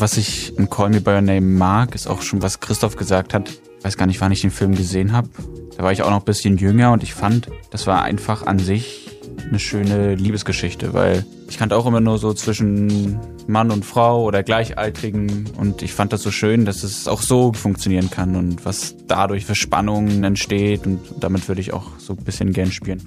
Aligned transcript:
Was 0.00 0.16
ich 0.16 0.56
in 0.56 0.70
Call 0.70 0.88
Me 0.88 1.02
By 1.02 1.10
Your 1.10 1.20
Name 1.20 1.42
mag, 1.42 1.94
ist 1.94 2.06
auch 2.06 2.22
schon, 2.22 2.40
was 2.40 2.60
Christoph 2.60 2.96
gesagt 2.96 3.34
hat. 3.34 3.50
Ich 3.50 3.84
weiß 3.84 3.98
gar 3.98 4.06
nicht, 4.06 4.18
wann 4.22 4.32
ich 4.32 4.40
den 4.40 4.50
Film 4.50 4.74
gesehen 4.74 5.12
habe. 5.12 5.28
Da 5.76 5.82
war 5.84 5.92
ich 5.92 6.02
auch 6.02 6.08
noch 6.08 6.20
ein 6.20 6.24
bisschen 6.24 6.56
jünger 6.56 6.92
und 6.92 7.02
ich 7.02 7.12
fand, 7.12 7.48
das 7.70 7.86
war 7.86 8.02
einfach 8.02 8.46
an 8.46 8.58
sich 8.58 9.10
eine 9.46 9.58
schöne 9.58 10.14
Liebesgeschichte, 10.14 10.94
weil 10.94 11.26
ich 11.50 11.58
kannte 11.58 11.76
auch 11.76 11.84
immer 11.84 12.00
nur 12.00 12.16
so 12.16 12.32
zwischen 12.32 13.20
Mann 13.46 13.70
und 13.70 13.84
Frau 13.84 14.24
oder 14.24 14.42
Gleichaltrigen 14.42 15.50
und 15.58 15.82
ich 15.82 15.92
fand 15.92 16.14
das 16.14 16.22
so 16.22 16.30
schön, 16.30 16.64
dass 16.64 16.82
es 16.82 17.06
auch 17.06 17.20
so 17.20 17.52
funktionieren 17.52 18.08
kann 18.08 18.36
und 18.36 18.64
was 18.64 18.96
dadurch 19.06 19.44
für 19.44 19.54
Spannungen 19.54 20.24
entsteht 20.24 20.86
und 20.86 21.00
damit 21.20 21.46
würde 21.46 21.60
ich 21.60 21.74
auch 21.74 21.98
so 21.98 22.14
ein 22.14 22.24
bisschen 22.24 22.54
gern 22.54 22.72
spielen. 22.72 23.06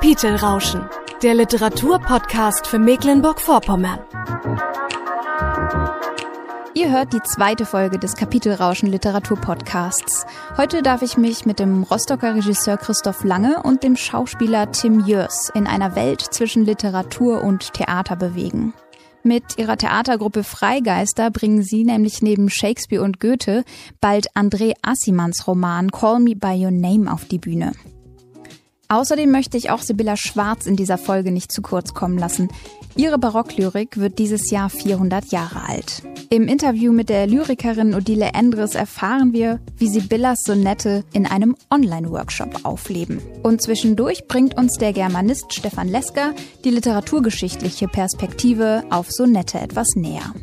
Kapitelrauschen, 0.00 0.88
der 1.22 1.34
Literaturpodcast 1.34 2.66
für 2.66 2.78
Mecklenburg-Vorpommern. 2.78 3.98
Ihr 6.72 6.90
hört 6.90 7.12
die 7.12 7.20
zweite 7.22 7.66
Folge 7.66 7.98
des 7.98 8.14
Kapitelrauschen 8.14 8.88
Literaturpodcasts. 8.88 10.24
Heute 10.56 10.80
darf 10.80 11.02
ich 11.02 11.18
mich 11.18 11.44
mit 11.44 11.58
dem 11.58 11.82
Rostocker 11.82 12.34
Regisseur 12.34 12.78
Christoph 12.78 13.24
Lange 13.24 13.62
und 13.62 13.82
dem 13.82 13.94
Schauspieler 13.94 14.72
Tim 14.72 15.04
Jörs 15.06 15.50
in 15.54 15.66
einer 15.66 15.94
Welt 15.94 16.22
zwischen 16.22 16.64
Literatur 16.64 17.44
und 17.44 17.74
Theater 17.74 18.16
bewegen. 18.16 18.72
Mit 19.22 19.58
ihrer 19.58 19.76
Theatergruppe 19.76 20.44
Freigeister 20.44 21.30
bringen 21.30 21.62
sie 21.62 21.84
nämlich 21.84 22.22
neben 22.22 22.48
Shakespeare 22.48 23.04
und 23.04 23.20
Goethe 23.20 23.64
bald 24.00 24.34
André 24.34 24.72
Assimans 24.80 25.46
Roman 25.46 25.90
Call 25.90 26.20
Me 26.20 26.34
By 26.34 26.64
Your 26.64 26.70
Name 26.70 27.12
auf 27.12 27.26
die 27.26 27.38
Bühne. 27.38 27.72
Außerdem 28.90 29.30
möchte 29.30 29.56
ich 29.56 29.70
auch 29.70 29.82
Sibylla 29.82 30.16
Schwarz 30.16 30.66
in 30.66 30.74
dieser 30.74 30.98
Folge 30.98 31.30
nicht 31.30 31.52
zu 31.52 31.62
kurz 31.62 31.94
kommen 31.94 32.18
lassen. 32.18 32.48
Ihre 32.96 33.18
Barocklyrik 33.18 33.98
wird 33.98 34.18
dieses 34.18 34.50
Jahr 34.50 34.68
400 34.68 35.30
Jahre 35.30 35.62
alt. 35.68 36.02
Im 36.28 36.48
Interview 36.48 36.92
mit 36.92 37.08
der 37.08 37.28
Lyrikerin 37.28 37.94
Odile 37.94 38.32
Endres 38.34 38.74
erfahren 38.74 39.32
wir, 39.32 39.60
wie 39.76 39.86
Sibyllas 39.86 40.40
Sonette 40.44 41.04
in 41.12 41.24
einem 41.24 41.54
Online-Workshop 41.70 42.64
aufleben. 42.64 43.20
Und 43.44 43.62
zwischendurch 43.62 44.26
bringt 44.26 44.56
uns 44.56 44.76
der 44.76 44.92
Germanist 44.92 45.54
Stefan 45.54 45.86
Lesker 45.86 46.34
die 46.64 46.70
literaturgeschichtliche 46.70 47.86
Perspektive 47.86 48.82
auf 48.90 49.08
Sonette 49.12 49.60
etwas 49.60 49.94
näher. 49.94 50.34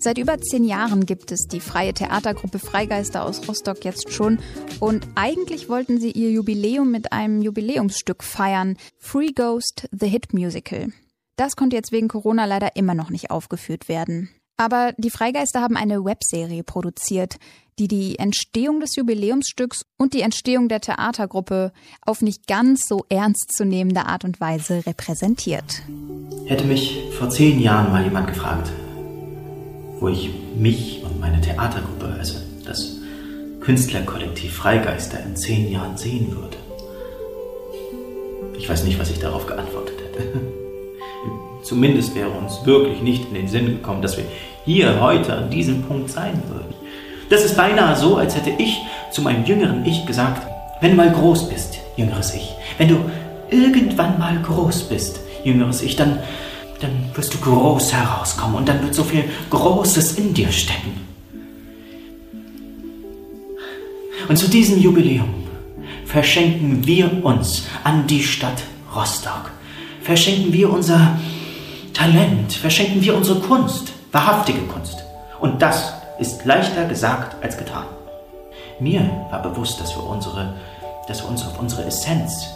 Seit 0.00 0.16
über 0.18 0.40
zehn 0.40 0.62
Jahren 0.62 1.06
gibt 1.06 1.32
es 1.32 1.48
die 1.48 1.58
freie 1.58 1.92
Theatergruppe 1.92 2.60
Freigeister 2.60 3.24
aus 3.24 3.48
Rostock 3.48 3.84
jetzt 3.84 4.12
schon 4.12 4.38
und 4.78 5.08
eigentlich 5.16 5.68
wollten 5.68 5.98
sie 5.98 6.12
ihr 6.12 6.30
Jubiläum 6.30 6.92
mit 6.92 7.12
einem 7.12 7.42
Jubiläumsstück 7.42 8.22
feiern, 8.22 8.76
Free 8.98 9.32
Ghost, 9.32 9.88
The 9.90 10.06
Hit 10.06 10.32
Musical. 10.32 10.92
Das 11.36 11.56
konnte 11.56 11.74
jetzt 11.74 11.90
wegen 11.90 12.06
Corona 12.06 12.44
leider 12.44 12.76
immer 12.76 12.94
noch 12.94 13.10
nicht 13.10 13.32
aufgeführt 13.32 13.88
werden. 13.88 14.30
Aber 14.56 14.92
die 14.98 15.10
Freigeister 15.10 15.60
haben 15.60 15.76
eine 15.76 16.04
Webserie 16.04 16.62
produziert, 16.62 17.38
die 17.80 17.88
die 17.88 18.18
Entstehung 18.18 18.80
des 18.80 18.94
Jubiläumsstücks 18.96 19.84
und 19.96 20.14
die 20.14 20.22
Entstehung 20.22 20.68
der 20.68 20.80
Theatergruppe 20.80 21.72
auf 22.02 22.22
nicht 22.22 22.46
ganz 22.46 22.82
so 22.88 23.04
ernstzunehmende 23.08 24.06
Art 24.06 24.24
und 24.24 24.40
Weise 24.40 24.84
repräsentiert. 24.86 25.82
Hätte 26.46 26.64
mich 26.64 27.00
vor 27.18 27.30
zehn 27.30 27.60
Jahren 27.60 27.92
mal 27.92 28.04
jemand 28.04 28.28
gefragt, 28.28 28.72
wo 30.00 30.08
ich 30.08 30.30
mich 30.56 31.02
und 31.04 31.20
meine 31.20 31.40
Theatergruppe, 31.40 32.14
also 32.18 32.34
das 32.64 32.96
Künstlerkollektiv 33.60 34.54
Freigeister, 34.54 35.18
in 35.24 35.36
zehn 35.36 35.70
Jahren 35.70 35.96
sehen 35.96 36.30
würde. 36.30 36.56
Ich 38.58 38.68
weiß 38.68 38.84
nicht, 38.84 38.98
was 38.98 39.10
ich 39.10 39.18
darauf 39.18 39.46
geantwortet 39.46 39.94
hätte. 40.00 40.40
Zumindest 41.62 42.14
wäre 42.14 42.30
uns 42.30 42.64
wirklich 42.64 43.02
nicht 43.02 43.28
in 43.28 43.34
den 43.34 43.48
Sinn 43.48 43.66
gekommen, 43.66 44.02
dass 44.02 44.16
wir 44.16 44.24
hier 44.64 45.00
heute 45.00 45.34
an 45.34 45.50
diesem 45.50 45.82
Punkt 45.82 46.10
sein 46.10 46.42
würden. 46.48 46.74
Das 47.30 47.44
ist 47.44 47.56
beinahe 47.56 47.96
so, 47.96 48.16
als 48.16 48.36
hätte 48.36 48.50
ich 48.50 48.78
zu 49.10 49.22
meinem 49.22 49.44
jüngeren 49.44 49.84
Ich 49.84 50.06
gesagt, 50.06 50.46
wenn 50.80 50.92
du 50.92 50.96
mal 50.96 51.12
groß 51.12 51.48
bist, 51.48 51.78
jüngeres 51.96 52.34
Ich, 52.34 52.54
wenn 52.78 52.88
du 52.88 52.96
irgendwann 53.50 54.18
mal 54.18 54.38
groß 54.40 54.84
bist, 54.84 55.20
jüngeres 55.44 55.82
Ich, 55.82 55.96
dann 55.96 56.20
dann 56.80 57.10
wirst 57.14 57.34
du 57.34 57.38
groß 57.38 57.92
herauskommen 57.92 58.56
und 58.56 58.68
dann 58.68 58.82
wird 58.82 58.94
so 58.94 59.04
viel 59.04 59.24
Großes 59.50 60.12
in 60.12 60.34
dir 60.34 60.50
stecken. 60.52 61.06
Und 64.28 64.36
zu 64.36 64.48
diesem 64.48 64.78
Jubiläum 64.78 65.32
verschenken 66.04 66.86
wir 66.86 67.24
uns 67.24 67.64
an 67.84 68.06
die 68.06 68.22
Stadt 68.22 68.62
Rostock. 68.94 69.50
Verschenken 70.02 70.52
wir 70.52 70.70
unser 70.72 71.18
Talent, 71.94 72.52
verschenken 72.52 73.02
wir 73.02 73.16
unsere 73.16 73.40
Kunst, 73.40 73.92
wahrhaftige 74.12 74.60
Kunst. 74.60 75.04
Und 75.40 75.60
das 75.60 75.92
ist 76.18 76.44
leichter 76.44 76.86
gesagt 76.86 77.42
als 77.42 77.56
getan. 77.56 77.84
Mir 78.80 79.10
war 79.30 79.42
bewusst, 79.42 79.80
dass 79.80 79.96
wir, 79.96 80.04
unsere, 80.04 80.54
dass 81.08 81.22
wir 81.22 81.28
uns 81.28 81.44
auf 81.44 81.58
unsere 81.58 81.84
Essenz, 81.84 82.46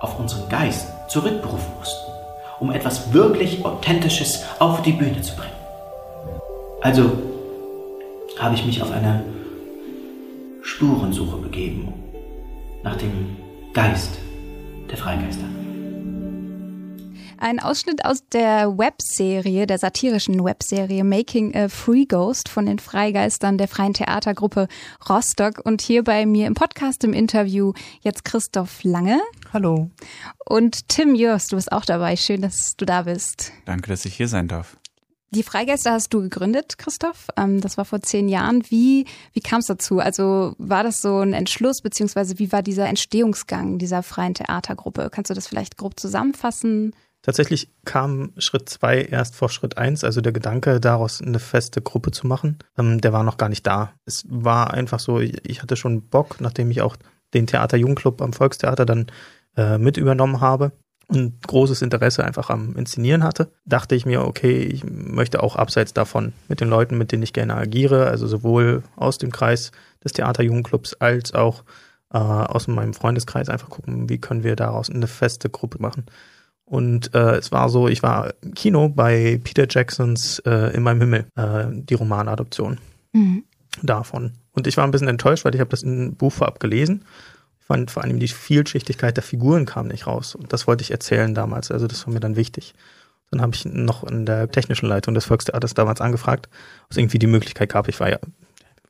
auf 0.00 0.18
unseren 0.18 0.48
Geist 0.48 0.86
zurückberufen 1.08 1.72
mussten 1.78 2.03
um 2.60 2.70
etwas 2.70 3.12
wirklich 3.12 3.64
Authentisches 3.64 4.44
auf 4.58 4.82
die 4.82 4.92
Bühne 4.92 5.20
zu 5.22 5.34
bringen. 5.36 5.52
Also 6.80 7.12
habe 8.38 8.54
ich 8.54 8.64
mich 8.66 8.82
auf 8.82 8.90
eine 8.90 9.24
Spurensuche 10.62 11.36
begeben 11.38 11.92
nach 12.82 12.96
dem 12.96 13.36
Geist 13.72 14.18
der 14.90 14.96
Freigeister. 14.96 15.63
Ein 17.38 17.58
Ausschnitt 17.58 18.04
aus 18.04 18.28
der 18.28 18.78
Webserie, 18.78 19.66
der 19.66 19.78
satirischen 19.78 20.42
Webserie 20.44 21.04
Making 21.04 21.54
a 21.54 21.68
Free 21.68 22.04
Ghost 22.04 22.48
von 22.48 22.66
den 22.66 22.78
Freigeistern 22.78 23.58
der 23.58 23.68
Freien 23.68 23.92
Theatergruppe 23.92 24.68
Rostock. 25.08 25.60
Und 25.64 25.82
hier 25.82 26.04
bei 26.04 26.26
mir 26.26 26.46
im 26.46 26.54
Podcast 26.54 27.02
im 27.04 27.12
Interview 27.12 27.72
jetzt 28.02 28.24
Christoph 28.24 28.84
Lange. 28.84 29.20
Hallo. 29.52 29.90
Und 30.48 30.88
Tim 30.88 31.14
Jörs, 31.14 31.48
du 31.48 31.56
bist 31.56 31.72
auch 31.72 31.84
dabei. 31.84 32.16
Schön, 32.16 32.40
dass 32.42 32.76
du 32.76 32.84
da 32.84 33.02
bist. 33.02 33.52
Danke, 33.64 33.90
dass 33.90 34.04
ich 34.04 34.14
hier 34.14 34.28
sein 34.28 34.48
darf. 34.48 34.76
Die 35.30 35.42
Freigeister 35.42 35.90
hast 35.90 36.14
du 36.14 36.20
gegründet, 36.20 36.78
Christoph. 36.78 37.26
Ähm, 37.36 37.60
das 37.60 37.76
war 37.76 37.84
vor 37.84 38.00
zehn 38.00 38.28
Jahren. 38.28 38.62
Wie, 38.68 39.06
wie 39.32 39.40
kam 39.40 39.58
es 39.58 39.66
dazu? 39.66 39.98
Also 39.98 40.54
war 40.58 40.84
das 40.84 41.00
so 41.00 41.18
ein 41.18 41.32
Entschluss, 41.32 41.82
beziehungsweise 41.82 42.38
wie 42.38 42.52
war 42.52 42.62
dieser 42.62 42.86
Entstehungsgang 42.86 43.78
dieser 43.78 44.04
freien 44.04 44.34
Theatergruppe? 44.34 45.08
Kannst 45.10 45.30
du 45.30 45.34
das 45.34 45.48
vielleicht 45.48 45.76
grob 45.76 45.98
zusammenfassen? 45.98 46.94
Tatsächlich 47.24 47.70
kam 47.86 48.32
Schritt 48.36 48.68
zwei 48.68 49.00
erst 49.00 49.34
vor 49.34 49.48
Schritt 49.48 49.78
eins, 49.78 50.04
also 50.04 50.20
der 50.20 50.32
Gedanke, 50.32 50.78
daraus 50.78 51.22
eine 51.22 51.38
feste 51.38 51.80
Gruppe 51.80 52.10
zu 52.10 52.26
machen, 52.26 52.58
ähm, 52.76 53.00
der 53.00 53.14
war 53.14 53.22
noch 53.22 53.38
gar 53.38 53.48
nicht 53.48 53.66
da. 53.66 53.94
Es 54.04 54.26
war 54.28 54.74
einfach 54.74 55.00
so, 55.00 55.20
ich 55.20 55.62
hatte 55.62 55.76
schon 55.76 56.02
Bock, 56.02 56.42
nachdem 56.42 56.70
ich 56.70 56.82
auch 56.82 56.96
den 57.32 57.46
Theater 57.46 57.78
Jugendclub 57.78 58.20
am 58.20 58.34
Volkstheater 58.34 58.84
dann 58.84 59.06
äh, 59.56 59.78
mit 59.78 59.96
übernommen 59.96 60.42
habe 60.42 60.72
und 61.08 61.40
großes 61.46 61.80
Interesse 61.80 62.24
einfach 62.24 62.50
am 62.50 62.76
Inszenieren 62.76 63.24
hatte, 63.24 63.50
dachte 63.64 63.94
ich 63.94 64.04
mir, 64.04 64.22
okay, 64.22 64.58
ich 64.58 64.84
möchte 64.84 65.42
auch 65.42 65.56
abseits 65.56 65.94
davon 65.94 66.34
mit 66.48 66.60
den 66.60 66.68
Leuten, 66.68 66.98
mit 66.98 67.10
denen 67.10 67.22
ich 67.22 67.32
gerne 67.32 67.54
agiere, 67.54 68.06
also 68.06 68.26
sowohl 68.26 68.82
aus 68.96 69.16
dem 69.16 69.32
Kreis 69.32 69.72
des 70.04 70.12
Theater 70.12 70.42
Jugendclubs 70.42 70.92
als 71.00 71.32
auch 71.32 71.64
äh, 72.12 72.18
aus 72.18 72.68
meinem 72.68 72.92
Freundeskreis 72.92 73.48
einfach 73.48 73.70
gucken, 73.70 74.10
wie 74.10 74.18
können 74.18 74.44
wir 74.44 74.56
daraus 74.56 74.90
eine 74.90 75.06
feste 75.06 75.48
Gruppe 75.48 75.80
machen. 75.80 76.04
Und 76.64 77.14
äh, 77.14 77.36
es 77.36 77.52
war 77.52 77.68
so, 77.68 77.88
ich 77.88 78.02
war 78.02 78.32
im 78.42 78.54
Kino 78.54 78.88
bei 78.88 79.40
Peter 79.42 79.66
Jacksons 79.68 80.38
äh, 80.40 80.74
In 80.74 80.82
meinem 80.82 81.00
Himmel, 81.00 81.26
äh, 81.36 81.66
die 81.70 81.94
Romanadoption 81.94 82.78
mhm. 83.12 83.44
davon. 83.82 84.32
Und 84.52 84.66
ich 84.66 84.76
war 84.76 84.84
ein 84.84 84.90
bisschen 84.90 85.08
enttäuscht, 85.08 85.44
weil 85.44 85.54
ich 85.54 85.60
habe 85.60 85.70
das 85.70 85.82
in 85.82 86.14
Buch 86.14 86.32
vorab 86.32 86.60
gelesen. 86.60 87.04
Ich 87.60 87.66
fand 87.66 87.90
vor 87.90 88.02
allem 88.02 88.18
die 88.18 88.28
Vielschichtigkeit 88.28 89.16
der 89.16 89.24
Figuren 89.24 89.66
kam 89.66 89.88
nicht 89.88 90.06
raus. 90.06 90.34
Und 90.34 90.52
das 90.52 90.66
wollte 90.66 90.82
ich 90.82 90.90
erzählen 90.90 91.34
damals. 91.34 91.70
Also 91.70 91.86
das 91.86 92.06
war 92.06 92.14
mir 92.14 92.20
dann 92.20 92.36
wichtig. 92.36 92.74
Dann 93.30 93.40
habe 93.42 93.54
ich 93.54 93.64
noch 93.64 94.04
in 94.04 94.26
der 94.26 94.50
technischen 94.50 94.86
Leitung 94.86 95.14
des 95.14 95.24
Volkstheaters 95.24 95.74
damals 95.74 96.00
angefragt, 96.00 96.48
ob 96.84 96.92
es 96.92 96.96
irgendwie 96.96 97.18
die 97.18 97.26
Möglichkeit 97.26 97.70
gab. 97.70 97.88
Ich 97.88 98.00
war 98.00 98.10
ja 98.10 98.18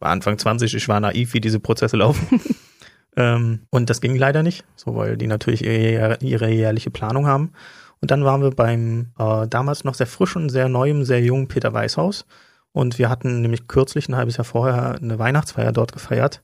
war 0.04 0.10
Anfang 0.10 0.38
20, 0.38 0.74
ich 0.74 0.88
war 0.88 1.00
naiv, 1.00 1.34
wie 1.34 1.40
diese 1.40 1.60
Prozesse 1.60 1.96
laufen. 1.96 2.40
Ähm, 3.16 3.60
und 3.70 3.90
das 3.90 4.00
ging 4.00 4.16
leider 4.16 4.42
nicht, 4.42 4.64
so 4.76 4.94
weil 4.96 5.16
die 5.16 5.26
natürlich 5.26 5.64
ihre, 5.64 6.18
ihre 6.20 6.50
jährliche 6.50 6.90
Planung 6.90 7.26
haben. 7.26 7.52
Und 8.00 8.10
dann 8.10 8.24
waren 8.24 8.42
wir 8.42 8.50
beim 8.50 9.12
äh, 9.18 9.46
damals 9.48 9.84
noch 9.84 9.94
sehr 9.94 10.06
frischen, 10.06 10.48
sehr 10.48 10.68
neuem, 10.68 11.04
sehr 11.04 11.22
jungen 11.22 11.48
Peter 11.48 11.72
Weißhaus. 11.72 12.26
Und 12.72 12.98
wir 12.98 13.08
hatten 13.08 13.40
nämlich 13.40 13.68
kürzlich 13.68 14.08
ein 14.08 14.16
halbes 14.16 14.36
Jahr 14.36 14.44
vorher 14.44 14.96
eine 15.00 15.18
Weihnachtsfeier 15.18 15.72
dort 15.72 15.92
gefeiert. 15.92 16.42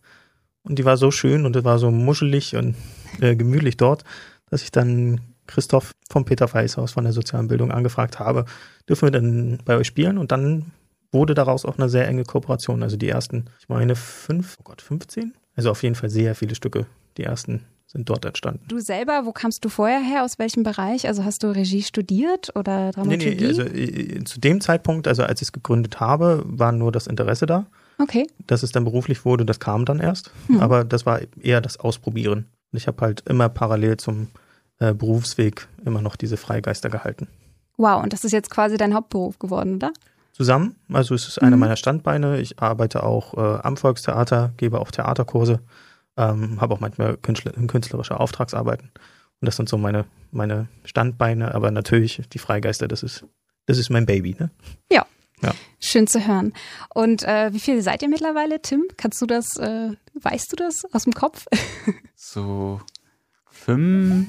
Und 0.62 0.78
die 0.78 0.84
war 0.84 0.96
so 0.96 1.10
schön 1.10 1.44
und 1.44 1.56
es 1.56 1.64
war 1.64 1.78
so 1.78 1.90
muschelig 1.90 2.54
und 2.54 2.76
äh, 3.20 3.34
gemütlich 3.34 3.76
dort, 3.76 4.04
dass 4.48 4.62
ich 4.62 4.70
dann 4.70 5.20
Christoph 5.46 5.92
vom 6.08 6.24
Peter 6.24 6.52
Weißhaus 6.52 6.92
von 6.92 7.04
der 7.04 7.12
sozialen 7.12 7.48
Bildung 7.48 7.72
angefragt 7.72 8.18
habe, 8.18 8.44
dürfen 8.88 9.06
wir 9.06 9.10
denn 9.10 9.58
bei 9.64 9.76
euch 9.76 9.86
spielen? 9.86 10.18
Und 10.18 10.32
dann 10.32 10.70
wurde 11.12 11.34
daraus 11.34 11.64
auch 11.64 11.76
eine 11.76 11.88
sehr 11.88 12.06
enge 12.06 12.24
Kooperation. 12.24 12.82
Also 12.82 12.96
die 12.96 13.08
ersten, 13.08 13.46
ich 13.58 13.68
meine 13.68 13.96
fünf, 13.96 14.56
oh 14.60 14.62
Gott, 14.64 14.80
15? 14.80 15.34
Also 15.60 15.72
auf 15.72 15.82
jeden 15.82 15.94
Fall 15.94 16.08
sehr 16.08 16.34
viele 16.34 16.54
Stücke. 16.54 16.86
Die 17.18 17.22
ersten 17.22 17.66
sind 17.86 18.08
dort 18.08 18.24
entstanden. 18.24 18.64
Du 18.68 18.78
selber, 18.78 19.26
wo 19.26 19.32
kamst 19.32 19.62
du 19.62 19.68
vorher 19.68 20.00
her? 20.00 20.24
Aus 20.24 20.38
welchem 20.38 20.62
Bereich? 20.62 21.06
Also 21.06 21.22
hast 21.22 21.42
du 21.42 21.48
Regie 21.48 21.82
studiert 21.82 22.48
oder 22.56 22.92
Dramaturgie? 22.92 23.28
Nee, 23.28 23.34
nee, 23.34 23.46
also 23.46 23.60
äh, 23.60 24.24
zu 24.24 24.40
dem 24.40 24.62
Zeitpunkt, 24.62 25.06
also 25.06 25.22
als 25.22 25.42
ich 25.42 25.48
es 25.48 25.52
gegründet 25.52 26.00
habe, 26.00 26.42
war 26.46 26.72
nur 26.72 26.92
das 26.92 27.06
Interesse 27.06 27.44
da. 27.44 27.66
Okay. 27.98 28.26
Dass 28.46 28.62
es 28.62 28.72
dann 28.72 28.84
beruflich 28.84 29.26
wurde, 29.26 29.44
das 29.44 29.60
kam 29.60 29.84
dann 29.84 30.00
erst. 30.00 30.32
Hm. 30.46 30.60
Aber 30.60 30.82
das 30.82 31.04
war 31.04 31.20
eher 31.38 31.60
das 31.60 31.78
Ausprobieren. 31.78 32.46
Und 32.72 32.78
ich 32.78 32.86
habe 32.86 33.02
halt 33.02 33.22
immer 33.28 33.50
parallel 33.50 33.98
zum 33.98 34.28
äh, 34.78 34.94
Berufsweg 34.94 35.68
immer 35.84 36.00
noch 36.00 36.16
diese 36.16 36.38
Freigeister 36.38 36.88
gehalten. 36.88 37.28
Wow, 37.76 38.02
und 38.02 38.14
das 38.14 38.24
ist 38.24 38.32
jetzt 38.32 38.48
quasi 38.48 38.78
dein 38.78 38.94
Hauptberuf 38.94 39.38
geworden, 39.38 39.74
oder? 39.74 39.92
Zusammen, 40.40 40.76
also 40.90 41.14
es 41.14 41.28
ist 41.28 41.36
einer 41.42 41.56
Mhm. 41.56 41.60
meiner 41.60 41.76
Standbeine. 41.76 42.40
Ich 42.40 42.60
arbeite 42.60 43.02
auch 43.02 43.34
äh, 43.34 43.60
am 43.62 43.76
Volkstheater, 43.76 44.54
gebe 44.56 44.80
auch 44.80 44.90
Theaterkurse, 44.90 45.60
ähm, 46.16 46.58
habe 46.62 46.72
auch 46.72 46.80
manchmal 46.80 47.18
künstler, 47.18 47.52
künstlerische 47.66 48.18
Auftragsarbeiten. 48.18 48.88
Und 48.88 49.46
das 49.46 49.56
sind 49.56 49.68
so 49.68 49.76
meine, 49.76 50.06
meine 50.32 50.68
Standbeine, 50.86 51.54
aber 51.54 51.70
natürlich 51.70 52.22
die 52.32 52.38
Freigeister, 52.38 52.88
das 52.88 53.02
ist, 53.02 53.26
das 53.66 53.76
ist 53.76 53.90
mein 53.90 54.06
Baby, 54.06 54.34
ne? 54.38 54.50
Schön 55.78 56.06
zu 56.06 56.26
hören. 56.26 56.54
Und 56.88 57.22
äh, 57.24 57.52
wie 57.52 57.60
viele 57.60 57.82
seid 57.82 58.00
ihr 58.00 58.08
mittlerweile, 58.08 58.62
Tim? 58.62 58.84
Kannst 58.96 59.20
du 59.20 59.26
das, 59.26 59.58
äh, 59.58 59.90
weißt 60.14 60.52
du 60.52 60.56
das 60.56 60.84
aus 60.92 61.04
dem 61.04 61.12
Kopf? 61.12 61.44
So 62.16 62.80
fünf. 63.50 64.26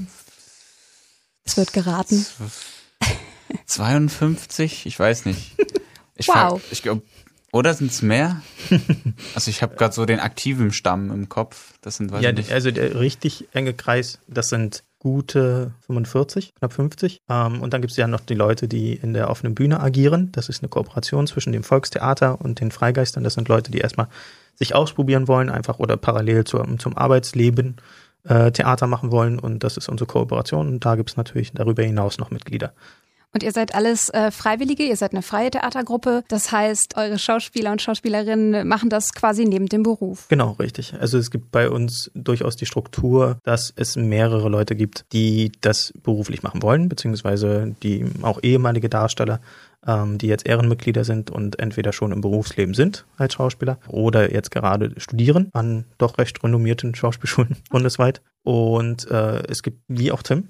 Es 1.45 1.55
wird 1.55 1.71
geraten. 1.71 2.25
52? 3.65 4.85
Ich 4.85 4.99
weiß 4.99 5.23
nicht. 5.25 5.55
Ich 6.21 6.27
Wow. 6.29 6.35
frag- 6.35 6.62
ich 6.71 6.81
glaub, 6.83 7.01
oder 7.51 7.73
sind 7.73 7.91
es 7.91 8.01
mehr? 8.01 8.41
Also 9.35 9.50
ich 9.51 9.62
habe 9.62 9.75
gerade 9.75 9.94
so 9.94 10.06
den 10.06 10.19
aktiven 10.19 10.71
Stamm 10.71 11.12
im 11.12 11.27
Kopf. 11.29 11.73
Das 11.81 11.97
sind 11.97 12.12
weiß 12.12 12.23
Ja, 12.23 12.29
ich 12.29 12.35
nicht. 12.38 12.51
also 12.51 12.71
der 12.71 13.00
richtig 13.00 13.47
enge 13.53 13.73
Kreis, 13.73 14.19
das 14.27 14.50
sind 14.50 14.83
gute 15.00 15.73
45, 15.88 16.53
knapp 16.56 16.73
50. 16.73 17.19
Ähm, 17.29 17.62
und 17.62 17.73
dann 17.73 17.81
gibt 17.81 17.91
es 17.91 17.97
ja 17.97 18.07
noch 18.07 18.19
die 18.19 18.35
Leute, 18.35 18.68
die 18.68 18.94
in 18.94 19.13
der 19.13 19.29
offenen 19.29 19.56
Bühne 19.56 19.79
agieren. 19.79 20.31
Das 20.31 20.47
ist 20.47 20.62
eine 20.62 20.69
Kooperation 20.69 21.25
zwischen 21.27 21.51
dem 21.53 21.63
Volkstheater 21.63 22.39
und 22.39 22.59
den 22.59 22.71
Freigeistern. 22.71 23.23
Das 23.23 23.33
sind 23.33 23.47
Leute, 23.47 23.71
die 23.71 23.79
erstmal 23.79 24.07
sich 24.56 24.75
ausprobieren 24.75 25.27
wollen, 25.27 25.50
einfach 25.50 25.79
oder 25.79 25.97
parallel 25.97 26.44
zum, 26.44 26.77
zum 26.79 26.95
Arbeitsleben 26.97 27.77
äh, 28.25 28.51
Theater 28.51 28.85
machen 28.85 29.12
wollen. 29.12 29.39
Und 29.39 29.63
das 29.63 29.75
ist 29.77 29.89
unsere 29.89 30.07
Kooperation. 30.07 30.68
Und 30.68 30.85
da 30.85 30.95
gibt 30.95 31.09
es 31.09 31.18
natürlich 31.18 31.51
darüber 31.53 31.81
hinaus 31.83 32.19
noch 32.19 32.29
Mitglieder. 32.29 32.71
Und 33.33 33.44
ihr 33.44 33.51
seid 33.51 33.74
alles 33.74 34.10
äh, 34.10 34.30
Freiwillige, 34.30 34.83
ihr 34.83 34.98
seid 34.98 35.13
eine 35.13 35.22
freie 35.22 35.51
Theatergruppe. 35.51 36.24
Das 36.28 36.51
heißt, 36.51 36.98
eure 36.98 37.18
Schauspieler 37.18 37.72
und 37.72 37.81
Schauspielerinnen 37.81 38.68
machen 38.68 38.89
das 38.89 39.13
quasi 39.13 39.45
neben 39.45 39.68
dem 39.68 39.83
Beruf. 39.83 40.28
Genau, 40.28 40.51
richtig. 40.60 40.94
Also 41.00 41.18
es 41.18 41.31
gibt 41.31 41.51
bei 41.51 41.69
uns 41.69 42.12
durchaus 42.13 42.57
die 42.57 42.66
Struktur, 42.66 43.38
dass 43.44 43.72
es 43.75 43.95
mehrere 43.95 44.50
Leute 44.50 44.75
gibt, 44.75 45.06
die 45.13 45.51
das 45.62 45.94
beruflich 46.04 46.44
machen 46.44 46.62
wollen, 46.62 46.89
beziehungsweise 46.89 47.74
die 47.81 48.06
auch 48.22 48.39
ehemalige 48.44 48.89
Darsteller, 48.89 49.39
ähm, 49.88 50.18
die 50.18 50.28
jetzt 50.28 50.45
Ehrenmitglieder 50.45 51.06
sind 51.06 51.31
und 51.31 51.57
entweder 51.57 51.94
schon 51.94 52.12
im 52.12 52.19
Berufsleben 52.19 52.74
sind 52.74 53.06
als 53.16 53.36
Schauspieler 53.36 53.80
oder 53.88 54.33
jetzt 54.33 54.51
gerade 54.51 54.94
studieren 54.98 55.50
an 55.54 55.86
doch 55.98 56.18
recht 56.18 56.44
renommierten 56.44 56.95
Schauspielschulen 56.95 57.56
bundesweit. 57.69 58.22
Und 58.44 59.10
äh, 59.10 59.44
es 59.48 59.63
gibt, 59.63 59.80
wie 59.88 60.12
auch 60.12 60.24
Tim, 60.24 60.50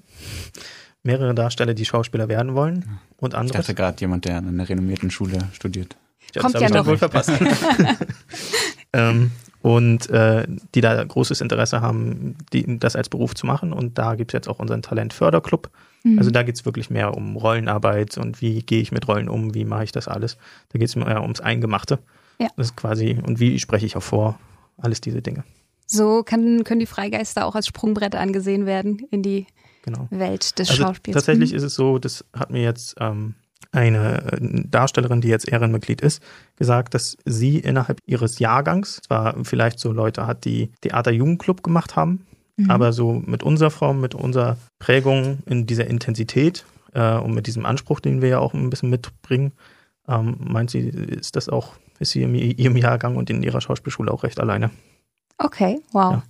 mehrere 1.02 1.34
Darsteller, 1.34 1.74
die 1.74 1.84
Schauspieler 1.84 2.28
werden 2.28 2.54
wollen 2.54 2.98
und 3.16 3.34
ich 3.34 3.38
andere. 3.38 3.58
dachte 3.58 3.74
gerade 3.74 4.00
jemand, 4.00 4.24
der 4.24 4.38
an 4.38 4.48
einer 4.48 4.68
renommierten 4.68 5.10
Schule 5.10 5.38
studiert. 5.52 5.96
Tja, 6.32 6.42
Kommt 6.42 6.54
das 6.54 6.62
ja 6.62 6.68
ich 6.68 6.74
noch. 6.74 6.86
wohl 6.86 6.98
verpasst. 6.98 7.32
ähm, 8.92 9.32
und 9.60 10.10
äh, 10.10 10.46
die 10.74 10.80
da 10.80 11.02
großes 11.02 11.40
Interesse 11.40 11.80
haben, 11.80 12.36
die, 12.52 12.78
das 12.78 12.96
als 12.96 13.08
Beruf 13.08 13.34
zu 13.34 13.46
machen. 13.46 13.72
Und 13.72 13.96
da 13.96 14.16
gibt's 14.16 14.32
jetzt 14.32 14.48
auch 14.48 14.58
unseren 14.58 14.82
Talentförderclub. 14.82 15.70
Mhm. 16.02 16.18
Also 16.18 16.30
da 16.30 16.42
geht's 16.42 16.64
wirklich 16.64 16.90
mehr 16.90 17.14
um 17.16 17.36
Rollenarbeit 17.36 18.18
und 18.18 18.40
wie 18.40 18.62
gehe 18.62 18.80
ich 18.80 18.90
mit 18.90 19.06
Rollen 19.06 19.28
um, 19.28 19.54
wie 19.54 19.64
mache 19.64 19.84
ich 19.84 19.92
das 19.92 20.08
alles. 20.08 20.36
Da 20.72 20.78
geht's 20.78 20.96
mehr 20.96 21.22
ums 21.22 21.40
Eingemachte. 21.40 22.00
Ja. 22.40 22.48
Das 22.56 22.68
ist 22.68 22.76
quasi, 22.76 23.18
und 23.24 23.38
wie 23.38 23.60
spreche 23.60 23.86
ich 23.86 23.96
auch 23.96 24.02
vor, 24.02 24.38
alles 24.78 25.00
diese 25.00 25.22
Dinge. 25.22 25.44
So 25.86 26.22
kann, 26.24 26.64
können 26.64 26.80
die 26.80 26.86
Freigeister 26.86 27.46
auch 27.46 27.54
als 27.54 27.66
Sprungbrett 27.66 28.16
angesehen 28.16 28.66
werden 28.66 29.06
in 29.10 29.22
die 29.22 29.46
Genau. 29.82 30.06
Welt 30.10 30.58
des 30.58 30.70
Also 30.70 30.82
Schauspiels. 30.84 31.14
tatsächlich 31.14 31.50
Mhm. 31.50 31.56
ist 31.56 31.62
es 31.64 31.74
so, 31.74 31.98
das 31.98 32.24
hat 32.32 32.50
mir 32.50 32.62
jetzt 32.62 32.94
ähm, 33.00 33.34
eine 33.72 34.22
äh, 34.32 34.38
Darstellerin, 34.68 35.20
die 35.20 35.28
jetzt 35.28 35.48
Ehrenmitglied 35.48 36.00
ist, 36.00 36.22
gesagt, 36.56 36.94
dass 36.94 37.16
sie 37.24 37.58
innerhalb 37.58 37.98
ihres 38.06 38.38
Jahrgangs 38.38 39.00
zwar 39.06 39.34
vielleicht 39.44 39.78
so 39.80 39.92
Leute 39.92 40.26
hat, 40.26 40.44
die 40.44 40.70
Theater-Jugendclub 40.82 41.62
gemacht 41.62 41.96
haben, 41.96 42.26
Mhm. 42.58 42.70
aber 42.70 42.92
so 42.92 43.14
mit 43.14 43.42
unserer 43.42 43.70
Form, 43.70 44.00
mit 44.00 44.14
unserer 44.14 44.56
Prägung 44.78 45.38
in 45.46 45.66
dieser 45.66 45.86
Intensität 45.86 46.64
äh, 46.92 47.16
und 47.16 47.32
mit 47.34 47.46
diesem 47.46 47.64
Anspruch, 47.64 48.00
den 48.00 48.20
wir 48.20 48.28
ja 48.28 48.38
auch 48.40 48.52
ein 48.52 48.68
bisschen 48.68 48.90
mitbringen, 48.90 49.52
ähm, 50.06 50.36
meint 50.38 50.70
sie, 50.70 50.80
ist 50.80 51.34
das 51.34 51.48
auch, 51.48 51.74
ist 51.98 52.10
sie 52.10 52.22
in 52.22 52.34
ihrem 52.34 52.76
Jahrgang 52.76 53.16
und 53.16 53.30
in 53.30 53.42
ihrer 53.42 53.60
Schauspielschule 53.62 54.12
auch 54.12 54.22
recht 54.22 54.38
alleine. 54.38 54.70
Okay, 55.38 55.80
wow. 55.92 56.12
Ja. 56.12 56.22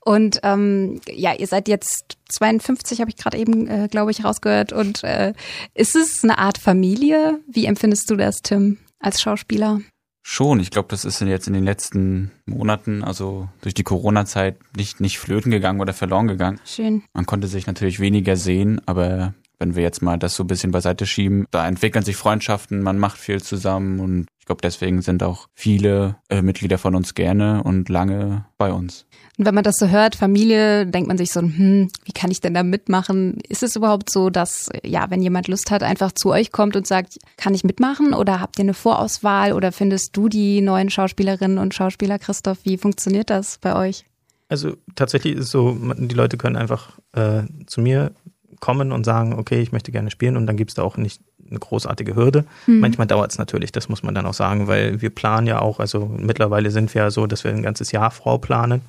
Und 0.00 0.40
ähm, 0.42 1.00
ja, 1.08 1.34
ihr 1.34 1.46
seid 1.46 1.68
jetzt 1.68 2.16
52, 2.28 3.00
habe 3.00 3.10
ich 3.10 3.16
gerade 3.16 3.38
eben, 3.38 3.66
äh, 3.68 3.88
glaube 3.90 4.10
ich, 4.10 4.24
rausgehört. 4.24 4.72
Und 4.72 5.04
äh, 5.04 5.32
ist 5.74 5.96
es 5.96 6.22
eine 6.22 6.38
Art 6.38 6.58
Familie? 6.58 7.40
Wie 7.48 7.66
empfindest 7.66 8.10
du 8.10 8.16
das, 8.16 8.42
Tim, 8.42 8.78
als 9.00 9.20
Schauspieler? 9.20 9.80
Schon, 10.28 10.58
ich 10.58 10.70
glaube, 10.70 10.88
das 10.88 11.04
ist 11.04 11.20
jetzt 11.20 11.46
in 11.46 11.54
den 11.54 11.62
letzten 11.62 12.32
Monaten, 12.46 13.04
also 13.04 13.48
durch 13.60 13.74
die 13.74 13.84
Corona-Zeit, 13.84 14.56
nicht, 14.76 15.00
nicht 15.00 15.20
flöten 15.20 15.52
gegangen 15.52 15.80
oder 15.80 15.92
verloren 15.92 16.26
gegangen. 16.26 16.58
Schön. 16.64 17.04
Man 17.12 17.26
konnte 17.26 17.46
sich 17.46 17.68
natürlich 17.68 18.00
weniger 18.00 18.36
sehen, 18.36 18.80
aber 18.86 19.34
wenn 19.60 19.76
wir 19.76 19.84
jetzt 19.84 20.02
mal 20.02 20.18
das 20.18 20.34
so 20.34 20.42
ein 20.42 20.48
bisschen 20.48 20.72
beiseite 20.72 21.06
schieben, 21.06 21.46
da 21.52 21.66
entwickeln 21.68 22.04
sich 22.04 22.16
Freundschaften, 22.16 22.82
man 22.82 22.98
macht 22.98 23.18
viel 23.18 23.40
zusammen 23.40 24.00
und 24.00 24.26
ich 24.46 24.48
glaube, 24.48 24.62
deswegen 24.62 25.02
sind 25.02 25.24
auch 25.24 25.48
viele 25.54 26.18
äh, 26.28 26.40
Mitglieder 26.40 26.78
von 26.78 26.94
uns 26.94 27.14
gerne 27.14 27.64
und 27.64 27.88
lange 27.88 28.44
bei 28.58 28.72
uns. 28.72 29.04
Und 29.36 29.44
wenn 29.44 29.56
man 29.56 29.64
das 29.64 29.74
so 29.76 29.88
hört, 29.88 30.14
Familie, 30.14 30.86
denkt 30.86 31.08
man 31.08 31.18
sich 31.18 31.32
so, 31.32 31.40
hm, 31.40 31.88
wie 32.04 32.12
kann 32.12 32.30
ich 32.30 32.40
denn 32.40 32.54
da 32.54 32.62
mitmachen? 32.62 33.40
Ist 33.48 33.64
es 33.64 33.74
überhaupt 33.74 34.08
so, 34.08 34.30
dass, 34.30 34.68
ja, 34.84 35.10
wenn 35.10 35.20
jemand 35.20 35.48
Lust 35.48 35.72
hat, 35.72 35.82
einfach 35.82 36.12
zu 36.12 36.30
euch 36.30 36.52
kommt 36.52 36.76
und 36.76 36.86
sagt, 36.86 37.18
kann 37.36 37.54
ich 37.54 37.64
mitmachen? 37.64 38.14
Oder 38.14 38.40
habt 38.40 38.60
ihr 38.60 38.62
eine 38.62 38.74
Vorauswahl? 38.74 39.52
Oder 39.52 39.72
findest 39.72 40.16
du 40.16 40.28
die 40.28 40.60
neuen 40.60 40.90
Schauspielerinnen 40.90 41.58
und 41.58 41.74
Schauspieler, 41.74 42.20
Christoph? 42.20 42.58
Wie 42.62 42.78
funktioniert 42.78 43.30
das 43.30 43.58
bei 43.58 43.74
euch? 43.74 44.04
Also 44.48 44.76
tatsächlich 44.94 45.34
ist 45.34 45.46
es 45.46 45.50
so, 45.50 45.76
die 45.96 46.14
Leute 46.14 46.36
können 46.36 46.54
einfach 46.54 47.00
äh, 47.14 47.42
zu 47.66 47.80
mir 47.80 48.12
kommen 48.60 48.92
und 48.92 49.04
sagen, 49.04 49.34
okay, 49.34 49.60
ich 49.60 49.72
möchte 49.72 49.92
gerne 49.92 50.10
spielen 50.10 50.36
und 50.36 50.46
dann 50.46 50.56
gibt's 50.56 50.74
da 50.74 50.82
auch 50.82 50.96
nicht 50.96 51.20
eine 51.48 51.58
großartige 51.58 52.14
Hürde. 52.14 52.44
Mhm. 52.66 52.80
Manchmal 52.80 53.06
dauert's 53.06 53.38
natürlich, 53.38 53.72
das 53.72 53.88
muss 53.88 54.02
man 54.02 54.14
dann 54.14 54.26
auch 54.26 54.34
sagen, 54.34 54.66
weil 54.66 55.00
wir 55.00 55.10
planen 55.10 55.46
ja 55.46 55.60
auch, 55.60 55.80
also 55.80 56.06
mittlerweile 56.18 56.70
sind 56.70 56.92
wir 56.94 57.02
ja 57.02 57.10
so, 57.10 57.26
dass 57.26 57.44
wir 57.44 57.52
ein 57.52 57.62
ganzes 57.62 57.92
Jahr 57.92 58.10
vorplanen. 58.10 58.82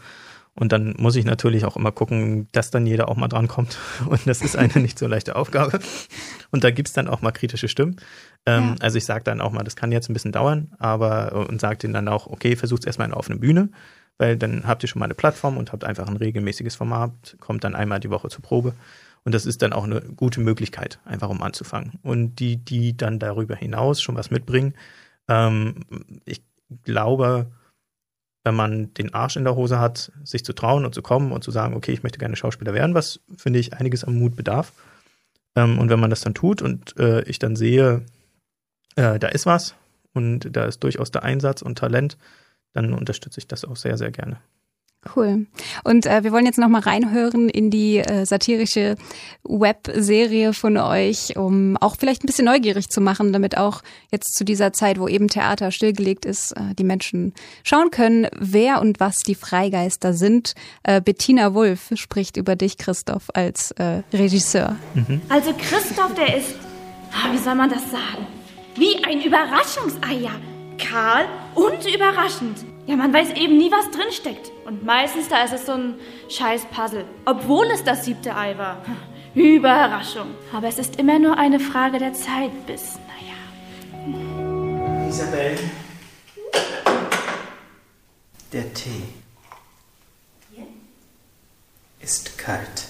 Und 0.59 0.71
dann 0.71 0.95
muss 0.97 1.15
ich 1.15 1.23
natürlich 1.23 1.65
auch 1.65 1.75
immer 1.75 1.91
gucken, 1.91 2.47
dass 2.51 2.71
dann 2.71 2.87
jeder 2.87 3.09
auch 3.09 3.15
mal 3.15 3.27
drankommt. 3.27 3.77
Und 4.09 4.25
das 4.25 4.41
ist 4.41 4.55
eine 4.55 4.73
nicht 4.81 4.97
so 4.97 5.05
leichte 5.05 5.35
Aufgabe. 5.35 5.79
Und 6.49 6.63
da 6.63 6.71
gibt's 6.71 6.93
dann 6.93 7.07
auch 7.07 7.21
mal 7.21 7.31
kritische 7.31 7.67
Stimmen. 7.67 7.97
Ähm, 8.47 8.69
Ja. 8.69 8.75
Also 8.79 8.97
ich 8.97 9.05
sage 9.05 9.23
dann 9.23 9.39
auch 9.39 9.51
mal, 9.51 9.63
das 9.63 9.75
kann 9.75 9.91
jetzt 9.91 10.09
ein 10.09 10.13
bisschen 10.13 10.31
dauern, 10.31 10.71
aber 10.79 11.47
und 11.47 11.61
sage 11.61 11.77
denen 11.77 11.93
dann 11.93 12.07
auch, 12.07 12.25
okay, 12.25 12.55
versucht's 12.55 12.87
erstmal 12.87 13.07
in 13.07 13.11
einer 13.11 13.19
offenen 13.19 13.39
Bühne, 13.39 13.69
weil 14.17 14.35
dann 14.35 14.65
habt 14.65 14.81
ihr 14.83 14.89
schon 14.89 14.99
mal 14.99 15.05
eine 15.05 15.13
Plattform 15.13 15.57
und 15.57 15.71
habt 15.71 15.83
einfach 15.83 16.07
ein 16.07 16.17
regelmäßiges 16.17 16.75
Format, 16.75 17.37
kommt 17.39 17.63
dann 17.63 17.75
einmal 17.75 17.99
die 17.99 18.09
Woche 18.09 18.29
zur 18.29 18.41
Probe. 18.41 18.73
Und 19.27 19.33
das 19.33 19.45
ist 19.45 19.61
dann 19.61 19.73
auch 19.73 19.83
eine 19.83 19.99
gute 19.99 20.39
Möglichkeit, 20.39 21.01
einfach 21.03 21.27
um 21.27 21.41
anzufangen. 21.41 21.99
Und 22.01 22.37
die, 22.37 22.55
die 22.55 22.95
dann 22.95 23.19
darüber 23.19 23.57
hinaus 23.57 24.01
schon 24.01 24.15
was 24.15 24.31
mitbringen, 24.31 24.73
ähm, 25.27 25.83
ich 26.23 26.41
glaube, 26.85 27.51
wenn 28.45 28.55
man 28.55 28.93
den 28.93 29.13
Arsch 29.13 29.35
in 29.35 29.43
der 29.43 29.57
Hose 29.57 29.81
hat, 29.81 30.13
sich 30.23 30.45
zu 30.45 30.53
trauen 30.53 30.85
und 30.85 30.95
zu 30.95 31.01
kommen 31.01 31.33
und 31.33 31.43
zu 31.43 31.51
sagen, 31.51 31.75
okay, 31.75 31.91
ich 31.91 32.03
möchte 32.03 32.19
gerne 32.19 32.37
Schauspieler 32.37 32.73
werden, 32.73 32.95
was 32.95 33.19
finde 33.35 33.59
ich 33.59 33.73
einiges 33.73 34.05
am 34.05 34.17
Mut 34.17 34.37
bedarf. 34.37 34.71
Ähm, 35.57 35.77
und 35.77 35.89
wenn 35.89 35.99
man 35.99 36.09
das 36.09 36.21
dann 36.21 36.33
tut 36.33 36.61
und 36.61 36.97
äh, 36.97 37.23
ich 37.23 37.37
dann 37.37 37.57
sehe, 37.57 38.05
äh, 38.95 39.19
da 39.19 39.27
ist 39.27 39.45
was 39.45 39.75
und 40.13 40.55
da 40.55 40.63
ist 40.63 40.85
durchaus 40.85 41.11
der 41.11 41.23
Einsatz 41.23 41.61
und 41.61 41.77
Talent, 41.77 42.17
dann 42.71 42.93
unterstütze 42.93 43.41
ich 43.41 43.47
das 43.49 43.65
auch 43.65 43.75
sehr, 43.75 43.97
sehr 43.97 44.11
gerne. 44.11 44.39
Cool. 45.15 45.45
Und 45.83 46.05
äh, 46.05 46.23
wir 46.23 46.31
wollen 46.31 46.45
jetzt 46.45 46.57
noch 46.57 46.67
mal 46.67 46.81
reinhören 46.81 47.49
in 47.49 47.69
die 47.69 47.99
äh, 47.99 48.25
satirische 48.25 48.95
Webserie 49.43 50.53
von 50.53 50.77
euch, 50.77 51.35
um 51.37 51.77
auch 51.77 51.95
vielleicht 51.97 52.23
ein 52.23 52.27
bisschen 52.27 52.45
neugierig 52.45 52.89
zu 52.89 53.01
machen, 53.01 53.33
damit 53.33 53.57
auch 53.57 53.81
jetzt 54.11 54.35
zu 54.35 54.43
dieser 54.43 54.73
Zeit, 54.73 54.99
wo 54.99 55.07
eben 55.07 55.27
Theater 55.27 55.71
stillgelegt 55.71 56.25
ist, 56.25 56.51
äh, 56.53 56.75
die 56.77 56.83
Menschen 56.83 57.33
schauen 57.63 57.91
können, 57.91 58.27
wer 58.37 58.81
und 58.81 58.99
was 58.99 59.17
die 59.19 59.35
Freigeister 59.35 60.13
sind. 60.13 60.53
Äh, 60.83 61.01
Bettina 61.01 61.53
Wulff 61.53 61.91
spricht 61.95 62.37
über 62.37 62.55
dich, 62.55 62.77
Christoph, 62.77 63.29
als 63.33 63.71
äh, 63.71 64.03
Regisseur. 64.13 64.75
Mhm. 64.93 65.21
Also 65.29 65.53
Christoph, 65.53 66.13
der 66.15 66.37
ist, 66.37 66.55
ah, 67.11 67.31
wie 67.31 67.37
soll 67.37 67.55
man 67.55 67.69
das 67.69 67.83
sagen, 67.91 68.27
wie 68.75 69.03
ein 69.03 69.21
Überraschungseier. 69.21 70.31
Karl 70.77 71.25
und 71.55 71.85
überraschend. 71.91 72.76
Ja, 72.87 72.95
man 72.95 73.13
weiß 73.13 73.31
eben 73.31 73.57
nie, 73.57 73.69
was 73.69 73.91
drinsteckt. 73.91 74.49
Und 74.65 74.85
meistens 74.85 75.27
da 75.27 75.43
ist 75.43 75.53
es 75.53 75.65
so 75.65 75.73
ein 75.73 75.95
scheiß 76.29 76.65
Puzzle. 76.67 77.03
Obwohl 77.25 77.65
es 77.65 77.83
das 77.83 78.05
siebte 78.05 78.33
Ei 78.33 78.57
war. 78.57 78.81
Überraschung. 79.35 80.33
Aber 80.53 80.67
es 80.67 80.79
ist 80.79 80.97
immer 80.97 81.19
nur 81.19 81.37
eine 81.37 81.59
Frage 81.59 81.99
der 81.99 82.13
Zeit 82.13 82.65
bis, 82.65 82.97
naja. 83.07 85.05
Isabel. 85.09 85.57
Der 88.53 88.73
Tee. 88.73 89.03
Ist 91.99 92.37
kalt. 92.37 92.87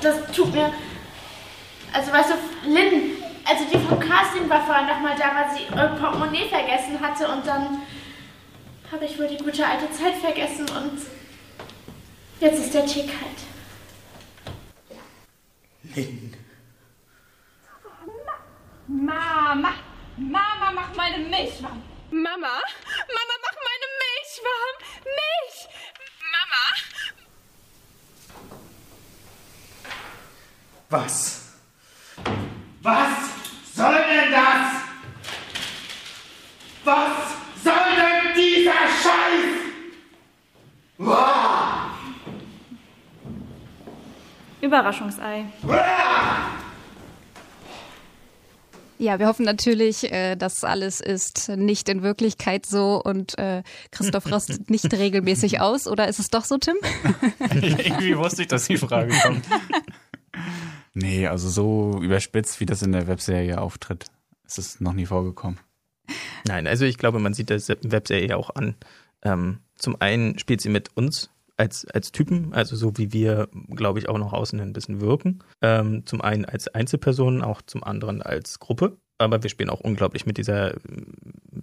Das 0.00 0.16
tut 0.34 0.54
mir. 0.54 0.72
Also, 1.92 2.10
weißt 2.10 2.30
du, 2.30 2.70
Lynn, 2.70 3.02
also 3.44 3.64
die 3.64 3.78
vom 3.78 4.00
Casting 4.00 4.48
war 4.48 4.64
vorhin 4.64 4.86
nochmal 4.86 5.16
da, 5.16 5.34
weil 5.34 5.56
sie 5.56 5.64
ihr 5.64 5.98
Portemonnaie 6.00 6.48
vergessen 6.48 6.98
hatte 7.00 7.28
und 7.28 7.46
dann 7.46 7.82
habe 8.90 9.04
ich 9.04 9.18
wohl 9.18 9.28
die 9.28 9.36
gute 9.36 9.66
alte 9.66 9.90
Zeit 9.92 10.14
vergessen 10.16 10.68
und 10.70 11.00
jetzt 12.40 12.58
ist 12.58 12.74
der 12.74 12.86
Tee 12.86 13.06
kalt. 13.06 13.44
Lynn. 15.94 16.34
Mama, 18.86 19.74
Mama, 20.16 20.72
mach 20.74 20.94
meine 20.94 21.18
Milch 21.18 21.62
warm. 21.62 21.82
Mama, 22.10 22.30
Mama, 22.36 23.34
mach 23.42 23.56
meine 23.68 23.88
Milch 24.00 24.40
warm. 24.44 24.76
Milch. 25.04 25.68
Mama. 26.32 26.64
Was? 30.90 31.54
Was 32.82 33.33
soll 33.84 33.94
denn 33.94 34.32
das? 34.32 34.66
Was 36.84 37.62
soll 37.62 37.74
denn 37.96 38.34
dieser 38.34 38.72
Scheiß? 39.02 39.50
Uah! 40.98 41.90
Überraschungsei. 44.60 45.44
Ja, 48.96 49.18
wir 49.18 49.26
hoffen 49.26 49.44
natürlich, 49.44 50.10
äh, 50.10 50.36
das 50.36 50.64
alles 50.64 51.00
ist 51.00 51.50
nicht 51.50 51.90
in 51.90 52.02
Wirklichkeit 52.02 52.64
so 52.64 53.02
und 53.04 53.36
äh, 53.38 53.62
Christoph 53.90 54.24
rastet 54.32 54.70
nicht 54.70 54.90
regelmäßig 54.94 55.60
aus. 55.60 55.86
Oder 55.86 56.08
ist 56.08 56.20
es 56.20 56.28
doch 56.28 56.44
so, 56.44 56.56
Tim? 56.56 56.76
Irgendwie 57.40 58.16
wusste 58.16 58.42
ich, 58.42 58.48
dass 58.48 58.66
die 58.66 58.78
Frage 58.78 59.12
kommt. 59.22 59.44
Nee, 60.94 61.26
also 61.26 61.48
so 61.48 62.00
überspitzt, 62.00 62.60
wie 62.60 62.66
das 62.66 62.82
in 62.82 62.92
der 62.92 63.08
Webserie 63.08 63.60
auftritt, 63.60 64.06
ist 64.46 64.58
es 64.58 64.80
noch 64.80 64.92
nie 64.92 65.06
vorgekommen. 65.06 65.58
Nein, 66.46 66.66
also 66.66 66.84
ich 66.84 66.98
glaube, 66.98 67.18
man 67.18 67.34
sieht 67.34 67.50
das 67.50 67.68
Webserie 67.68 68.36
auch 68.36 68.50
an. 68.54 68.76
Ähm, 69.22 69.58
zum 69.76 70.00
einen 70.00 70.38
spielt 70.38 70.60
sie 70.60 70.68
mit 70.68 70.96
uns 70.96 71.30
als, 71.56 71.84
als 71.86 72.12
Typen, 72.12 72.52
also 72.52 72.76
so 72.76 72.96
wie 72.96 73.12
wir, 73.12 73.48
glaube 73.70 73.98
ich, 73.98 74.08
auch 74.08 74.18
noch 74.18 74.32
außen 74.32 74.60
ein 74.60 74.72
bisschen 74.72 75.00
wirken. 75.00 75.42
Ähm, 75.62 76.04
zum 76.06 76.20
einen 76.20 76.44
als 76.44 76.68
Einzelpersonen, 76.68 77.42
auch 77.42 77.62
zum 77.62 77.82
anderen 77.84 78.22
als 78.22 78.60
Gruppe. 78.60 78.96
Aber 79.18 79.42
wir 79.42 79.50
spielen 79.50 79.70
auch 79.70 79.80
unglaublich 79.80 80.26
mit 80.26 80.38
dieser, 80.38 80.74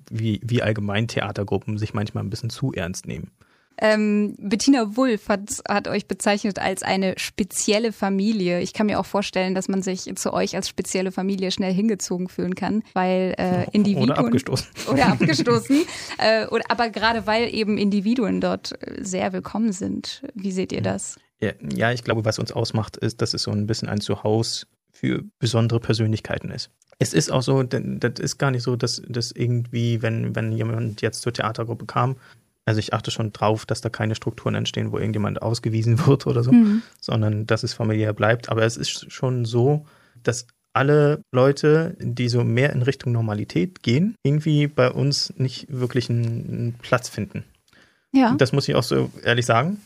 wie, 0.09 0.39
wie 0.43 0.61
allgemein 0.61 1.07
Theatergruppen 1.07 1.77
sich 1.77 1.93
manchmal 1.93 2.23
ein 2.23 2.29
bisschen 2.29 2.49
zu 2.49 2.71
ernst 2.73 3.07
nehmen. 3.07 3.31
Ähm, 3.77 4.35
Bettina 4.39 4.95
Wulff 4.95 5.29
hat, 5.29 5.61
hat 5.67 5.87
euch 5.87 6.07
bezeichnet 6.07 6.59
als 6.59 6.83
eine 6.83 7.15
spezielle 7.17 7.91
Familie. 7.91 8.61
Ich 8.61 8.73
kann 8.73 8.85
mir 8.85 8.99
auch 8.99 9.05
vorstellen, 9.05 9.55
dass 9.55 9.67
man 9.67 9.81
sich 9.81 10.13
zu 10.15 10.33
euch 10.33 10.55
als 10.55 10.69
spezielle 10.69 11.11
Familie 11.11 11.51
schnell 11.51 11.73
hingezogen 11.73 12.27
fühlen 12.27 12.55
kann, 12.55 12.83
weil 12.93 13.33
äh, 13.37 13.65
Individuen. 13.71 14.11
Oder 14.11 14.19
abgestoßen. 14.19 14.67
Oder 14.91 15.07
abgestoßen. 15.13 15.81
äh, 16.19 16.47
oder, 16.47 16.63
aber 16.69 16.89
gerade 16.89 17.25
weil 17.25 17.53
eben 17.53 17.77
Individuen 17.77 18.41
dort 18.41 18.73
äh, 18.81 19.03
sehr 19.03 19.33
willkommen 19.33 19.71
sind. 19.71 20.23
Wie 20.35 20.51
seht 20.51 20.71
ihr 20.71 20.81
das? 20.81 21.17
Ja, 21.39 21.91
ich 21.91 22.03
glaube, 22.03 22.23
was 22.23 22.37
uns 22.37 22.51
ausmacht, 22.51 22.97
ist, 22.97 23.21
dass 23.23 23.33
es 23.33 23.41
so 23.41 23.51
ein 23.51 23.65
bisschen 23.65 23.89
ein 23.89 23.99
Zuhause 23.99 24.67
für 24.91 25.23
besondere 25.39 25.79
Persönlichkeiten 25.79 26.51
ist. 26.51 26.69
Es 26.99 27.13
ist 27.13 27.31
auch 27.31 27.41
so, 27.41 27.63
das 27.63 28.19
ist 28.19 28.37
gar 28.37 28.51
nicht 28.51 28.61
so, 28.61 28.75
dass, 28.75 29.01
dass 29.07 29.31
irgendwie, 29.31 30.03
wenn, 30.03 30.35
wenn 30.35 30.51
jemand 30.51 31.01
jetzt 31.01 31.23
zur 31.23 31.33
Theatergruppe 31.33 31.87
kam, 31.87 32.15
also 32.65 32.79
ich 32.79 32.93
achte 32.93 33.11
schon 33.11 33.33
drauf, 33.33 33.65
dass 33.65 33.81
da 33.81 33.89
keine 33.89 34.15
Strukturen 34.15 34.55
entstehen, 34.55 34.91
wo 34.91 34.97
irgendjemand 34.97 35.41
ausgewiesen 35.41 36.05
wird 36.05 36.27
oder 36.27 36.43
so, 36.43 36.51
mhm. 36.51 36.81
sondern 36.99 37.47
dass 37.47 37.63
es 37.63 37.73
familiär 37.73 38.13
bleibt. 38.13 38.49
Aber 38.49 38.63
es 38.63 38.77
ist 38.77 39.11
schon 39.11 39.45
so, 39.45 39.85
dass 40.23 40.47
alle 40.73 41.21
Leute, 41.31 41.95
die 41.99 42.29
so 42.29 42.43
mehr 42.43 42.71
in 42.71 42.81
Richtung 42.81 43.11
Normalität 43.11 43.83
gehen, 43.83 44.15
irgendwie 44.23 44.67
bei 44.67 44.89
uns 44.89 45.33
nicht 45.37 45.67
wirklich 45.69 46.09
einen 46.09 46.75
Platz 46.81 47.09
finden. 47.09 47.43
Ja. 48.13 48.35
Das 48.37 48.51
muss 48.51 48.67
ich 48.67 48.75
auch 48.75 48.83
so 48.83 49.09
ehrlich 49.23 49.45
sagen. 49.45 49.81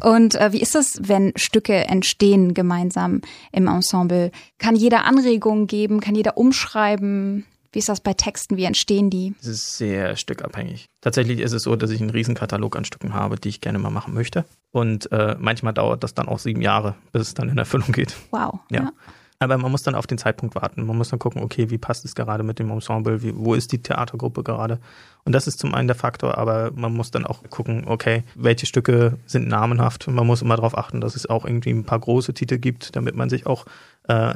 Und 0.00 0.36
äh, 0.36 0.52
wie 0.52 0.60
ist 0.60 0.74
das, 0.74 1.00
wenn 1.02 1.32
Stücke 1.36 1.74
entstehen 1.88 2.54
gemeinsam 2.54 3.22
im 3.50 3.66
Ensemble? 3.66 4.30
Kann 4.58 4.76
jeder 4.76 5.04
Anregungen 5.04 5.66
geben? 5.66 6.00
Kann 6.00 6.14
jeder 6.14 6.36
umschreiben? 6.36 7.44
Wie 7.76 7.80
ist 7.80 7.90
das 7.90 8.00
bei 8.00 8.14
Texten? 8.14 8.56
Wie 8.56 8.64
entstehen 8.64 9.10
die? 9.10 9.34
Es 9.38 9.48
ist 9.48 9.76
sehr 9.76 10.16
stückabhängig. 10.16 10.86
Tatsächlich 11.02 11.40
ist 11.40 11.52
es 11.52 11.64
so, 11.64 11.76
dass 11.76 11.90
ich 11.90 12.00
einen 12.00 12.08
Riesenkatalog 12.08 12.74
an 12.74 12.86
Stücken 12.86 13.12
habe, 13.12 13.36
die 13.36 13.50
ich 13.50 13.60
gerne 13.60 13.78
mal 13.78 13.90
machen 13.90 14.14
möchte. 14.14 14.46
Und 14.72 15.12
äh, 15.12 15.36
manchmal 15.38 15.74
dauert 15.74 16.02
das 16.02 16.14
dann 16.14 16.26
auch 16.26 16.38
sieben 16.38 16.62
Jahre, 16.62 16.94
bis 17.12 17.20
es 17.20 17.34
dann 17.34 17.50
in 17.50 17.58
Erfüllung 17.58 17.92
geht. 17.92 18.16
Wow. 18.30 18.60
ja. 18.70 18.84
ja. 18.84 18.92
Aber 19.38 19.58
man 19.58 19.70
muss 19.70 19.82
dann 19.82 19.94
auf 19.94 20.06
den 20.06 20.18
Zeitpunkt 20.18 20.54
warten. 20.54 20.86
Man 20.86 20.96
muss 20.96 21.10
dann 21.10 21.18
gucken, 21.18 21.42
okay, 21.42 21.70
wie 21.70 21.78
passt 21.78 22.04
es 22.04 22.14
gerade 22.14 22.42
mit 22.42 22.58
dem 22.58 22.70
Ensemble? 22.70 23.22
Wie, 23.22 23.36
wo 23.36 23.54
ist 23.54 23.70
die 23.72 23.82
Theatergruppe 23.82 24.42
gerade? 24.42 24.78
Und 25.24 25.34
das 25.34 25.46
ist 25.46 25.58
zum 25.58 25.74
einen 25.74 25.88
der 25.88 25.96
Faktor, 25.96 26.38
aber 26.38 26.70
man 26.74 26.94
muss 26.94 27.10
dann 27.10 27.26
auch 27.26 27.42
gucken, 27.50 27.84
okay, 27.86 28.22
welche 28.34 28.66
Stücke 28.66 29.18
sind 29.26 29.48
namenhaft? 29.48 30.08
Man 30.08 30.26
muss 30.26 30.40
immer 30.40 30.56
darauf 30.56 30.76
achten, 30.78 31.00
dass 31.00 31.16
es 31.16 31.28
auch 31.28 31.44
irgendwie 31.44 31.70
ein 31.70 31.84
paar 31.84 31.98
große 31.98 32.32
Titel 32.32 32.58
gibt, 32.58 32.96
damit 32.96 33.14
man 33.14 33.28
sich 33.28 33.46
auch 33.46 33.66
äh, 34.04 34.34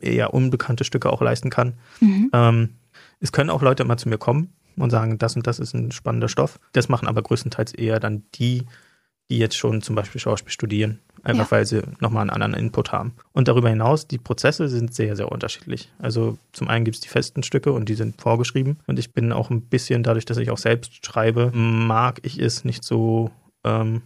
eher 0.00 0.34
unbekannte 0.34 0.84
Stücke 0.84 1.12
auch 1.12 1.20
leisten 1.20 1.50
kann. 1.50 1.74
Mhm. 2.00 2.30
Ähm, 2.32 2.68
es 3.20 3.32
können 3.32 3.50
auch 3.50 3.62
Leute 3.62 3.82
immer 3.82 3.96
zu 3.96 4.08
mir 4.08 4.18
kommen 4.18 4.52
und 4.76 4.90
sagen, 4.90 5.18
das 5.18 5.36
und 5.36 5.46
das 5.46 5.58
ist 5.60 5.74
ein 5.74 5.92
spannender 5.92 6.28
Stoff. 6.28 6.58
Das 6.72 6.88
machen 6.88 7.06
aber 7.06 7.22
größtenteils 7.22 7.72
eher 7.72 8.00
dann 8.00 8.24
die, 8.34 8.64
die 9.30 9.38
jetzt 9.38 9.56
schon 9.56 9.82
zum 9.82 9.94
Beispiel 9.94 10.20
Schauspiel 10.20 10.52
studieren 10.52 11.00
einfach 11.24 11.46
ja. 11.46 11.50
weil 11.50 11.66
sie 11.66 11.82
nochmal 12.00 12.22
einen 12.22 12.30
anderen 12.30 12.54
Input 12.54 12.92
haben. 12.92 13.14
Und 13.32 13.48
darüber 13.48 13.70
hinaus, 13.70 14.06
die 14.06 14.18
Prozesse 14.18 14.68
sind 14.68 14.94
sehr, 14.94 15.16
sehr 15.16 15.32
unterschiedlich. 15.32 15.90
Also 15.98 16.38
zum 16.52 16.68
einen 16.68 16.84
gibt 16.84 16.96
es 16.96 17.00
die 17.00 17.08
festen 17.08 17.42
Stücke 17.42 17.72
und 17.72 17.88
die 17.88 17.94
sind 17.94 18.20
vorgeschrieben. 18.20 18.78
Und 18.86 18.98
ich 18.98 19.12
bin 19.12 19.32
auch 19.32 19.50
ein 19.50 19.62
bisschen, 19.62 20.02
dadurch, 20.02 20.26
dass 20.26 20.36
ich 20.36 20.50
auch 20.50 20.58
selbst 20.58 21.04
schreibe, 21.04 21.50
mag 21.54 22.20
ich 22.22 22.38
es 22.38 22.64
nicht 22.64 22.84
so. 22.84 23.30
Ähm, 23.64 24.02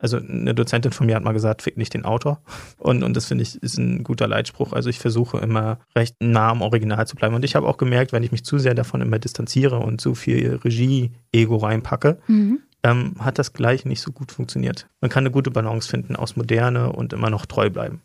also 0.00 0.18
eine 0.18 0.54
Dozentin 0.54 0.92
von 0.92 1.06
mir 1.06 1.16
hat 1.16 1.24
mal 1.24 1.32
gesagt, 1.32 1.60
fick 1.60 1.76
nicht 1.76 1.92
den 1.92 2.04
Autor. 2.04 2.40
Und, 2.76 3.02
und 3.02 3.16
das 3.16 3.26
finde 3.26 3.42
ich 3.42 3.60
ist 3.60 3.78
ein 3.78 4.04
guter 4.04 4.28
Leitspruch. 4.28 4.72
Also 4.72 4.90
ich 4.90 5.00
versuche 5.00 5.38
immer 5.38 5.80
recht 5.96 6.14
nah 6.20 6.50
am 6.50 6.62
Original 6.62 7.04
zu 7.08 7.16
bleiben. 7.16 7.34
Und 7.34 7.44
ich 7.44 7.56
habe 7.56 7.66
auch 7.66 7.78
gemerkt, 7.78 8.12
wenn 8.12 8.22
ich 8.22 8.30
mich 8.30 8.44
zu 8.44 8.58
sehr 8.58 8.74
davon 8.74 9.00
immer 9.00 9.18
distanziere 9.18 9.78
und 9.78 10.00
zu 10.00 10.14
viel 10.14 10.60
Regie-Ego 10.62 11.56
reinpacke, 11.56 12.18
mhm 12.28 12.60
ähm, 12.82 13.16
hat 13.18 13.38
das 13.38 13.52
gleich 13.52 13.84
nicht 13.84 14.00
so 14.00 14.12
gut 14.12 14.32
funktioniert. 14.32 14.86
Man 15.00 15.10
kann 15.10 15.22
eine 15.22 15.30
gute 15.30 15.50
Balance 15.50 15.88
finden 15.88 16.16
aus 16.16 16.36
Moderne 16.36 16.92
und 16.92 17.12
immer 17.12 17.30
noch 17.30 17.46
treu 17.46 17.70
bleiben. 17.70 18.00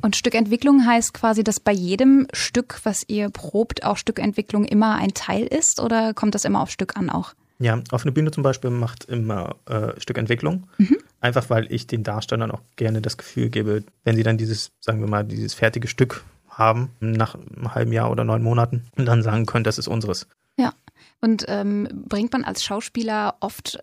Und 0.00 0.16
Stückentwicklung 0.16 0.86
heißt 0.86 1.14
quasi, 1.14 1.44
dass 1.44 1.60
bei 1.60 1.72
jedem 1.72 2.26
Stück, 2.32 2.80
was 2.84 3.04
ihr 3.08 3.28
probt, 3.30 3.84
auch 3.84 3.96
Stückentwicklung 3.96 4.64
immer 4.64 4.96
ein 4.96 5.14
Teil 5.14 5.44
ist 5.44 5.80
oder 5.80 6.14
kommt 6.14 6.34
das 6.34 6.44
immer 6.44 6.60
auf 6.60 6.70
Stück 6.70 6.96
an 6.96 7.10
auch? 7.10 7.34
Ja, 7.58 7.80
auf 7.92 8.02
einer 8.02 8.10
Bühne 8.12 8.32
zum 8.32 8.42
Beispiel 8.42 8.70
macht 8.70 9.04
immer 9.04 9.56
äh, 9.66 10.00
Stückentwicklung. 10.00 10.66
Mhm. 10.78 10.96
Einfach 11.20 11.48
weil 11.50 11.72
ich 11.72 11.86
den 11.86 12.02
Darstellern 12.02 12.50
auch 12.50 12.62
gerne 12.74 13.00
das 13.00 13.16
Gefühl 13.16 13.50
gebe, 13.50 13.84
wenn 14.02 14.16
sie 14.16 14.24
dann 14.24 14.38
dieses, 14.38 14.72
sagen 14.80 15.00
wir 15.00 15.08
mal, 15.08 15.24
dieses 15.24 15.54
fertige 15.54 15.86
Stück 15.86 16.24
haben, 16.48 16.90
nach 16.98 17.36
einem 17.36 17.74
halben 17.74 17.92
Jahr 17.92 18.10
oder 18.10 18.24
neun 18.24 18.42
Monaten, 18.42 18.86
und 18.96 19.06
dann 19.06 19.22
sagen 19.22 19.46
können, 19.46 19.64
das 19.64 19.78
ist 19.78 19.86
unseres. 19.86 20.26
Ja. 20.56 20.74
Und 21.20 21.44
ähm, 21.48 21.88
bringt 21.92 22.32
man 22.32 22.44
als 22.44 22.64
Schauspieler 22.64 23.36
oft 23.40 23.82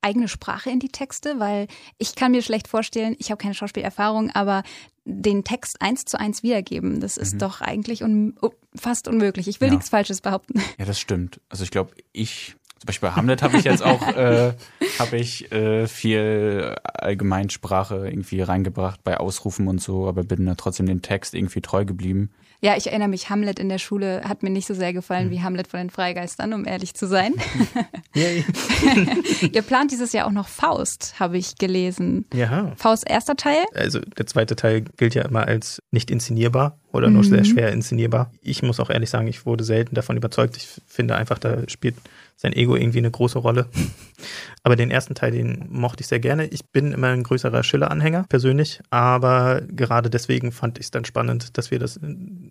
eigene 0.00 0.28
Sprache 0.28 0.70
in 0.70 0.80
die 0.80 0.88
Texte? 0.88 1.38
Weil 1.38 1.66
ich 1.98 2.14
kann 2.14 2.32
mir 2.32 2.42
schlecht 2.42 2.68
vorstellen, 2.68 3.16
ich 3.18 3.30
habe 3.30 3.42
keine 3.42 3.54
Schauspielerfahrung, 3.54 4.30
aber 4.30 4.62
den 5.04 5.42
Text 5.42 5.80
eins 5.80 6.04
zu 6.04 6.20
eins 6.20 6.42
wiedergeben, 6.42 7.00
das 7.00 7.16
ist 7.16 7.34
mhm. 7.34 7.38
doch 7.38 7.60
eigentlich 7.62 8.02
un 8.02 8.36
fast 8.74 9.08
unmöglich. 9.08 9.48
Ich 9.48 9.60
will 9.60 9.68
ja. 9.68 9.74
nichts 9.74 9.88
Falsches 9.88 10.20
behaupten. 10.20 10.60
Ja, 10.78 10.84
das 10.84 11.00
stimmt. 11.00 11.40
Also 11.48 11.64
ich 11.64 11.70
glaube, 11.70 11.92
ich 12.12 12.56
zum 12.78 12.86
Beispiel 12.86 13.08
bei 13.08 13.14
Hamlet 13.16 13.42
habe 13.42 13.56
ich 13.56 13.64
jetzt 13.64 13.82
auch 13.82 14.02
äh, 14.16 14.52
habe 14.98 15.16
ich 15.16 15.50
äh, 15.50 15.88
viel 15.88 16.76
Allgemeinsprache 16.84 18.06
irgendwie 18.06 18.42
reingebracht 18.42 19.02
bei 19.02 19.16
Ausrufen 19.16 19.66
und 19.66 19.80
so, 19.80 20.06
aber 20.06 20.22
bin 20.22 20.46
da 20.46 20.54
trotzdem 20.54 20.86
dem 20.86 21.02
Text 21.02 21.34
irgendwie 21.34 21.60
treu 21.60 21.84
geblieben. 21.84 22.30
Ja, 22.60 22.76
ich 22.76 22.88
erinnere 22.88 23.08
mich, 23.08 23.30
Hamlet 23.30 23.60
in 23.60 23.68
der 23.68 23.78
Schule 23.78 24.22
hat 24.24 24.42
mir 24.42 24.50
nicht 24.50 24.66
so 24.66 24.74
sehr 24.74 24.92
gefallen 24.92 25.26
hm. 25.26 25.30
wie 25.30 25.42
Hamlet 25.42 25.68
von 25.68 25.78
den 25.78 25.90
Freigeistern, 25.90 26.52
um 26.52 26.66
ehrlich 26.66 26.94
zu 26.94 27.06
sein. 27.06 27.34
Ihr 29.52 29.62
plant 29.62 29.92
dieses 29.92 30.12
Jahr 30.12 30.26
auch 30.26 30.32
noch 30.32 30.48
Faust, 30.48 31.14
habe 31.20 31.38
ich 31.38 31.56
gelesen. 31.56 32.24
Ja. 32.34 32.72
Faust 32.76 33.08
erster 33.08 33.36
Teil? 33.36 33.64
Also 33.74 34.00
der 34.00 34.26
zweite 34.26 34.56
Teil 34.56 34.82
gilt 34.96 35.14
ja 35.14 35.22
immer 35.22 35.46
als 35.46 35.80
nicht 35.92 36.10
inszenierbar 36.10 36.78
oder 36.92 37.10
nur 37.10 37.22
mhm. 37.22 37.28
sehr 37.28 37.44
schwer 37.44 37.72
inszenierbar. 37.72 38.32
Ich 38.42 38.62
muss 38.62 38.80
auch 38.80 38.90
ehrlich 38.90 39.10
sagen, 39.10 39.28
ich 39.28 39.46
wurde 39.46 39.62
selten 39.62 39.94
davon 39.94 40.16
überzeugt. 40.16 40.56
Ich 40.56 40.68
finde 40.86 41.14
einfach, 41.14 41.38
da 41.38 41.68
spielt 41.68 41.96
sein 42.40 42.52
Ego 42.52 42.76
irgendwie 42.76 42.98
eine 42.98 43.10
große 43.10 43.38
Rolle. 43.38 43.68
Aber 44.62 44.76
den 44.76 44.90
ersten 44.90 45.14
Teil, 45.14 45.32
den 45.32 45.66
mochte 45.70 46.02
ich 46.02 46.06
sehr 46.06 46.20
gerne. 46.20 46.46
Ich 46.46 46.64
bin 46.70 46.92
immer 46.92 47.08
ein 47.08 47.24
größerer 47.24 47.62
Schiller-Anhänger 47.62 48.24
persönlich, 48.28 48.80
aber 48.90 49.62
gerade 49.68 50.10
deswegen 50.10 50.52
fand 50.52 50.78
ich 50.78 50.86
es 50.86 50.90
dann 50.90 51.04
spannend, 51.04 51.56
dass 51.56 51.70
wir 51.70 51.78
das 51.78 51.98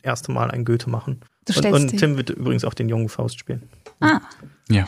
erste 0.01 0.31
Mal 0.31 0.49
ein 0.49 0.65
Goethe 0.65 0.89
machen. 0.89 1.19
Du 1.45 1.59
und, 1.59 1.73
und 1.73 1.97
Tim 1.97 2.17
wird 2.17 2.29
übrigens 2.29 2.65
auch 2.65 2.73
den 2.73 2.89
jungen 2.89 3.09
Faust 3.09 3.39
spielen. 3.39 3.69
Ah. 3.99 4.21
Ja. 4.69 4.85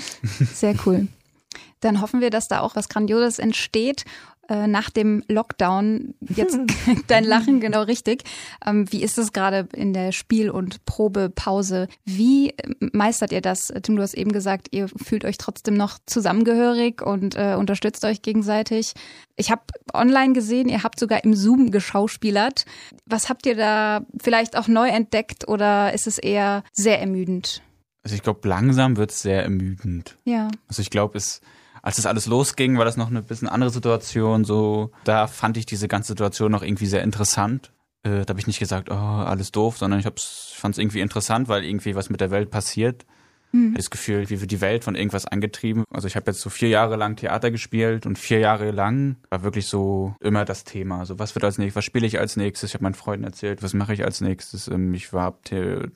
Sehr 0.53 0.75
cool. 0.85 1.07
Dann 1.81 2.01
hoffen 2.01 2.19
wir, 2.19 2.29
dass 2.29 2.47
da 2.47 2.59
auch 2.59 2.75
was 2.75 2.89
Grandioses 2.89 3.39
entsteht 3.39 4.03
äh, 4.49 4.67
nach 4.67 4.89
dem 4.89 5.23
Lockdown, 5.27 6.15
jetzt 6.35 6.59
dein 7.07 7.23
Lachen 7.23 7.59
genau 7.59 7.83
richtig. 7.83 8.23
Ähm, 8.65 8.91
wie 8.91 9.03
ist 9.03 9.17
es 9.17 9.31
gerade 9.31 9.67
in 9.73 9.93
der 9.93 10.11
Spiel- 10.11 10.49
und 10.49 10.85
Probepause? 10.85 11.87
Wie 12.05 12.53
meistert 12.79 13.31
ihr 13.31 13.41
das? 13.41 13.71
Tim, 13.83 13.95
du 13.95 14.01
hast 14.01 14.15
eben 14.15 14.31
gesagt, 14.31 14.67
ihr 14.71 14.87
fühlt 14.87 15.25
euch 15.25 15.37
trotzdem 15.37 15.75
noch 15.75 15.99
zusammengehörig 16.05 17.01
und 17.01 17.35
äh, 17.35 17.55
unterstützt 17.57 18.03
euch 18.05 18.21
gegenseitig. 18.21 18.93
Ich 19.35 19.51
habe 19.51 19.61
online 19.93 20.33
gesehen, 20.33 20.67
ihr 20.67 20.83
habt 20.83 20.99
sogar 20.99 21.23
im 21.23 21.33
Zoom 21.33 21.71
geschauspielert. 21.71 22.65
Was 23.05 23.29
habt 23.29 23.45
ihr 23.45 23.55
da 23.55 24.05
vielleicht 24.21 24.57
auch 24.57 24.67
neu 24.67 24.89
entdeckt 24.89 25.47
oder 25.47 25.93
ist 25.93 26.07
es 26.07 26.17
eher 26.17 26.63
sehr 26.73 26.99
ermüdend? 26.99 27.61
Also 28.03 28.15
ich 28.15 28.23
glaube, 28.23 28.47
langsam 28.47 28.97
wird 28.97 29.11
es 29.11 29.19
sehr 29.19 29.43
ermüdend. 29.43 30.17
Ja. 30.25 30.49
Also 30.67 30.81
ich 30.81 30.89
glaube, 30.89 31.17
es 31.17 31.41
als 31.81 31.95
das 31.95 32.05
alles 32.05 32.25
losging, 32.25 32.77
war 32.77 32.85
das 32.85 32.97
noch 32.97 33.07
eine 33.07 33.21
bisschen 33.21 33.47
andere 33.47 33.69
Situation. 33.69 34.43
So, 34.43 34.91
da 35.03 35.27
fand 35.27 35.57
ich 35.57 35.65
diese 35.65 35.87
ganze 35.87 36.09
Situation 36.09 36.51
noch 36.51 36.63
irgendwie 36.63 36.87
sehr 36.87 37.03
interessant. 37.03 37.71
Äh, 38.03 38.25
da 38.25 38.29
habe 38.29 38.39
ich 38.39 38.47
nicht 38.47 38.59
gesagt, 38.59 38.89
oh, 38.89 38.93
alles 38.93 39.51
doof, 39.51 39.77
sondern 39.77 39.99
ich 39.99 40.05
fand 40.05 40.75
es 40.75 40.77
irgendwie 40.77 41.01
interessant, 41.01 41.47
weil 41.47 41.63
irgendwie 41.63 41.95
was 41.95 42.09
mit 42.09 42.21
der 42.21 42.31
Welt 42.31 42.49
passiert. 42.49 43.05
Mhm. 43.51 43.73
Das 43.73 43.89
Gefühl, 43.89 44.29
wie 44.29 44.39
wird 44.41 44.51
die 44.51 44.61
Welt 44.61 44.83
von 44.83 44.95
irgendwas 44.95 45.25
angetrieben. 45.25 45.83
Also 45.91 46.07
ich 46.07 46.15
habe 46.15 46.29
jetzt 46.29 46.41
so 46.41 46.49
vier 46.49 46.69
Jahre 46.69 46.97
lang 46.97 47.15
Theater 47.15 47.49
gespielt 47.49 48.05
und 48.05 48.19
vier 48.19 48.39
Jahre 48.39 48.71
lang 48.71 49.17
war 49.29 49.43
wirklich 49.43 49.65
so 49.65 50.15
immer 50.19 50.45
das 50.45 50.65
Thema. 50.65 51.05
So 51.05 51.17
was 51.17 51.33
wird 51.33 51.45
als 51.45 51.57
nächstes, 51.57 51.77
was 51.77 51.85
spiele 51.85 52.05
ich 52.05 52.19
als 52.19 52.37
nächstes? 52.37 52.69
Ich 52.69 52.73
habe 52.75 52.83
meinen 52.83 52.93
Freunden 52.93 53.25
erzählt, 53.25 53.63
was 53.63 53.73
mache 53.73 53.93
ich 53.93 54.05
als 54.05 54.21
nächstes. 54.21 54.67
Ähm, 54.67 54.93
ich 54.93 55.13
war 55.13 55.39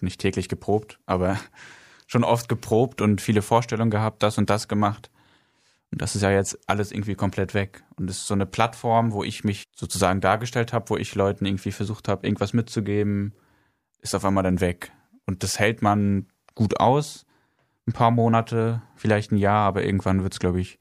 nicht 0.02 0.20
täglich 0.20 0.50
geprobt, 0.50 1.00
aber 1.06 1.38
schon 2.14 2.24
oft 2.24 2.48
geprobt 2.48 3.02
und 3.02 3.22
viele 3.22 3.42
Vorstellungen 3.42 3.90
gehabt, 3.90 4.22
das 4.22 4.38
und 4.38 4.52
das 4.52 4.68
gemacht. 4.68 5.10
Und 5.92 6.02
das 6.04 6.16
ist 6.16 6.22
ja 6.22 6.30
jetzt 6.30 6.58
alles 6.70 6.92
irgendwie 6.92 7.16
komplett 7.16 7.56
weg. 7.56 7.84
Und 7.96 8.08
es 8.08 8.18
ist 8.18 8.28
so 8.28 8.36
eine 8.36 8.46
Plattform, 8.46 9.14
wo 9.14 9.24
ich 9.24 9.44
mich 9.44 9.66
sozusagen 9.76 10.22
dargestellt 10.22 10.74
habe, 10.74 10.92
wo 10.92 10.98
ich 10.98 11.16
Leuten 11.16 11.48
irgendwie 11.48 11.72
versucht 11.72 12.08
habe, 12.08 12.28
irgendwas 12.28 12.54
mitzugeben, 12.54 13.34
ist 14.02 14.14
auf 14.14 14.26
einmal 14.26 14.44
dann 14.44 14.62
weg. 14.62 14.92
Und 15.26 15.42
das 15.42 15.58
hält 15.58 15.82
man 15.82 16.28
gut 16.54 16.80
aus. 16.80 17.26
Ein 17.88 17.94
paar 17.94 18.12
Monate, 18.12 18.84
vielleicht 18.96 19.32
ein 19.32 19.38
Jahr, 19.38 19.66
aber 19.66 19.84
irgendwann 19.84 20.22
wird 20.22 20.34
es, 20.34 20.40
glaube 20.40 20.62
ich, 20.62 20.78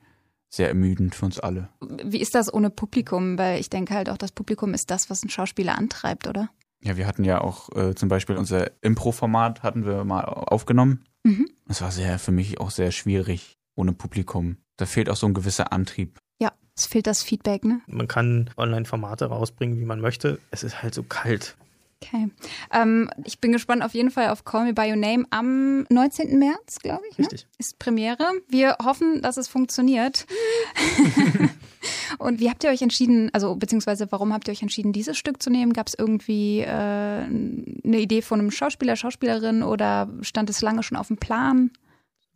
sehr 0.50 0.68
ermüdend 0.68 1.14
für 1.14 1.24
uns 1.24 1.40
alle. 1.40 1.70
Wie 2.04 2.20
ist 2.20 2.34
das 2.34 2.52
ohne 2.52 2.68
Publikum? 2.68 3.38
Weil 3.38 3.58
ich 3.58 3.70
denke 3.70 3.94
halt 3.94 4.10
auch, 4.10 4.18
das 4.18 4.32
Publikum 4.32 4.74
ist 4.74 4.90
das, 4.90 5.08
was 5.08 5.24
ein 5.24 5.30
Schauspieler 5.30 5.78
antreibt, 5.78 6.26
oder? 6.28 6.50
Ja, 6.82 6.98
wir 6.98 7.06
hatten 7.06 7.24
ja 7.24 7.40
auch 7.40 7.74
äh, 7.74 7.94
zum 7.94 8.10
Beispiel 8.10 8.36
unser 8.36 8.70
Impro-Format 8.82 9.62
hatten 9.62 9.86
wir 9.86 10.04
mal 10.04 10.24
aufgenommen. 10.24 11.04
Mhm. 11.24 11.48
Das 11.66 11.80
war 11.80 11.92
sehr 11.92 12.18
für 12.18 12.32
mich 12.32 12.60
auch 12.60 12.70
sehr 12.70 12.92
schwierig 12.92 13.58
ohne 13.74 13.92
Publikum 13.92 14.56
da 14.82 14.86
fehlt 14.86 15.08
auch 15.08 15.16
so 15.16 15.26
ein 15.26 15.34
gewisser 15.34 15.72
Antrieb. 15.72 16.18
Ja, 16.40 16.52
es 16.76 16.86
fehlt 16.86 17.06
das 17.06 17.22
Feedback, 17.22 17.64
ne? 17.64 17.82
Man 17.86 18.08
kann 18.08 18.50
Online-Formate 18.56 19.26
rausbringen, 19.26 19.78
wie 19.78 19.84
man 19.84 20.00
möchte. 20.00 20.40
Es 20.50 20.64
ist 20.64 20.82
halt 20.82 20.92
so 20.92 21.04
kalt. 21.04 21.56
Okay. 22.02 22.30
Ähm, 22.72 23.10
ich 23.24 23.40
bin 23.40 23.52
gespannt 23.52 23.82
auf 23.82 23.94
jeden 23.94 24.10
Fall 24.10 24.28
auf 24.28 24.44
Call 24.44 24.64
Me 24.64 24.74
By 24.74 24.90
Your 24.90 24.96
Name 24.96 25.24
am 25.30 25.84
19. 25.88 26.38
März, 26.38 26.80
glaube 26.80 27.02
ich. 27.10 27.18
Ne? 27.18 27.26
Richtig. 27.26 27.46
Ist 27.58 27.78
Premiere. 27.78 28.26
Wir 28.48 28.76
hoffen, 28.82 29.22
dass 29.22 29.36
es 29.36 29.48
funktioniert. 29.48 30.26
Und 32.18 32.40
wie 32.40 32.50
habt 32.50 32.62
ihr 32.64 32.70
euch 32.70 32.82
entschieden, 32.82 33.30
also 33.32 33.54
beziehungsweise 33.56 34.10
warum 34.10 34.32
habt 34.32 34.48
ihr 34.48 34.52
euch 34.52 34.62
entschieden, 34.62 34.92
dieses 34.92 35.16
Stück 35.16 35.42
zu 35.42 35.50
nehmen? 35.50 35.72
Gab 35.72 35.88
es 35.88 35.94
irgendwie 35.94 36.60
äh, 36.60 36.66
eine 36.66 37.98
Idee 37.98 38.22
von 38.22 38.40
einem 38.40 38.50
Schauspieler, 38.50 38.96
Schauspielerin 38.96 39.62
oder 39.62 40.08
stand 40.22 40.50
es 40.50 40.60
lange 40.60 40.82
schon 40.82 40.98
auf 40.98 41.08
dem 41.08 41.16
Plan? 41.16 41.70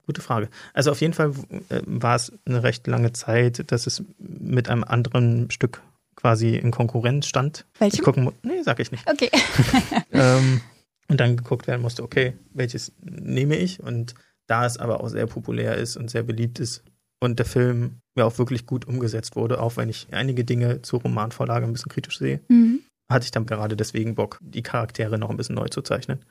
Gute 0.06 0.20
Frage. 0.20 0.48
Also 0.72 0.92
auf 0.92 1.00
jeden 1.00 1.14
Fall 1.14 1.32
äh, 1.68 1.80
war 1.84 2.14
es 2.14 2.32
eine 2.44 2.62
recht 2.62 2.86
lange 2.86 3.12
Zeit, 3.12 3.70
dass 3.72 3.86
es 3.86 4.04
mit 4.18 4.68
einem 4.68 4.84
anderen 4.84 5.50
Stück 5.50 5.82
quasi 6.16 6.56
in 6.56 6.70
Konkurrenz 6.70 7.26
stand. 7.26 7.66
Welchem? 7.78 8.04
Gucken, 8.04 8.32
nee, 8.42 8.62
sag 8.62 8.80
ich 8.80 8.90
nicht. 8.90 9.08
Okay. 9.08 9.30
ähm, 10.12 10.60
und 11.08 11.20
dann 11.20 11.36
geguckt 11.36 11.66
werden 11.66 11.82
musste, 11.82 12.02
okay, 12.02 12.34
welches 12.52 12.92
nehme 13.00 13.56
ich? 13.56 13.80
Und 13.80 14.14
da 14.46 14.66
es 14.66 14.78
aber 14.78 15.00
auch 15.00 15.08
sehr 15.08 15.26
populär 15.26 15.76
ist 15.76 15.96
und 15.96 16.10
sehr 16.10 16.22
beliebt 16.22 16.58
ist 16.58 16.82
und 17.20 17.38
der 17.38 17.46
Film 17.46 18.00
ja 18.16 18.24
auch 18.24 18.38
wirklich 18.38 18.66
gut 18.66 18.86
umgesetzt 18.86 19.36
wurde, 19.36 19.60
auch 19.60 19.76
wenn 19.76 19.88
ich 19.88 20.08
einige 20.10 20.44
Dinge 20.44 20.82
zur 20.82 21.02
Romanvorlage 21.02 21.66
ein 21.66 21.72
bisschen 21.72 21.90
kritisch 21.90 22.18
sehe, 22.18 22.40
mhm. 22.48 22.80
hatte 23.10 23.24
ich 23.24 23.30
dann 23.30 23.46
gerade 23.46 23.76
deswegen 23.76 24.14
Bock, 24.14 24.38
die 24.40 24.62
Charaktere 24.62 25.18
noch 25.18 25.30
ein 25.30 25.36
bisschen 25.36 25.54
neu 25.54 25.68
zu 25.68 25.82
zeichnen. 25.82 26.24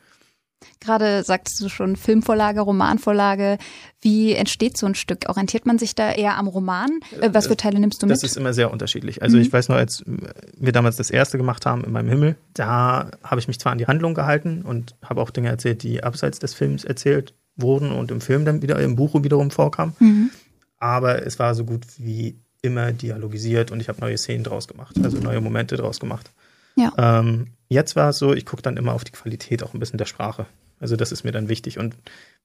Gerade 0.79 1.23
sagtest 1.23 1.61
du 1.61 1.69
schon 1.69 1.95
Filmvorlage, 1.95 2.61
Romanvorlage. 2.61 3.57
Wie 4.01 4.33
entsteht 4.33 4.77
so 4.77 4.85
ein 4.85 4.95
Stück? 4.95 5.27
Orientiert 5.27 5.65
man 5.65 5.79
sich 5.79 5.95
da 5.95 6.11
eher 6.11 6.37
am 6.37 6.47
Roman? 6.47 6.99
Äh, 7.19 7.29
was 7.33 7.47
für 7.47 7.57
Teile 7.57 7.79
nimmst 7.79 8.01
du 8.01 8.07
das 8.07 8.17
mit? 8.17 8.23
Das 8.23 8.31
ist 8.31 8.37
immer 8.37 8.53
sehr 8.53 8.71
unterschiedlich. 8.71 9.21
Also 9.21 9.37
mhm. 9.37 9.43
ich 9.43 9.53
weiß 9.53 9.69
noch, 9.69 9.75
als 9.75 10.03
wir 10.05 10.71
damals 10.71 10.97
das 10.97 11.09
erste 11.09 11.37
gemacht 11.37 11.65
haben 11.65 11.83
in 11.83 11.91
meinem 11.91 12.09
Himmel, 12.09 12.35
da 12.53 13.11
habe 13.23 13.39
ich 13.39 13.47
mich 13.47 13.59
zwar 13.59 13.71
an 13.71 13.77
die 13.77 13.87
Handlung 13.87 14.13
gehalten 14.13 14.61
und 14.61 14.95
habe 15.03 15.21
auch 15.21 15.29
Dinge 15.29 15.49
erzählt, 15.49 15.83
die 15.83 16.03
abseits 16.03 16.39
des 16.39 16.53
Films 16.53 16.83
erzählt 16.83 17.33
wurden 17.55 17.91
und 17.91 18.11
im 18.11 18.21
Film 18.21 18.45
dann 18.45 18.61
wieder 18.61 18.79
im 18.79 18.95
Buch 18.95 19.21
wiederum 19.23 19.51
vorkamen. 19.51 19.95
Mhm. 19.99 20.29
Aber 20.77 21.25
es 21.25 21.39
war 21.39 21.55
so 21.55 21.65
gut 21.65 21.85
wie 21.97 22.37
immer 22.61 22.91
dialogisiert 22.91 23.71
und 23.71 23.79
ich 23.79 23.89
habe 23.89 24.01
neue 24.01 24.17
Szenen 24.17 24.43
draus 24.43 24.67
gemacht, 24.67 24.95
also 25.03 25.17
neue 25.17 25.39
Momente 25.39 25.77
draus 25.77 25.99
gemacht. 25.99 26.31
Ja. 26.75 26.93
Ähm, 26.97 27.47
jetzt 27.69 27.95
war 27.95 28.09
es 28.09 28.17
so, 28.17 28.33
ich 28.33 28.45
gucke 28.45 28.61
dann 28.61 28.77
immer 28.77 28.93
auf 28.93 29.03
die 29.03 29.11
Qualität 29.11 29.63
auch 29.63 29.73
ein 29.73 29.79
bisschen 29.79 29.97
der 29.97 30.05
Sprache. 30.05 30.45
Also 30.79 30.95
das 30.95 31.11
ist 31.11 31.23
mir 31.23 31.31
dann 31.31 31.49
wichtig. 31.49 31.79
Und 31.79 31.95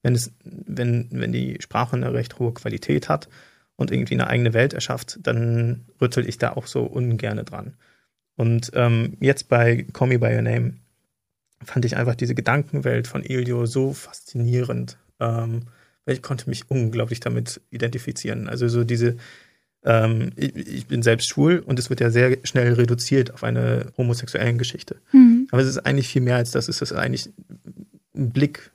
wenn 0.01 0.15
es, 0.15 0.31
wenn, 0.43 1.07
wenn 1.11 1.31
die 1.31 1.57
Sprache 1.61 1.95
eine 1.95 2.13
recht 2.13 2.39
hohe 2.39 2.53
Qualität 2.53 3.09
hat 3.09 3.27
und 3.75 3.91
irgendwie 3.91 4.13
eine 4.13 4.27
eigene 4.27 4.53
Welt 4.53 4.73
erschafft, 4.73 5.19
dann 5.21 5.85
rüttel 5.99 6.27
ich 6.27 6.37
da 6.37 6.53
auch 6.53 6.67
so 6.67 6.83
ungerne 6.83 7.43
dran. 7.43 7.75
Und 8.37 8.71
ähm, 8.73 9.17
jetzt 9.19 9.49
bei 9.49 9.85
Call 9.93 10.07
Me 10.07 10.19
By 10.19 10.33
Your 10.33 10.41
Name 10.41 10.75
fand 11.63 11.85
ich 11.85 11.97
einfach 11.97 12.15
diese 12.15 12.33
Gedankenwelt 12.33 13.07
von 13.07 13.23
Ilio 13.23 13.65
so 13.65 13.93
faszinierend. 13.93 14.97
Ähm, 15.19 15.65
weil 16.05 16.15
ich 16.15 16.21
konnte 16.21 16.49
mich 16.49 16.69
unglaublich 16.69 17.19
damit 17.19 17.61
identifizieren. 17.69 18.49
Also 18.49 18.67
so 18.67 18.83
diese, 18.83 19.17
ähm, 19.83 20.31
ich, 20.35 20.55
ich, 20.55 20.87
bin 20.87 21.01
selbst 21.01 21.27
schwul 21.27 21.59
und 21.59 21.79
es 21.79 21.89
wird 21.89 22.01
ja 22.01 22.11
sehr 22.11 22.37
schnell 22.43 22.73
reduziert 22.73 23.33
auf 23.33 23.43
eine 23.43 23.91
homosexuellen 23.97 24.57
Geschichte. 24.57 24.97
Mhm. 25.11 25.47
Aber 25.51 25.61
es 25.61 25.67
ist 25.67 25.79
eigentlich 25.79 26.07
viel 26.07 26.21
mehr 26.21 26.35
als 26.35 26.51
das. 26.51 26.67
Es 26.67 26.81
ist 26.81 26.93
eigentlich 26.93 27.29
ein 28.15 28.31
Blick 28.31 28.71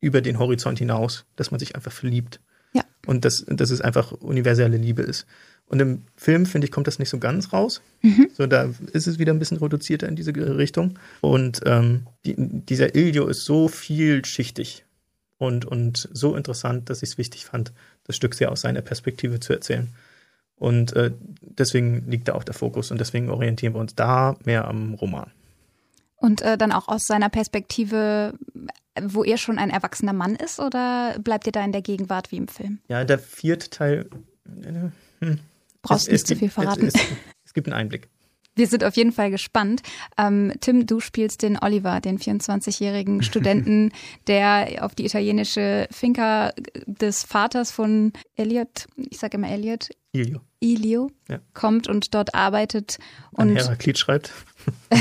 über 0.00 0.20
den 0.20 0.38
Horizont 0.38 0.78
hinaus, 0.78 1.24
dass 1.36 1.50
man 1.50 1.58
sich 1.58 1.74
einfach 1.74 1.92
verliebt. 1.92 2.40
Ja. 2.72 2.84
Und 3.06 3.24
dass, 3.24 3.44
dass 3.48 3.70
es 3.70 3.80
einfach 3.80 4.12
universelle 4.12 4.76
Liebe 4.76 5.02
ist. 5.02 5.26
Und 5.66 5.80
im 5.80 6.02
Film, 6.16 6.46
finde 6.46 6.66
ich, 6.66 6.70
kommt 6.70 6.86
das 6.86 6.98
nicht 6.98 7.08
so 7.08 7.18
ganz 7.18 7.52
raus. 7.52 7.80
Mhm. 8.02 8.28
So, 8.34 8.46
da 8.46 8.70
ist 8.92 9.06
es 9.06 9.18
wieder 9.18 9.32
ein 9.32 9.38
bisschen 9.38 9.56
reduzierter 9.56 10.06
in 10.06 10.14
diese 10.14 10.34
Richtung. 10.34 10.98
Und 11.20 11.62
ähm, 11.64 12.06
die, 12.26 12.34
dieser 12.36 12.94
Ilio 12.94 13.26
ist 13.26 13.44
so 13.44 13.68
vielschichtig 13.68 14.84
und, 15.38 15.64
und 15.64 16.08
so 16.12 16.36
interessant, 16.36 16.90
dass 16.90 17.02
ich 17.02 17.10
es 17.10 17.18
wichtig 17.18 17.46
fand, 17.46 17.72
das 18.04 18.16
Stück 18.16 18.34
sehr 18.34 18.52
aus 18.52 18.60
seiner 18.60 18.82
Perspektive 18.82 19.40
zu 19.40 19.52
erzählen. 19.52 19.88
Und 20.56 20.94
äh, 20.94 21.10
deswegen 21.40 22.08
liegt 22.10 22.28
da 22.28 22.34
auch 22.34 22.44
der 22.44 22.54
Fokus 22.54 22.90
und 22.90 22.98
deswegen 23.00 23.28
orientieren 23.30 23.74
wir 23.74 23.80
uns 23.80 23.94
da 23.94 24.36
mehr 24.44 24.66
am 24.68 24.94
Roman. 24.94 25.30
Und 26.16 26.42
äh, 26.42 26.56
dann 26.56 26.72
auch 26.72 26.88
aus 26.88 27.02
seiner 27.06 27.28
Perspektive, 27.28 28.34
wo 29.02 29.24
er 29.24 29.36
schon 29.36 29.58
ein 29.58 29.68
erwachsener 29.70 30.12
Mann 30.12 30.36
ist, 30.36 30.60
oder 30.60 31.16
bleibt 31.18 31.46
ihr 31.46 31.52
da 31.52 31.62
in 31.64 31.72
der 31.72 31.82
Gegenwart 31.82 32.30
wie 32.32 32.36
im 32.36 32.48
Film? 32.48 32.78
Ja, 32.88 33.04
der 33.04 33.18
vierte 33.18 33.68
Teil. 33.68 34.08
Äh, 34.62 35.36
Brauchst 35.82 36.06
Es- 36.06 36.12
nicht 36.12 36.22
es 36.22 36.24
zu 36.24 36.36
viel 36.36 36.50
verraten. 36.50 36.86
Es, 36.86 36.94
es, 36.94 37.02
es 37.46 37.52
gibt 37.54 37.66
einen 37.66 37.74
Einblick. 37.74 38.08
Wir 38.56 38.66
sind 38.66 38.84
auf 38.84 38.96
jeden 38.96 39.12
Fall 39.12 39.30
gespannt. 39.30 39.82
Ähm, 40.16 40.52
Tim, 40.60 40.86
du 40.86 41.00
spielst 41.00 41.42
den 41.42 41.58
Oliver, 41.60 42.00
den 42.00 42.18
24-jährigen 42.18 43.22
Studenten, 43.24 43.90
der 44.26 44.78
auf 44.84 44.94
die 44.94 45.04
italienische 45.06 45.88
Finca 45.90 46.52
des 46.86 47.24
Vaters 47.24 47.70
von 47.70 48.12
Elliot, 48.36 48.86
ich 48.96 49.18
sage 49.18 49.36
immer 49.36 49.50
Elliot, 49.50 49.88
Ilio. 50.12 50.40
Ilio, 50.60 51.10
Ja. 51.28 51.40
kommt 51.54 51.88
und 51.88 52.14
dort 52.14 52.34
arbeitet. 52.36 52.98
Und 53.32 53.56
Heraklit 53.56 53.98
schreibt. 53.98 54.32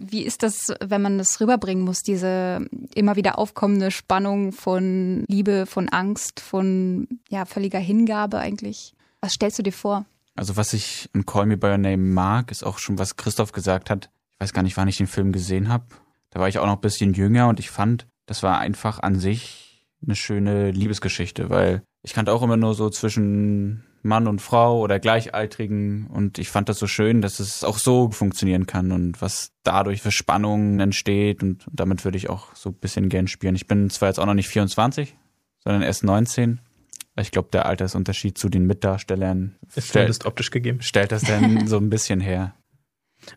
Wie 0.00 0.22
ist 0.24 0.42
das, 0.42 0.72
wenn 0.80 1.00
man 1.02 1.18
das 1.18 1.40
rüberbringen 1.40 1.84
muss, 1.84 2.02
diese 2.02 2.66
immer 2.94 3.14
wieder 3.16 3.38
aufkommende 3.38 3.90
Spannung 3.92 4.52
von 4.52 5.24
Liebe, 5.28 5.66
von 5.66 5.88
Angst, 5.88 6.40
von 6.40 7.06
ja, 7.28 7.44
völliger 7.44 7.78
Hingabe 7.78 8.38
eigentlich? 8.38 8.94
Was 9.20 9.34
stellst 9.34 9.58
du 9.58 9.62
dir 9.62 9.72
vor? 9.72 10.04
Also 10.40 10.56
was 10.56 10.72
ich 10.72 11.10
in 11.12 11.26
Call 11.26 11.44
Me 11.44 11.58
By 11.58 11.66
Your 11.66 11.76
Name 11.76 11.98
mag, 11.98 12.50
ist 12.50 12.62
auch 12.62 12.78
schon, 12.78 12.98
was 12.98 13.16
Christoph 13.16 13.52
gesagt 13.52 13.90
hat. 13.90 14.08
Ich 14.30 14.40
weiß 14.40 14.54
gar 14.54 14.62
nicht, 14.62 14.78
wann 14.78 14.88
ich 14.88 14.96
den 14.96 15.06
Film 15.06 15.32
gesehen 15.32 15.68
habe. 15.68 15.84
Da 16.30 16.40
war 16.40 16.48
ich 16.48 16.58
auch 16.58 16.64
noch 16.64 16.76
ein 16.76 16.80
bisschen 16.80 17.12
jünger 17.12 17.48
und 17.48 17.60
ich 17.60 17.68
fand, 17.68 18.06
das 18.24 18.42
war 18.42 18.58
einfach 18.58 19.00
an 19.00 19.16
sich 19.16 19.86
eine 20.02 20.16
schöne 20.16 20.70
Liebesgeschichte, 20.70 21.50
weil 21.50 21.82
ich 22.02 22.14
kannte 22.14 22.32
auch 22.32 22.42
immer 22.42 22.56
nur 22.56 22.72
so 22.72 22.88
zwischen 22.88 23.84
Mann 24.00 24.26
und 24.26 24.40
Frau 24.40 24.80
oder 24.80 24.98
Gleichaltrigen 24.98 26.06
und 26.06 26.38
ich 26.38 26.48
fand 26.48 26.70
das 26.70 26.78
so 26.78 26.86
schön, 26.86 27.20
dass 27.20 27.38
es 27.38 27.62
auch 27.62 27.76
so 27.76 28.10
funktionieren 28.10 28.64
kann 28.64 28.92
und 28.92 29.20
was 29.20 29.52
dadurch 29.62 30.00
für 30.00 30.10
Spannungen 30.10 30.80
entsteht 30.80 31.42
und, 31.42 31.66
damit 31.70 32.06
würde 32.06 32.16
ich 32.16 32.30
auch 32.30 32.56
so 32.56 32.70
ein 32.70 32.76
bisschen 32.76 33.10
gern 33.10 33.26
spielen. 33.26 33.56
Ich 33.56 33.66
bin 33.66 33.90
zwar 33.90 34.08
jetzt 34.08 34.18
auch 34.18 34.24
noch 34.24 34.32
nicht 34.32 34.48
24, 34.48 35.18
sondern 35.62 35.82
erst 35.82 36.02
19. 36.02 36.60
Ich 37.20 37.30
glaube, 37.30 37.48
der 37.52 37.66
Altersunterschied 37.66 38.36
zu 38.36 38.48
den 38.48 38.66
Mitdarstellern 38.66 39.56
Ist 39.66 39.72
stellt, 39.72 39.92
zumindest 39.92 40.26
optisch 40.26 40.50
gegeben. 40.50 40.82
stellt 40.82 41.12
das 41.12 41.22
dann 41.22 41.66
so 41.68 41.76
ein 41.76 41.90
bisschen 41.90 42.20
her. 42.20 42.54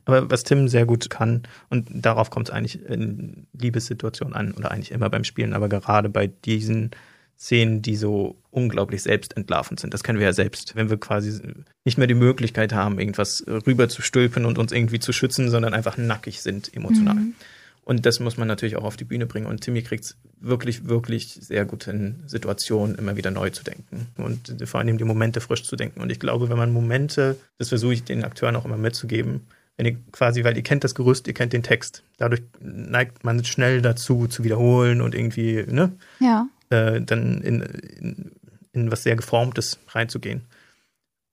Aber 0.06 0.30
was 0.32 0.44
Tim 0.44 0.68
sehr 0.68 0.86
gut 0.86 1.10
kann, 1.10 1.44
und 1.70 1.88
darauf 1.92 2.30
kommt 2.30 2.50
es 2.50 2.56
eigentlich 2.56 2.82
in 2.86 3.48
Liebessituationen 3.54 4.34
an, 4.34 4.54
oder 4.54 4.72
eigentlich 4.72 4.92
immer 4.92 5.10
beim 5.10 5.24
Spielen, 5.24 5.54
aber 5.54 5.68
gerade 5.68 6.10
bei 6.10 6.28
diesen 6.28 6.92
Szenen, 7.38 7.82
die 7.82 7.96
so 7.98 8.38
unglaublich 8.52 9.04
selbstentlarvend 9.04 9.80
sind. 9.80 9.94
Das 9.94 10.04
kennen 10.04 10.20
wir 10.20 10.28
ja 10.28 10.34
selbst, 10.34 10.76
wenn 10.76 10.90
wir 10.90 10.98
quasi 10.98 11.42
nicht 11.84 11.98
mehr 11.98 12.08
die 12.08 12.14
Möglichkeit 12.14 12.74
haben, 12.74 13.00
irgendwas 13.00 13.44
rüber 13.48 13.90
zu 13.90 14.02
stülpen 14.02 14.46
und 14.46 14.58
uns 14.58 14.72
irgendwie 14.72 15.00
zu 15.00 15.12
schützen, 15.12 15.50
sondern 15.50 15.74
einfach 15.74 15.98
nackig 15.98 16.42
sind 16.42 16.74
emotional. 16.74 17.18
Und 17.86 18.06
das 18.06 18.20
muss 18.20 18.38
man 18.38 18.48
natürlich 18.48 18.78
auch 18.78 18.84
auf 18.86 18.96
die 18.96 19.04
Bühne 19.04 19.26
bringen. 19.26 19.46
Und 19.46 19.62
Timmy 19.62 19.82
kriegt 19.82 20.06
es 20.06 20.18
wirklich, 20.40 20.88
wirklich 20.88 21.34
sehr 21.34 21.66
gut 21.66 21.88
in 21.88 22.24
Situationen 22.28 22.96
immer 22.98 23.18
wieder 23.18 23.30
neu 23.32 23.50
zu 23.50 23.64
denken 23.64 24.08
und 24.18 24.56
vor 24.66 24.80
allem 24.80 24.98
die 24.98 25.04
Momente 25.04 25.42
frisch 25.42 25.64
zu 25.64 25.76
denken. 25.76 26.02
Und 26.02 26.10
ich 26.12 26.20
glaube, 26.20 26.50
wenn 26.50 26.58
man 26.58 26.72
Momente, 26.72 27.36
das 27.58 27.70
versuche 27.70 27.94
ich 27.94 28.04
den 28.04 28.24
Akteuren 28.24 28.56
auch 28.56 28.66
immer 28.66 28.78
mitzugeben, 28.78 29.42
wenn 29.76 29.86
ihr 29.86 29.98
quasi, 30.12 30.44
weil 30.44 30.56
ihr 30.56 30.64
kennt 30.64 30.84
das 30.84 30.96
Gerüst, 30.96 31.28
ihr 31.28 31.34
kennt 31.34 31.52
den 31.52 31.64
Text. 31.64 32.04
Dadurch 32.18 32.42
neigt 32.62 33.24
man 33.24 33.44
schnell 33.44 33.82
dazu, 33.82 34.28
zu 34.28 34.44
wiederholen 34.44 35.02
und 35.02 35.16
irgendwie, 35.16 35.66
ne, 35.68 35.92
Ja. 36.20 36.48
äh, 36.70 37.02
dann 37.02 37.42
in, 37.42 37.62
in, 37.62 38.32
in 38.72 38.92
was 38.92 39.04
sehr 39.04 39.16
Geformtes 39.16 39.80
reinzugehen. 39.90 40.44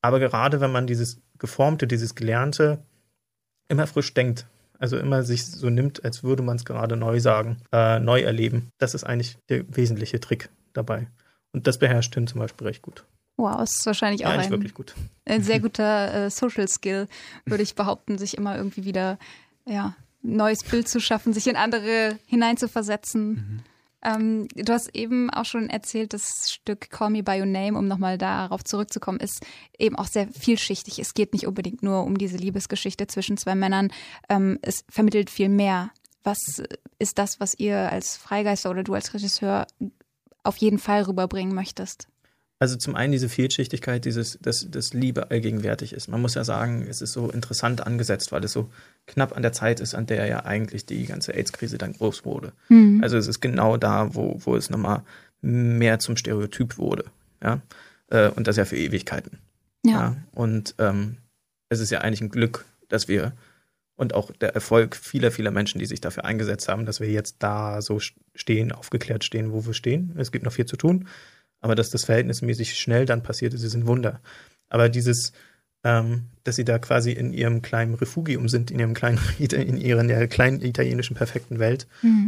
Aber 0.02 0.18
gerade 0.18 0.60
wenn 0.60 0.72
man 0.72 0.86
dieses 0.86 1.20
Geformte, 1.38 1.86
dieses 1.86 2.14
Gelernte 2.14 2.78
immer 3.68 3.86
frisch 3.86 4.14
denkt, 4.14 4.46
also 4.80 4.96
immer 4.98 5.22
sich 5.22 5.46
so 5.46 5.70
nimmt, 5.70 6.04
als 6.04 6.24
würde 6.24 6.42
man 6.42 6.56
es 6.56 6.64
gerade 6.64 6.96
neu 6.96 7.20
sagen, 7.20 7.58
äh, 7.70 8.00
neu 8.00 8.22
erleben, 8.22 8.70
das 8.78 8.94
ist 8.94 9.04
eigentlich 9.04 9.38
der 9.48 9.64
wesentliche 9.76 10.18
Trick 10.18 10.48
dabei. 10.72 11.06
Und 11.52 11.66
das 11.66 11.78
beherrscht 11.78 12.14
Tim 12.14 12.26
zum 12.26 12.40
Beispiel 12.40 12.66
recht 12.66 12.82
gut. 12.82 13.04
Wow, 13.36 13.62
ist 13.62 13.84
wahrscheinlich 13.86 14.22
Ja, 14.22 14.28
auch 14.28 14.32
eigentlich 14.32 14.46
ein, 14.46 14.50
wirklich 14.52 14.74
gut. 14.74 14.94
ein 15.26 15.42
sehr 15.42 15.60
guter 15.66 16.26
äh, 16.26 16.30
Social 16.30 16.66
Skill, 16.68 17.06
würde 17.46 17.62
ich 17.62 17.74
behaupten, 17.74 18.18
sich 18.18 18.36
immer 18.36 18.56
irgendwie 18.56 18.84
wieder 18.84 19.18
ja, 19.66 19.94
neues 20.22 20.64
Bild 20.64 20.88
zu 20.88 21.00
schaffen, 21.00 21.32
sich 21.32 21.46
in 21.46 21.56
andere 21.56 22.18
hineinzuversetzen. 22.26 23.62
Ähm, 24.02 24.48
du 24.54 24.72
hast 24.72 24.94
eben 24.94 25.30
auch 25.30 25.44
schon 25.44 25.68
erzählt, 25.68 26.14
das 26.14 26.50
Stück 26.50 26.90
Call 26.90 27.10
Me 27.10 27.22
By 27.22 27.40
Your 27.40 27.46
Name, 27.46 27.78
um 27.78 27.86
nochmal 27.86 28.18
darauf 28.18 28.64
zurückzukommen, 28.64 29.20
ist 29.20 29.44
eben 29.78 29.96
auch 29.96 30.06
sehr 30.06 30.28
vielschichtig. 30.28 30.98
Es 30.98 31.14
geht 31.14 31.32
nicht 31.32 31.46
unbedingt 31.46 31.82
nur 31.82 32.04
um 32.04 32.16
diese 32.16 32.36
Liebesgeschichte 32.36 33.06
zwischen 33.06 33.36
zwei 33.36 33.54
Männern. 33.54 33.92
Ähm, 34.28 34.58
es 34.62 34.84
vermittelt 34.88 35.30
viel 35.30 35.48
mehr. 35.48 35.90
Was 36.22 36.62
ist 36.98 37.18
das, 37.18 37.40
was 37.40 37.58
ihr 37.58 37.90
als 37.90 38.16
Freigeister 38.16 38.70
oder 38.70 38.82
du 38.82 38.94
als 38.94 39.14
Regisseur 39.14 39.66
auf 40.42 40.56
jeden 40.58 40.78
Fall 40.78 41.02
rüberbringen 41.02 41.54
möchtest? 41.54 42.09
Also 42.60 42.76
zum 42.76 42.94
einen 42.94 43.10
diese 43.10 43.30
Vielschichtigkeit, 43.30 44.04
dieses, 44.04 44.38
dass, 44.42 44.70
dass 44.70 44.92
Liebe 44.92 45.30
allgegenwärtig 45.30 45.94
ist. 45.94 46.08
Man 46.08 46.20
muss 46.20 46.34
ja 46.34 46.44
sagen, 46.44 46.86
es 46.88 47.00
ist 47.00 47.14
so 47.14 47.30
interessant 47.30 47.86
angesetzt, 47.86 48.32
weil 48.32 48.44
es 48.44 48.52
so 48.52 48.70
knapp 49.06 49.34
an 49.34 49.40
der 49.42 49.54
Zeit 49.54 49.80
ist, 49.80 49.94
an 49.94 50.04
der 50.04 50.26
ja 50.26 50.44
eigentlich 50.44 50.84
die 50.84 51.06
ganze 51.06 51.32
AIDS-Krise 51.32 51.78
dann 51.78 51.94
groß 51.94 52.26
wurde. 52.26 52.52
Also 53.02 53.16
es 53.16 53.28
ist 53.28 53.40
genau 53.40 53.78
da, 53.78 54.14
wo, 54.14 54.38
wo 54.44 54.56
es 54.56 54.68
nochmal 54.68 55.02
mehr 55.40 56.00
zum 56.00 56.18
Stereotyp 56.18 56.76
wurde. 56.76 57.06
Ja? 57.42 57.62
Äh, 58.10 58.28
Und 58.28 58.46
das 58.46 58.56
ja 58.56 58.66
für 58.66 58.76
Ewigkeiten. 58.76 59.38
Ja. 59.82 60.16
Und 60.32 60.74
ähm, 60.78 61.16
es 61.70 61.80
ist 61.80 61.90
ja 61.90 62.02
eigentlich 62.02 62.20
ein 62.20 62.28
Glück, 62.28 62.66
dass 62.88 63.08
wir 63.08 63.32
und 63.96 64.14
auch 64.14 64.32
der 64.32 64.54
Erfolg 64.54 64.96
vieler, 64.96 65.30
vieler 65.30 65.50
Menschen, 65.50 65.78
die 65.78 65.86
sich 65.86 66.00
dafür 66.00 66.26
eingesetzt 66.26 66.68
haben, 66.68 66.84
dass 66.84 67.00
wir 67.00 67.08
jetzt 67.08 67.36
da 67.38 67.80
so 67.80 68.00
stehen, 68.34 68.72
aufgeklärt 68.72 69.24
stehen, 69.24 69.52
wo 69.52 69.64
wir 69.64 69.74
stehen. 69.74 70.14
Es 70.18 70.30
gibt 70.30 70.44
noch 70.44 70.52
viel 70.52 70.66
zu 70.66 70.76
tun, 70.76 71.06
aber 71.60 71.74
dass 71.74 71.90
das 71.90 72.04
verhältnismäßig 72.04 72.78
schnell 72.78 73.06
dann 73.06 73.22
passiert 73.22 73.54
ist, 73.54 73.62
ist 73.62 73.74
ein 73.74 73.86
Wunder. 73.86 74.20
Aber 74.68 74.88
dieses, 74.88 75.32
ähm, 75.84 76.26
dass 76.44 76.56
sie 76.56 76.64
da 76.64 76.78
quasi 76.78 77.12
in 77.12 77.32
ihrem 77.32 77.62
kleinen 77.62 77.94
Refugium 77.94 78.48
sind, 78.48 78.70
in 78.70 78.78
ihrem 78.78 78.94
kleinen, 78.94 79.18
in 79.38 79.76
ihren 79.76 80.08
der 80.08 80.28
kleinen 80.28 80.60
italienischen 80.62 81.16
perfekten 81.16 81.58
Welt 81.58 81.86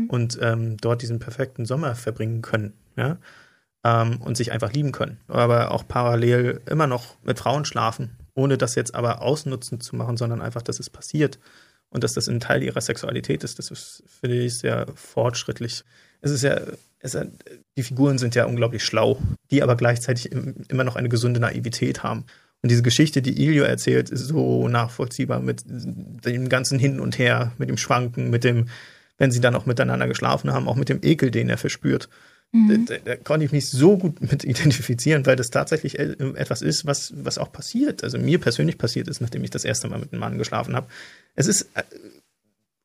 und 0.09 0.39
ähm, 0.41 0.77
dort 0.79 1.03
diesen 1.03 1.19
perfekten 1.19 1.67
Sommer 1.67 1.95
verbringen 1.95 2.43
können, 2.43 2.75
ja, 2.97 3.19
ähm, 3.85 4.21
und 4.21 4.37
sich 4.37 4.53
einfach 4.53 4.73
lieben 4.73 4.93
können. 4.93 5.19
Aber 5.29 5.71
auch 5.71 5.87
parallel 5.87 6.61
immer 6.67 6.87
noch 6.87 7.17
mit 7.23 7.39
Frauen 7.39 7.65
schlafen, 7.65 8.17
ohne 8.35 8.59
das 8.59 8.75
jetzt 8.75 8.95
aber 8.95 9.23
ausnutzend 9.23 9.83
zu 9.83 9.97
machen, 9.97 10.17
sondern 10.17 10.43
einfach, 10.43 10.63
dass 10.63 10.81
es 10.81 10.91
passiert 10.91 11.39
und 11.91 12.05
dass 12.05 12.15
das 12.15 12.29
ein 12.29 12.41
Teil 12.41 12.63
ihrer 12.63 12.81
Sexualität 12.81 13.45
ist. 13.45 13.59
Das 13.59 13.71
ist, 13.71 14.03
finde 14.07 14.39
ich, 14.39 14.59
sehr 14.59 14.87
fortschrittlich. 14.95 15.85
Es 16.23 16.31
ist 16.31 16.43
ja, 16.43 16.61
ist, 17.03 17.19
die 17.77 17.83
Figuren 17.83 18.19
sind 18.19 18.35
ja 18.35 18.45
unglaublich 18.47 18.85
schlau, 18.85 19.21
die 19.51 19.63
aber 19.63 19.77
gleichzeitig 19.77 20.33
im, 20.33 20.55
immer 20.69 20.85
noch 20.85 20.97
eine 20.97 21.09
gesunde 21.09 21.41
Naivität 21.41 22.03
haben. 22.03 22.25
Und 22.63 22.71
diese 22.71 22.83
Geschichte, 22.83 23.23
die 23.23 23.43
Ilio 23.43 23.65
erzählt, 23.65 24.11
ist 24.11 24.29
so 24.29 24.69
nachvollziehbar 24.69 25.41
mit 25.41 25.65
dem 25.67 26.49
ganzen 26.49 26.79
Hin 26.79 27.01
und 27.01 27.19
Her, 27.19 27.53
mit 27.59 27.69
dem 27.69 27.77
Schwanken, 27.77 28.31
mit 28.31 28.45
dem, 28.45 28.69
wenn 29.19 29.33
sie 29.33 29.41
dann 29.41 29.57
auch 29.57 29.67
miteinander 29.67 30.07
geschlafen 30.07 30.53
haben, 30.53 30.69
auch 30.69 30.77
mit 30.77 30.89
dem 30.89 31.01
Ekel, 31.03 31.31
den 31.31 31.51
er 31.51 31.59
verspürt. 31.59 32.09
Da, 32.87 32.97
da 33.03 33.17
konnte 33.17 33.47
ich 33.47 33.53
mich 33.53 33.71
so 33.71 33.97
gut 33.97 34.21
mit 34.21 34.45
identifizieren, 34.45 35.25
weil 35.25 35.37
das 35.37 35.51
tatsächlich 35.51 35.99
e- 35.99 36.17
etwas 36.35 36.61
ist, 36.61 36.85
was, 36.85 37.13
was 37.17 37.39
auch 37.39 37.51
passiert. 37.51 38.05
Also 38.05 38.19
mir 38.19 38.39
persönlich 38.39 38.77
passiert 38.77 39.09
ist, 39.09 39.23
nachdem 39.23 39.43
ich 39.43 39.51
das 39.51 39.65
erste 39.65 39.89
Mal 39.89 39.99
mit 39.99 40.13
einem 40.13 40.21
Mann 40.21 40.37
geschlafen 40.37 40.77
habe. 40.77 40.87
Es 41.35 41.47
ist 41.47 41.63
äh, 41.75 41.83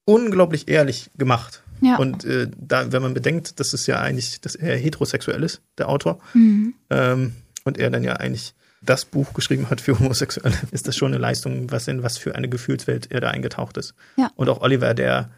unglaublich 0.05 0.69
ehrlich 0.69 1.11
gemacht. 1.17 1.63
Ja. 1.81 1.97
Und 1.97 2.25
äh, 2.25 2.47
da, 2.57 2.91
wenn 2.91 3.01
man 3.01 3.13
bedenkt, 3.13 3.59
dass 3.59 3.73
es 3.73 3.85
ja 3.87 3.99
eigentlich, 3.99 4.41
dass 4.41 4.55
er 4.55 4.75
heterosexuell 4.77 5.43
ist, 5.43 5.61
der 5.77 5.89
Autor, 5.89 6.19
Mhm. 6.33 6.73
ähm, 6.89 7.33
und 7.63 7.77
er 7.77 7.89
dann 7.89 8.03
ja 8.03 8.13
eigentlich 8.13 8.53
das 8.81 9.05
Buch 9.05 9.33
geschrieben 9.33 9.69
hat 9.69 9.81
für 9.81 9.99
Homosexuelle, 9.99 10.55
ist 10.71 10.87
das 10.87 10.95
schon 10.95 11.11
eine 11.13 11.17
Leistung, 11.21 11.71
was 11.71 11.87
in 11.87 12.03
was 12.03 12.17
für 12.17 12.35
eine 12.35 12.47
Gefühlswelt 12.49 13.11
er 13.11 13.19
da 13.21 13.29
eingetaucht 13.29 13.77
ist. 13.77 13.93
Ja. 14.17 14.31
Und 14.35 14.49
auch 14.49 14.61
Oliver, 14.61 14.93
der 14.93 15.29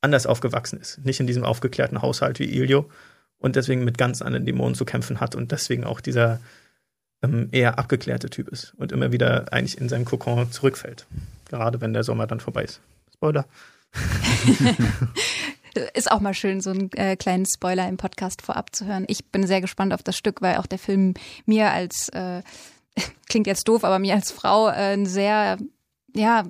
anders 0.00 0.26
aufgewachsen 0.26 0.80
ist, 0.80 0.98
nicht 1.04 1.20
in 1.20 1.26
diesem 1.26 1.44
aufgeklärten 1.44 2.00
Haushalt 2.02 2.38
wie 2.40 2.44
Ilio 2.44 2.88
und 3.38 3.56
deswegen 3.56 3.84
mit 3.84 3.98
ganz 3.98 4.22
anderen 4.22 4.46
Dämonen 4.46 4.74
zu 4.74 4.84
kämpfen 4.84 5.20
hat 5.20 5.34
und 5.34 5.52
deswegen 5.52 5.84
auch 5.84 6.00
dieser 6.00 6.40
ähm, 7.22 7.48
eher 7.52 7.78
abgeklärte 7.78 8.30
Typ 8.30 8.48
ist 8.48 8.72
und 8.78 8.92
immer 8.92 9.12
wieder 9.12 9.52
eigentlich 9.52 9.78
in 9.78 9.88
seinen 9.90 10.06
Kokon 10.06 10.50
zurückfällt. 10.52 11.06
Gerade 11.50 11.80
wenn 11.82 11.92
der 11.92 12.02
Sommer 12.04 12.26
dann 12.26 12.40
vorbei 12.40 12.64
ist. 12.64 12.80
Spoiler. 13.12 13.44
Ist 15.94 16.10
auch 16.10 16.20
mal 16.20 16.34
schön, 16.34 16.60
so 16.60 16.70
einen 16.70 16.90
äh, 16.92 17.16
kleinen 17.16 17.46
Spoiler 17.46 17.88
im 17.88 17.96
Podcast 17.96 18.42
vorab 18.42 18.74
zu 18.74 18.86
hören. 18.86 19.04
Ich 19.08 19.26
bin 19.26 19.46
sehr 19.46 19.60
gespannt 19.60 19.92
auf 19.92 20.02
das 20.02 20.16
Stück, 20.16 20.42
weil 20.42 20.56
auch 20.56 20.66
der 20.66 20.78
Film 20.78 21.14
mir 21.46 21.70
als, 21.70 22.08
äh, 22.10 22.42
klingt 23.28 23.46
jetzt 23.46 23.68
doof, 23.68 23.84
aber 23.84 23.98
mir 23.98 24.14
als 24.14 24.32
Frau 24.32 24.68
äh, 24.68 24.94
ein 24.94 25.06
sehr, 25.06 25.58
ja, 26.14 26.44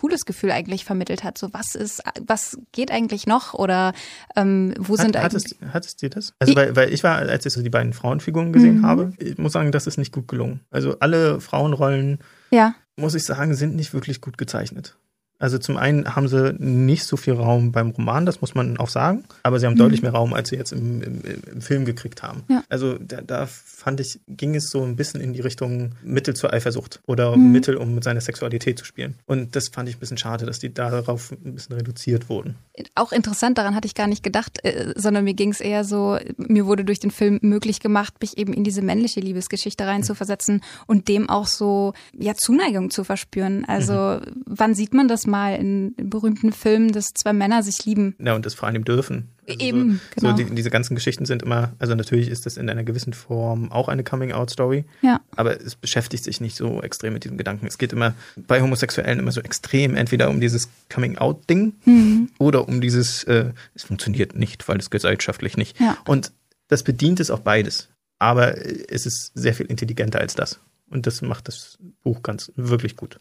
cooles 0.00 0.24
Gefühl 0.24 0.50
eigentlich 0.50 0.84
vermittelt 0.86 1.24
hat. 1.24 1.36
So, 1.36 1.52
was 1.52 1.74
ist, 1.74 2.02
was 2.26 2.56
geht 2.72 2.90
eigentlich 2.90 3.26
noch? 3.26 3.52
Oder 3.52 3.92
ähm, 4.34 4.72
wo 4.78 4.96
sind 4.96 5.16
Hat, 5.16 5.34
eigentlich. 5.34 5.56
hattest, 5.72 6.02
du 6.02 6.08
das? 6.08 6.32
Also, 6.38 6.56
weil, 6.56 6.74
weil 6.74 6.92
ich 6.92 7.04
war, 7.04 7.18
als 7.18 7.44
ich 7.44 7.52
so 7.52 7.62
die 7.62 7.70
beiden 7.70 7.92
Frauenfiguren 7.92 8.52
gesehen 8.52 8.82
habe, 8.82 9.12
ich 9.18 9.36
muss 9.36 9.52
sagen, 9.52 9.72
das 9.72 9.86
ist 9.86 9.98
nicht 9.98 10.12
gut 10.12 10.26
gelungen. 10.26 10.60
Also 10.70 10.98
alle 11.00 11.40
Frauenrollen, 11.40 12.18
Ja, 12.50 12.74
muss 12.96 13.14
ich 13.14 13.24
sagen, 13.24 13.54
sind 13.54 13.76
nicht 13.76 13.92
wirklich 13.92 14.20
gut 14.20 14.38
gezeichnet. 14.38 14.96
Also 15.40 15.58
zum 15.58 15.78
einen 15.78 16.14
haben 16.14 16.28
sie 16.28 16.54
nicht 16.58 17.04
so 17.04 17.16
viel 17.16 17.32
Raum 17.32 17.72
beim 17.72 17.90
Roman, 17.90 18.26
das 18.26 18.42
muss 18.42 18.54
man 18.54 18.76
auch 18.76 18.90
sagen, 18.90 19.24
aber 19.42 19.58
sie 19.58 19.66
haben 19.66 19.74
mhm. 19.74 19.78
deutlich 19.78 20.02
mehr 20.02 20.12
Raum, 20.12 20.34
als 20.34 20.50
sie 20.50 20.56
jetzt 20.56 20.72
im, 20.72 21.02
im, 21.02 21.22
im 21.50 21.60
Film 21.62 21.86
gekriegt 21.86 22.22
haben. 22.22 22.44
Ja. 22.48 22.62
Also 22.68 22.98
da, 22.98 23.22
da, 23.22 23.48
fand 23.80 23.98
ich, 24.00 24.20
ging 24.28 24.54
es 24.54 24.68
so 24.68 24.82
ein 24.82 24.94
bisschen 24.96 25.22
in 25.22 25.32
die 25.32 25.40
Richtung 25.40 25.92
Mittel 26.02 26.34
zur 26.34 26.52
Eifersucht 26.52 27.00
oder 27.06 27.34
mhm. 27.34 27.50
Mittel, 27.50 27.76
um 27.76 27.94
mit 27.94 28.04
seiner 28.04 28.20
Sexualität 28.20 28.78
zu 28.78 28.84
spielen. 28.84 29.14
Und 29.24 29.56
das 29.56 29.68
fand 29.68 29.88
ich 29.88 29.96
ein 29.96 30.00
bisschen 30.00 30.18
schade, 30.18 30.44
dass 30.44 30.58
die 30.58 30.74
darauf 30.74 31.32
ein 31.32 31.54
bisschen 31.54 31.76
reduziert 31.76 32.28
wurden. 32.28 32.56
Auch 32.94 33.12
interessant, 33.12 33.56
daran 33.56 33.74
hatte 33.74 33.86
ich 33.86 33.94
gar 33.94 34.06
nicht 34.06 34.22
gedacht, 34.22 34.62
äh, 34.64 34.92
sondern 34.96 35.24
mir 35.24 35.32
ging 35.32 35.50
es 35.50 35.60
eher 35.60 35.84
so, 35.84 36.18
mir 36.36 36.66
wurde 36.66 36.84
durch 36.84 37.00
den 37.00 37.10
Film 37.10 37.38
möglich 37.40 37.80
gemacht, 37.80 38.14
mich 38.20 38.36
eben 38.36 38.52
in 38.52 38.64
diese 38.64 38.82
männliche 38.82 39.20
Liebesgeschichte 39.20 39.86
reinzuversetzen 39.86 40.56
mhm. 40.56 40.60
und 40.86 41.08
dem 41.08 41.30
auch 41.30 41.46
so 41.46 41.94
ja 42.12 42.34
Zuneigung 42.34 42.90
zu 42.90 43.04
verspüren. 43.04 43.64
Also 43.64 43.92
mhm. 43.92 44.42
wann 44.44 44.74
sieht 44.74 44.92
man 44.92 45.08
das 45.08 45.26
mal 45.30 45.56
in, 45.56 45.94
berühmten 45.96 46.52
Filmen, 46.52 46.92
dass 46.92 47.14
zwei 47.14 47.32
Männer 47.32 47.62
sich 47.62 47.84
lieben. 47.84 48.14
Ja, 48.18 48.34
und 48.34 48.44
das 48.44 48.54
vor 48.54 48.68
allem 48.68 48.84
dürfen. 48.84 49.28
Also 49.48 49.60
Eben, 49.60 49.92
so, 49.92 49.98
genau. 50.16 50.36
So 50.36 50.44
die, 50.44 50.54
diese 50.54 50.70
ganzen 50.70 50.94
Geschichten 50.94 51.26
sind 51.26 51.42
immer, 51.42 51.72
also 51.78 51.94
natürlich 51.94 52.28
ist 52.28 52.46
das 52.46 52.56
in 52.56 52.68
einer 52.68 52.84
gewissen 52.84 53.12
Form 53.12 53.72
auch 53.72 53.88
eine 53.88 54.04
Coming-out-Story, 54.04 54.84
ja. 55.02 55.20
aber 55.34 55.60
es 55.60 55.74
beschäftigt 55.74 56.24
sich 56.24 56.40
nicht 56.40 56.56
so 56.56 56.82
extrem 56.82 57.14
mit 57.14 57.24
diesem 57.24 57.36
Gedanken. 57.36 57.66
Es 57.66 57.78
geht 57.78 57.92
immer 57.92 58.14
bei 58.36 58.60
Homosexuellen 58.60 59.18
immer 59.18 59.32
so 59.32 59.40
extrem 59.40 59.96
entweder 59.96 60.30
um 60.30 60.40
dieses 60.40 60.68
Coming-out-Ding 60.88 61.74
mhm. 61.84 62.30
oder 62.38 62.68
um 62.68 62.80
dieses, 62.80 63.24
äh, 63.24 63.52
es 63.74 63.84
funktioniert 63.84 64.36
nicht, 64.36 64.68
weil 64.68 64.78
es 64.78 64.90
gesellschaftlich 64.90 65.56
nicht. 65.56 65.80
Ja. 65.80 65.96
Und 66.06 66.32
das 66.68 66.82
bedient 66.82 67.20
es 67.20 67.30
auch 67.30 67.40
beides. 67.40 67.88
Aber 68.18 68.58
es 68.58 69.06
ist 69.06 69.32
sehr 69.34 69.54
viel 69.54 69.66
intelligenter 69.66 70.20
als 70.20 70.34
das. 70.34 70.60
Und 70.90 71.06
das 71.06 71.22
macht 71.22 71.48
das 71.48 71.78
Buch 72.02 72.22
ganz 72.22 72.52
wirklich 72.56 72.96
gut. 72.96 73.18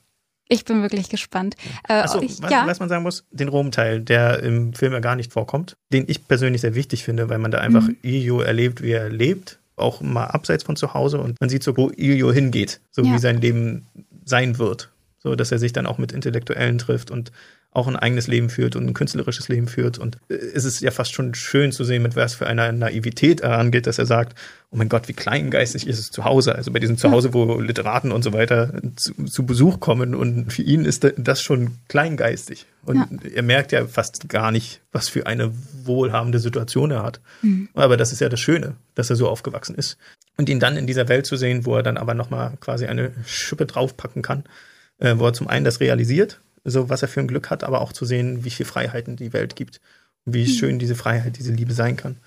Ich 0.52 0.66
bin 0.66 0.82
wirklich 0.82 1.10
gespannt. 1.10 1.56
Äh, 1.88 1.94
Achso, 1.94 2.22
ich, 2.22 2.42
was, 2.42 2.52
ja. 2.52 2.66
was 2.66 2.80
man 2.80 2.90
sagen 2.90 3.04
muss, 3.04 3.24
den 3.30 3.48
Rom-Teil, 3.48 4.02
der 4.02 4.42
im 4.42 4.74
Film 4.74 4.94
ja 4.94 5.00
gar 5.00 5.16
nicht 5.16 5.32
vorkommt, 5.32 5.78
den 5.94 6.06
ich 6.08 6.28
persönlich 6.28 6.62
sehr 6.62 6.74
wichtig 6.74 7.04
finde, 7.04 7.30
weil 7.30 7.38
man 7.38 7.52
da 7.52 7.60
einfach 7.60 7.84
mhm. 7.84 7.98
Ilio 8.02 8.42
erlebt, 8.42 8.82
wie 8.82 8.92
er 8.92 9.10
lebt, 9.10 9.60
auch 9.76 10.02
mal 10.02 10.26
abseits 10.26 10.64
von 10.64 10.76
zu 10.76 10.96
Hause 10.96 11.20
und 11.20 11.40
man 11.40 11.50
sieht 11.50 11.64
so, 11.64 11.78
wo 11.78 11.92
Ilio 11.96 12.34
hingeht, 12.34 12.82
so 12.92 13.04
ja. 13.04 13.14
wie 13.14 13.20
sein 13.20 13.40
Leben 13.40 13.88
sein 14.26 14.58
wird. 14.58 14.90
So, 15.20 15.36
dass 15.36 15.52
er 15.52 15.60
sich 15.60 15.74
dann 15.74 15.86
auch 15.86 15.98
mit 15.98 16.14
Intellektuellen 16.14 16.78
trifft 16.78 17.12
und 17.12 17.32
auch 17.72 17.88
ein 17.88 17.96
eigenes 17.96 18.28
Leben 18.28 18.50
führt 18.50 18.76
und 18.76 18.88
ein 18.88 18.94
künstlerisches 18.96 19.48
Leben 19.48 19.68
führt. 19.68 20.00
Und 20.00 20.18
äh, 20.28 20.34
es 20.34 20.66
ist 20.66 20.82
ja 20.82 20.90
fast 20.90 21.14
schon 21.14 21.36
schön 21.36 21.72
zu 21.72 21.84
sehen, 21.84 22.02
mit 22.02 22.16
was 22.16 22.34
für 22.34 22.48
einer 22.48 22.72
Naivität 22.72 23.42
er 23.42 23.60
angeht, 23.60 23.86
dass 23.86 24.00
er 24.00 24.08
sagt, 24.08 24.38
oh 24.72 24.76
mein 24.76 24.90
Gott, 24.90 25.08
wie 25.08 25.14
kleingeistig 25.14 25.88
ist 25.88 26.00
es 26.00 26.10
zu 26.10 26.26
Hause. 26.26 26.56
Also 26.56 26.72
bei 26.72 26.80
diesem 26.80 26.98
Zuhause, 26.98 27.34
wo 27.34 27.60
Literaten 27.60 28.12
und 28.12 28.24
so 28.24 28.34
weiter 28.34 28.74
zu, 28.96 29.14
zu 29.26 29.46
Besuch 29.46 29.80
kommen 29.80 30.16
und 30.16 30.52
für 30.52 30.64
ihn 30.64 30.86
ist 30.86 31.08
das 31.18 31.42
schon 31.42 31.78
kleingeistig. 31.88 32.66
Und 32.86 32.96
ja. 32.96 33.08
er 33.36 33.44
merkt 33.44 33.72
ja 33.72 33.86
fast 33.86 34.30
gar 34.30 34.52
nicht, 34.52 34.82
was 34.92 35.08
für 35.08 35.28
eine 35.28 35.52
wohlhabende 35.84 36.40
Situation 36.40 36.90
er 36.90 37.04
hat. 37.04 37.20
Mhm. 37.44 37.70
Aber 37.76 37.98
das 37.98 38.12
ist 38.12 38.22
ja 38.22 38.30
das 38.30 38.40
Schöne, 38.40 38.76
dass 38.96 39.12
er 39.12 39.16
so 39.16 39.30
aufgewachsen 39.30 39.76
ist. 39.76 39.98
Und 40.38 40.50
ihn 40.50 40.60
dann 40.60 40.76
in 40.76 40.88
dieser 40.88 41.08
Welt 41.08 41.28
zu 41.28 41.36
sehen, 41.36 41.66
wo 41.66 41.76
er 41.76 41.84
dann 41.84 41.98
aber 41.98 42.16
nochmal 42.16 42.54
quasi 42.62 42.88
eine 42.88 43.12
Schippe 43.26 43.66
draufpacken 43.66 44.22
kann, 44.22 44.44
äh, 44.98 45.16
wo 45.18 45.26
er 45.26 45.34
zum 45.34 45.48
einen 45.48 45.66
das 45.66 45.80
realisiert, 45.80 46.40
so 46.63 46.89
was 46.89 47.02
er 47.02 47.08
für 47.08 47.19
ein 47.19 47.28
Glück 47.28 47.50
hat, 47.50 47.63
aber 47.63 47.82
auch 47.82 47.93
zu 47.93 48.06
sehen, 48.06 48.43
wie 48.43 48.50
viel 48.50 48.65
Freiheiten 48.65 49.15
die 49.15 49.34
Welt 49.34 49.56
gibt 49.56 49.80
und 50.26 50.34
wie 50.34 50.43
mhm. 50.43 50.52
schön 50.52 50.80
diese 50.80 50.95
Freiheit, 50.95 51.38
diese 51.38 51.54
Liebe 51.54 51.74
sein 51.74 51.95
kann. 51.95 52.17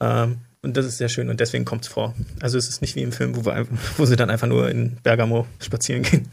Ähm, 0.00 0.38
und 0.62 0.76
das 0.76 0.84
ist 0.84 0.98
sehr 0.98 1.08
schön 1.08 1.28
und 1.28 1.38
deswegen 1.38 1.64
kommt 1.64 1.84
es 1.84 1.88
vor. 1.88 2.14
Also 2.40 2.58
es 2.58 2.68
ist 2.68 2.80
nicht 2.80 2.96
wie 2.96 3.02
im 3.02 3.12
Film, 3.12 3.36
wo, 3.36 3.44
wir, 3.44 3.66
wo 3.96 4.04
sie 4.04 4.16
dann 4.16 4.30
einfach 4.30 4.48
nur 4.48 4.68
in 4.68 4.96
Bergamo 5.02 5.46
spazieren 5.60 6.02
gehen. 6.02 6.28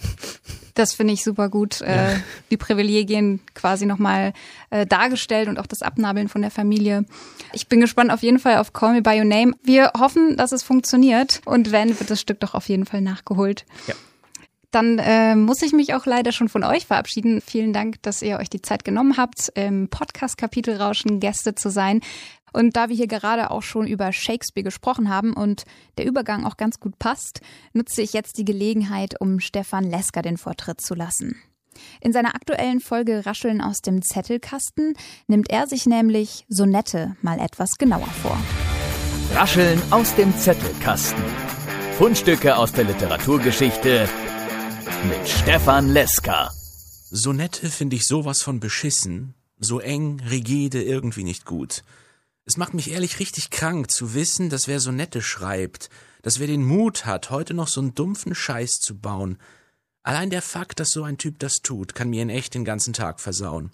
Das 0.73 0.93
finde 0.93 1.13
ich 1.13 1.23
super 1.23 1.49
gut. 1.49 1.81
Ja. 1.81 2.13
Äh, 2.13 2.19
die 2.49 2.57
Privilegien 2.57 3.41
quasi 3.53 3.85
nochmal 3.85 4.33
äh, 4.71 4.87
dargestellt 4.87 5.47
und 5.47 5.59
auch 5.59 5.67
das 5.67 5.83
Abnabeln 5.83 6.29
von 6.29 6.41
der 6.41 6.49
Familie. 6.49 7.05
Ich 7.53 7.67
bin 7.67 7.79
gespannt 7.79 8.11
auf 8.11 8.23
jeden 8.23 8.39
Fall 8.39 8.57
auf 8.57 8.73
Call 8.73 8.93
Me 8.93 9.01
By 9.03 9.19
Your 9.19 9.25
Name. 9.25 9.53
Wir 9.63 9.91
hoffen, 9.99 10.35
dass 10.35 10.51
es 10.51 10.63
funktioniert 10.63 11.41
und 11.45 11.71
wenn, 11.71 11.99
wird 11.99 12.09
das 12.09 12.19
Stück 12.19 12.39
doch 12.39 12.55
auf 12.55 12.69
jeden 12.69 12.87
Fall 12.87 13.01
nachgeholt. 13.01 13.65
Ja. 13.85 13.93
Dann 14.73 14.97
äh, 14.97 15.35
muss 15.35 15.61
ich 15.61 15.71
mich 15.71 15.93
auch 15.93 16.07
leider 16.07 16.31
schon 16.31 16.49
von 16.49 16.63
euch 16.63 16.87
verabschieden. 16.87 17.41
Vielen 17.41 17.73
Dank, 17.73 18.01
dass 18.01 18.23
ihr 18.23 18.39
euch 18.39 18.49
die 18.49 18.61
Zeit 18.61 18.83
genommen 18.83 19.17
habt, 19.17 19.51
im 19.53 19.87
Podcast 19.87 20.35
Kapitel 20.35 20.75
Rauschen 20.75 21.19
Gäste 21.19 21.53
zu 21.53 21.69
sein. 21.69 22.01
Und 22.53 22.75
da 22.75 22.89
wir 22.89 22.95
hier 22.95 23.07
gerade 23.07 23.51
auch 23.51 23.61
schon 23.61 23.85
über 23.85 24.11
Shakespeare 24.11 24.63
gesprochen 24.63 25.09
haben 25.09 25.33
und 25.33 25.65
der 25.99 26.07
Übergang 26.07 26.43
auch 26.43 26.57
ganz 26.57 26.79
gut 26.79 26.97
passt, 26.97 27.41
nutze 27.73 28.01
ich 28.01 28.13
jetzt 28.13 28.39
die 28.39 28.45
Gelegenheit, 28.45 29.21
um 29.21 29.39
Stefan 29.39 29.83
Lesker 29.83 30.23
den 30.23 30.37
Vortritt 30.37 30.81
zu 30.81 30.95
lassen. 30.95 31.35
In 32.01 32.11
seiner 32.11 32.33
aktuellen 32.33 32.79
Folge 32.79 33.27
Rascheln 33.27 33.61
aus 33.61 33.81
dem 33.81 34.01
Zettelkasten 34.01 34.95
nimmt 35.27 35.51
er 35.51 35.67
sich 35.67 35.85
nämlich 35.85 36.45
Sonette 36.49 37.15
mal 37.21 37.39
etwas 37.39 37.73
genauer 37.77 38.09
vor. 38.23 38.37
Rascheln 39.35 39.79
aus 39.91 40.15
dem 40.15 40.35
Zettelkasten. 40.35 41.23
Fundstücke 41.99 42.57
aus 42.57 42.71
der 42.71 42.85
Literaturgeschichte 42.85 44.09
mit 45.05 45.27
Stefan 45.27 45.89
Leska. 45.89 46.51
Sonette 47.09 47.69
finde 47.69 47.95
ich 47.95 48.05
sowas 48.05 48.41
von 48.41 48.59
beschissen, 48.59 49.33
so 49.59 49.79
eng, 49.79 50.21
rigide, 50.29 50.81
irgendwie 50.81 51.23
nicht 51.23 51.45
gut. 51.45 51.83
Es 52.45 52.57
macht 52.57 52.73
mich 52.73 52.91
ehrlich 52.91 53.19
richtig 53.19 53.49
krank 53.49 53.91
zu 53.91 54.13
wissen, 54.13 54.49
dass 54.49 54.67
wer 54.67 54.79
Sonette 54.79 55.21
schreibt, 55.21 55.89
dass 56.21 56.39
wer 56.39 56.47
den 56.47 56.63
Mut 56.63 57.05
hat, 57.05 57.29
heute 57.29 57.53
noch 57.53 57.67
so 57.67 57.81
einen 57.81 57.95
dumpfen 57.95 58.35
Scheiß 58.35 58.79
zu 58.79 58.97
bauen. 58.97 59.37
Allein 60.03 60.29
der 60.29 60.41
Fakt, 60.41 60.79
dass 60.79 60.91
so 60.91 61.03
ein 61.03 61.17
Typ 61.17 61.39
das 61.39 61.55
tut, 61.61 61.95
kann 61.95 62.09
mir 62.09 62.21
in 62.21 62.29
echt 62.29 62.53
den 62.53 62.65
ganzen 62.65 62.93
Tag 62.93 63.19
versauen. 63.19 63.71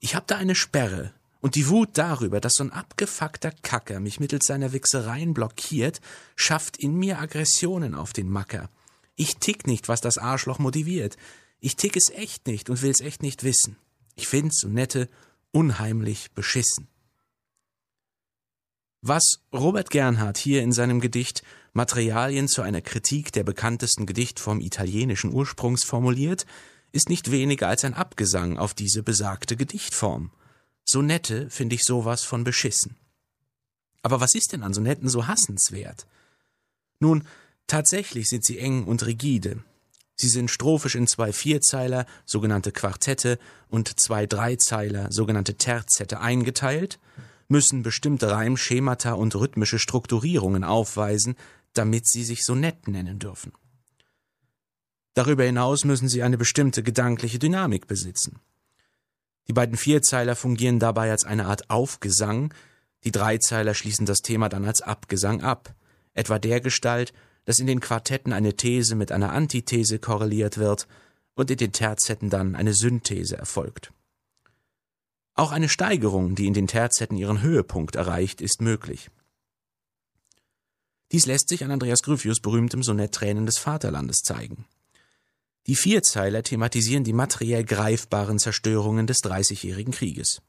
Ich 0.00 0.14
hab 0.14 0.26
da 0.26 0.36
eine 0.36 0.54
Sperre, 0.54 1.12
und 1.40 1.56
die 1.56 1.68
Wut 1.68 1.90
darüber, 1.94 2.40
dass 2.40 2.54
so 2.54 2.64
ein 2.64 2.72
abgefuckter 2.72 3.50
Kacker 3.62 4.00
mich 4.00 4.20
mittels 4.20 4.46
seiner 4.46 4.72
Wichsereien 4.72 5.34
blockiert, 5.34 6.00
schafft 6.36 6.76
in 6.76 6.94
mir 6.94 7.18
Aggressionen 7.18 7.94
auf 7.94 8.12
den 8.12 8.28
Macker. 8.28 8.70
Ich 9.16 9.36
tick 9.36 9.66
nicht, 9.66 9.88
was 9.88 10.00
das 10.00 10.18
Arschloch 10.18 10.58
motiviert. 10.58 11.16
Ich 11.60 11.76
tick 11.76 11.96
es 11.96 12.10
echt 12.10 12.46
nicht 12.46 12.70
und 12.70 12.82
will 12.82 12.90
es 12.90 13.00
echt 13.00 13.22
nicht 13.22 13.44
wissen. 13.44 13.76
Ich 14.14 14.28
find's 14.28 14.60
so 14.60 14.68
nette, 14.68 15.08
unheimlich 15.52 16.32
beschissen. 16.32 16.88
Was 19.00 19.40
Robert 19.52 19.90
Gernhardt 19.90 20.38
hier 20.38 20.62
in 20.62 20.72
seinem 20.72 21.00
Gedicht 21.00 21.42
Materialien 21.72 22.48
zu 22.48 22.62
einer 22.62 22.82
Kritik 22.82 23.32
der 23.32 23.44
bekanntesten 23.44 24.06
Gedichtform 24.06 24.60
italienischen 24.60 25.32
Ursprungs 25.32 25.84
formuliert, 25.84 26.46
ist 26.92 27.08
nicht 27.08 27.30
weniger 27.30 27.68
als 27.68 27.84
ein 27.84 27.94
Abgesang 27.94 28.58
auf 28.58 28.74
diese 28.74 29.02
besagte 29.02 29.56
Gedichtform. 29.56 30.30
Sonette 30.84 31.48
finde 31.50 31.74
ich 31.74 31.82
sowas 31.82 32.22
von 32.22 32.44
beschissen. 32.44 32.96
Aber 34.02 34.20
was 34.20 34.34
ist 34.34 34.52
denn 34.52 34.62
an 34.62 34.74
Sonetten 34.74 35.08
so 35.08 35.26
hassenswert? 35.26 36.06
Nun, 37.00 37.26
Tatsächlich 37.66 38.28
sind 38.28 38.44
sie 38.44 38.58
eng 38.58 38.84
und 38.84 39.06
rigide. 39.06 39.62
Sie 40.14 40.28
sind 40.28 40.50
strophisch 40.50 40.94
in 40.94 41.06
zwei 41.06 41.32
Vierzeiler, 41.32 42.06
sogenannte 42.26 42.70
Quartette, 42.70 43.38
und 43.68 43.98
zwei 43.98 44.26
Dreizeiler, 44.26 45.10
sogenannte 45.10 45.54
Terzette, 45.54 46.20
eingeteilt, 46.20 46.98
müssen 47.48 47.82
bestimmte 47.82 48.30
Reimschemata 48.30 49.12
und 49.12 49.34
rhythmische 49.34 49.78
Strukturierungen 49.78 50.64
aufweisen, 50.64 51.36
damit 51.72 52.06
sie 52.08 52.24
sich 52.24 52.44
Sonett 52.44 52.88
nennen 52.88 53.18
dürfen. 53.18 53.52
Darüber 55.14 55.44
hinaus 55.44 55.84
müssen 55.84 56.08
sie 56.08 56.22
eine 56.22 56.38
bestimmte 56.38 56.82
gedankliche 56.82 57.38
Dynamik 57.38 57.86
besitzen. 57.86 58.40
Die 59.48 59.52
beiden 59.52 59.76
Vierzeiler 59.76 60.36
fungieren 60.36 60.78
dabei 60.78 61.10
als 61.10 61.24
eine 61.24 61.46
Art 61.46 61.68
Aufgesang, 61.68 62.54
die 63.04 63.12
Dreizeiler 63.12 63.74
schließen 63.74 64.06
das 64.06 64.20
Thema 64.20 64.48
dann 64.48 64.64
als 64.64 64.80
Abgesang 64.80 65.42
ab, 65.42 65.74
etwa 66.14 66.38
der 66.38 66.60
Gestalt, 66.60 67.12
dass 67.44 67.58
in 67.58 67.66
den 67.66 67.80
Quartetten 67.80 68.32
eine 68.32 68.54
These 68.54 68.94
mit 68.94 69.12
einer 69.12 69.32
Antithese 69.32 69.98
korreliert 69.98 70.58
wird 70.58 70.86
und 71.34 71.50
in 71.50 71.56
den 71.56 71.72
Terzetten 71.72 72.30
dann 72.30 72.54
eine 72.54 72.74
Synthese 72.74 73.36
erfolgt. 73.36 73.92
Auch 75.34 75.50
eine 75.50 75.68
Steigerung, 75.68 76.34
die 76.34 76.46
in 76.46 76.54
den 76.54 76.66
Terzetten 76.66 77.16
ihren 77.16 77.40
Höhepunkt 77.40 77.96
erreicht, 77.96 78.40
ist 78.40 78.60
möglich. 78.60 79.10
Dies 81.10 81.26
lässt 81.26 81.48
sich 81.48 81.64
an 81.64 81.70
Andreas 81.70 82.02
Gryphius 82.02 82.40
berühmtem 82.40 82.82
Sonett 82.82 83.12
Tränen 83.12 83.46
des 83.46 83.58
Vaterlandes 83.58 84.22
zeigen. 84.22 84.66
Die 85.66 85.76
Vierzeiler 85.76 86.42
thematisieren 86.42 87.04
die 87.04 87.12
materiell 87.12 87.64
greifbaren 87.64 88.38
Zerstörungen 88.38 89.06
des 89.06 89.20
Dreißigjährigen 89.20 89.92
Krieges. 89.92 90.42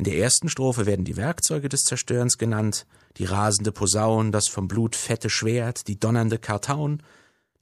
In 0.00 0.04
der 0.04 0.16
ersten 0.16 0.48
Strophe 0.48 0.86
werden 0.86 1.04
die 1.04 1.18
Werkzeuge 1.18 1.68
des 1.68 1.82
Zerstörens 1.82 2.38
genannt, 2.38 2.86
die 3.18 3.26
rasende 3.26 3.70
Posaun, 3.70 4.32
das 4.32 4.48
vom 4.48 4.66
Blut 4.66 4.96
fette 4.96 5.28
Schwert, 5.28 5.88
die 5.88 6.00
donnernde 6.00 6.38
Kartaun. 6.38 7.02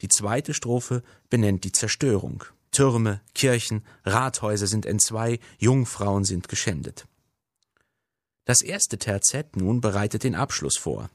Die 0.03 0.09
zweite 0.09 0.55
Strophe 0.55 1.03
benennt 1.31 1.65
die 1.65 1.73
Zerstörung. 1.73 2.45
Türme, 2.71 3.21
Kirchen, 3.35 3.85
Rathäuser 4.05 4.69
sind 4.69 4.87
entzwei, 4.87 5.41
Jungfrauen 5.59 6.25
sind 6.25 6.49
geschändet. 6.49 7.09
Das 8.45 8.63
erste 8.63 8.99
Terzett 8.99 9.57
nun 9.57 9.81
bereitet 9.81 10.23
den 10.23 10.37
Abschluss 10.37 10.79
vor. 10.79 11.11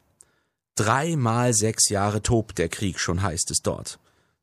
Dreimal 0.75 1.53
sechs 1.53 1.87
Jahre 1.87 2.21
tobt 2.21 2.57
der 2.57 2.67
Krieg 2.67 2.99
schon, 2.99 3.21
heißt 3.21 3.49
es 3.49 3.61
dort. 3.61 3.97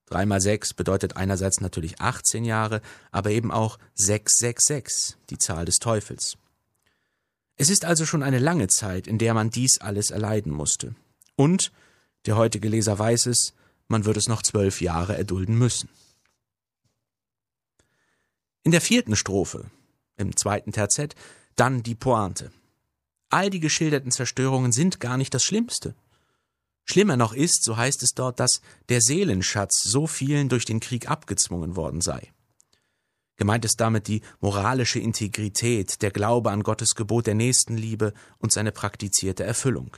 Drei 0.07 0.25
mal 0.25 0.41
sechs 0.41 0.73
bedeutet 0.73 1.15
einerseits 1.15 1.61
natürlich 1.61 2.01
18 2.01 2.47
Jahre, 2.47 2.81
aber 3.11 3.33
eben 3.33 3.53
auch 3.53 3.79
666, 3.97 5.19
die 5.29 5.37
Zahl 5.37 5.67
des 5.67 5.77
Teufels. 5.77 6.39
Es 7.61 7.69
ist 7.69 7.85
also 7.85 8.07
schon 8.07 8.23
eine 8.23 8.39
lange 8.39 8.69
Zeit, 8.69 9.07
in 9.07 9.19
der 9.19 9.35
man 9.35 9.51
dies 9.51 9.83
alles 9.83 10.11
erleiden 10.11 10.51
musste. 10.51 10.95
Und, 11.37 11.73
der 12.25 12.37
heutige 12.37 12.71
Leser 12.71 12.99
weiß 12.99 13.27
es, 13.27 13.53
man 13.87 14.07
wird 14.07 14.17
es 14.17 14.29
noch 14.29 14.43
zwölf 14.43 14.81
Jahre 14.81 15.15
erdulden 15.15 15.59
müssen. 15.59 15.91
In 18.63 18.71
der 18.71 18.81
vierten 18.81 19.15
Strophe, 19.15 19.71
im 20.17 20.35
zweiten 20.39 20.73
Terzett, 20.73 21.15
dann 21.55 21.83
die 21.83 21.95
Pointe. 21.95 22.51
All 23.29 23.51
die 23.51 23.61
geschilderten 23.61 24.11
Zerstörungen 24.11 24.73
sind 24.73 24.99
gar 24.99 25.19
nicht 25.19 25.35
das 25.35 25.45
Schlimmste. 25.45 25.95
Schlimmer 26.87 27.19
noch 27.19 27.35
ist, 27.35 27.63
so 27.63 27.77
heißt 27.77 28.03
es 28.03 28.15
dort, 28.15 28.41
dass 28.41 28.63
der 28.89 29.03
Seelenschatz 29.03 29.83
so 29.83 30.07
vielen 30.07 30.49
durch 30.49 30.65
den 30.65 30.81
Krieg 30.81 31.11
abgezwungen 31.11 31.77
worden 31.77 32.01
sei. 32.01 32.33
Gemeint 33.41 33.65
ist 33.65 33.81
damit 33.81 34.07
die 34.07 34.21
moralische 34.41 34.99
Integrität, 34.99 36.03
der 36.03 36.11
Glaube 36.11 36.51
an 36.51 36.63
Gottes 36.63 36.95
Gebot 36.95 37.27
der 37.27 37.35
Nächstenliebe 37.35 38.13
und 38.37 38.53
seine 38.53 38.71
praktizierte 38.71 39.45
Erfüllung. 39.45 39.97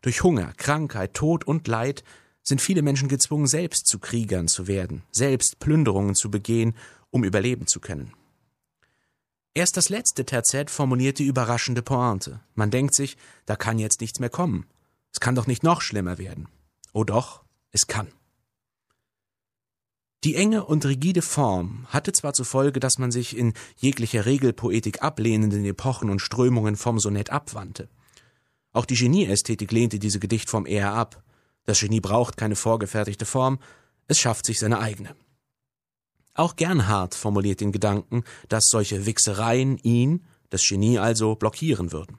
Durch 0.00 0.22
Hunger, 0.22 0.54
Krankheit, 0.56 1.12
Tod 1.12 1.46
und 1.46 1.68
Leid 1.68 2.02
sind 2.42 2.62
viele 2.62 2.80
Menschen 2.80 3.08
gezwungen, 3.08 3.46
selbst 3.46 3.86
zu 3.86 3.98
Kriegern 3.98 4.48
zu 4.48 4.66
werden, 4.68 5.02
selbst 5.10 5.58
Plünderungen 5.58 6.14
zu 6.14 6.30
begehen, 6.30 6.74
um 7.10 7.24
überleben 7.24 7.66
zu 7.66 7.78
können. 7.78 8.14
Erst 9.52 9.76
das 9.76 9.90
letzte 9.90 10.24
Terzett 10.24 10.70
formuliert 10.70 11.18
die 11.18 11.26
überraschende 11.26 11.82
Pointe. 11.82 12.40
Man 12.54 12.70
denkt 12.70 12.94
sich, 12.94 13.18
da 13.44 13.56
kann 13.56 13.78
jetzt 13.78 14.00
nichts 14.00 14.18
mehr 14.18 14.30
kommen. 14.30 14.64
Es 15.12 15.20
kann 15.20 15.34
doch 15.34 15.46
nicht 15.46 15.62
noch 15.62 15.82
schlimmer 15.82 16.16
werden. 16.16 16.48
Oh 16.94 17.04
doch, 17.04 17.44
es 17.70 17.86
kann. 17.86 18.08
Die 20.26 20.34
enge 20.34 20.64
und 20.64 20.84
rigide 20.84 21.22
Form 21.22 21.86
hatte 21.86 22.10
zwar 22.10 22.32
zur 22.32 22.46
Folge, 22.46 22.80
dass 22.80 22.98
man 22.98 23.12
sich 23.12 23.36
in 23.36 23.52
jeglicher 23.76 24.26
Regelpoetik 24.26 25.00
ablehnenden 25.00 25.64
Epochen 25.64 26.10
und 26.10 26.18
Strömungen 26.18 26.74
vom 26.74 26.98
Sonett 26.98 27.30
abwandte. 27.30 27.88
Auch 28.72 28.86
die 28.86 28.96
Genieästhetik 28.96 29.70
lehnte 29.70 30.00
diese 30.00 30.18
Gedichtform 30.18 30.66
eher 30.66 30.92
ab. 30.92 31.22
Das 31.64 31.78
Genie 31.78 32.00
braucht 32.00 32.36
keine 32.36 32.56
vorgefertigte 32.56 33.24
Form, 33.24 33.60
es 34.08 34.18
schafft 34.18 34.46
sich 34.46 34.58
seine 34.58 34.80
eigene. 34.80 35.14
Auch 36.34 36.56
Gernhardt 36.56 37.14
formuliert 37.14 37.60
den 37.60 37.70
Gedanken, 37.70 38.24
dass 38.48 38.64
solche 38.66 39.06
Wichsereien 39.06 39.78
ihn, 39.78 40.24
das 40.50 40.62
Genie 40.62 40.98
also, 40.98 41.36
blockieren 41.36 41.92
würden. 41.92 42.18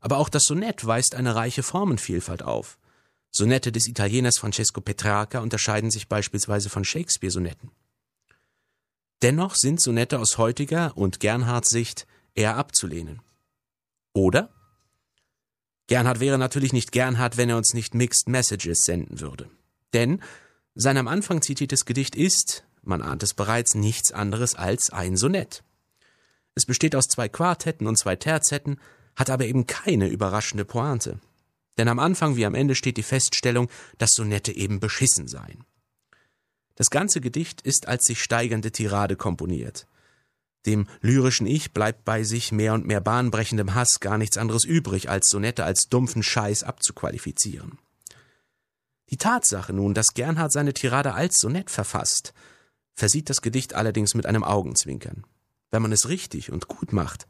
Aber 0.00 0.18
auch 0.18 0.28
das 0.28 0.42
Sonett 0.42 0.84
weist 0.84 1.14
eine 1.14 1.36
reiche 1.36 1.62
Formenvielfalt 1.62 2.42
auf. 2.42 2.78
Sonette 3.36 3.70
des 3.70 3.86
Italieners 3.86 4.38
Francesco 4.38 4.80
Petrarca 4.80 5.40
unterscheiden 5.40 5.90
sich 5.90 6.08
beispielsweise 6.08 6.70
von 6.70 6.84
Shakespeare-Sonetten. 6.84 7.70
Dennoch 9.22 9.54
sind 9.54 9.80
Sonette 9.80 10.18
aus 10.18 10.38
heutiger 10.38 10.96
und 10.96 11.20
Gernhards 11.20 11.70
Sicht 11.70 12.06
eher 12.34 12.56
abzulehnen. 12.56 13.20
Oder? 14.12 14.50
Gernhard 15.86 16.20
wäre 16.20 16.38
natürlich 16.38 16.72
nicht 16.72 16.92
Gernhard, 16.92 17.36
wenn 17.36 17.50
er 17.50 17.56
uns 17.56 17.74
nicht 17.74 17.94
Mixed 17.94 18.28
Messages 18.28 18.80
senden 18.84 19.20
würde. 19.20 19.50
Denn 19.92 20.22
sein 20.74 20.96
am 20.96 21.08
Anfang 21.08 21.42
zitiertes 21.42 21.84
Gedicht 21.84 22.16
ist, 22.16 22.64
man 22.82 23.02
ahnt 23.02 23.22
es 23.22 23.34
bereits, 23.34 23.74
nichts 23.74 24.12
anderes 24.12 24.54
als 24.54 24.90
ein 24.90 25.16
Sonett. 25.16 25.62
Es 26.54 26.66
besteht 26.66 26.96
aus 26.96 27.06
zwei 27.06 27.28
Quartetten 27.28 27.86
und 27.86 27.98
zwei 27.98 28.16
Terzetten, 28.16 28.78
hat 29.14 29.30
aber 29.30 29.44
eben 29.44 29.66
keine 29.66 30.08
überraschende 30.08 30.64
Pointe. 30.64 31.20
Denn 31.78 31.88
am 31.88 31.98
Anfang 31.98 32.36
wie 32.36 32.46
am 32.46 32.54
Ende 32.54 32.74
steht 32.74 32.96
die 32.96 33.02
Feststellung, 33.02 33.68
dass 33.98 34.12
Sonette 34.12 34.52
eben 34.52 34.80
beschissen 34.80 35.28
seien. 35.28 35.64
Das 36.74 36.90
ganze 36.90 37.20
Gedicht 37.20 37.62
ist 37.62 37.88
als 37.88 38.04
sich 38.04 38.22
steigernde 38.22 38.70
Tirade 38.70 39.16
komponiert. 39.16 39.86
Dem 40.66 40.88
lyrischen 41.00 41.46
Ich 41.46 41.72
bleibt 41.72 42.04
bei 42.04 42.24
sich 42.24 42.50
mehr 42.52 42.74
und 42.74 42.86
mehr 42.86 43.00
bahnbrechendem 43.00 43.74
Hass 43.74 44.00
gar 44.00 44.18
nichts 44.18 44.36
anderes 44.36 44.64
übrig, 44.64 45.08
als 45.08 45.28
Sonette 45.28 45.64
als 45.64 45.88
dumpfen 45.88 46.22
Scheiß 46.22 46.64
abzuqualifizieren. 46.64 47.78
Die 49.10 49.16
Tatsache 49.16 49.72
nun, 49.72 49.94
dass 49.94 50.14
Gernhard 50.14 50.52
seine 50.52 50.74
Tirade 50.74 51.14
als 51.14 51.38
Sonett 51.38 51.70
verfasst, 51.70 52.34
versieht 52.94 53.30
das 53.30 53.42
Gedicht 53.42 53.74
allerdings 53.74 54.14
mit 54.14 54.26
einem 54.26 54.42
Augenzwinkern. 54.42 55.24
Wenn 55.70 55.82
man 55.82 55.92
es 55.92 56.08
richtig 56.08 56.50
und 56.50 56.66
gut 56.66 56.92
macht, 56.92 57.28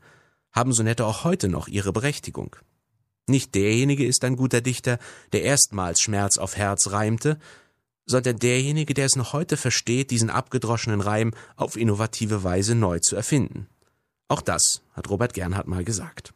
haben 0.53 0.73
Sonette 0.73 1.05
auch 1.05 1.25
heute 1.25 1.49
noch 1.49 1.69
ihre 1.69 1.93
Berechtigung. 1.93 2.57
Nicht 3.29 3.57
derjenige 3.57 4.07
ist 4.07 4.25
ein 4.25 4.37
guter 4.37 4.61
Dichter, 4.61 4.99
der 5.33 5.43
erstmals 5.43 6.01
Schmerz 6.01 6.39
auf 6.39 6.57
Herz 6.57 6.93
reimte, 6.93 7.39
sondern 8.07 8.39
derjenige, 8.39 8.95
der 8.95 9.07
es 9.07 9.17
noch 9.17 9.33
heute 9.33 9.57
versteht, 9.57 10.13
diesen 10.13 10.31
abgedroschenen 10.31 11.01
Reim 11.01 11.35
auf 11.57 11.77
innovative 11.77 12.45
Weise 12.45 12.77
neu 12.77 13.01
zu 13.01 13.17
erfinden. 13.17 13.67
Auch 14.29 14.43
das 14.43 14.83
hat 14.93 15.11
Robert 15.11 15.35
Gernhardt 15.35 15.67
mal 15.67 15.83
gesagt. 15.83 16.33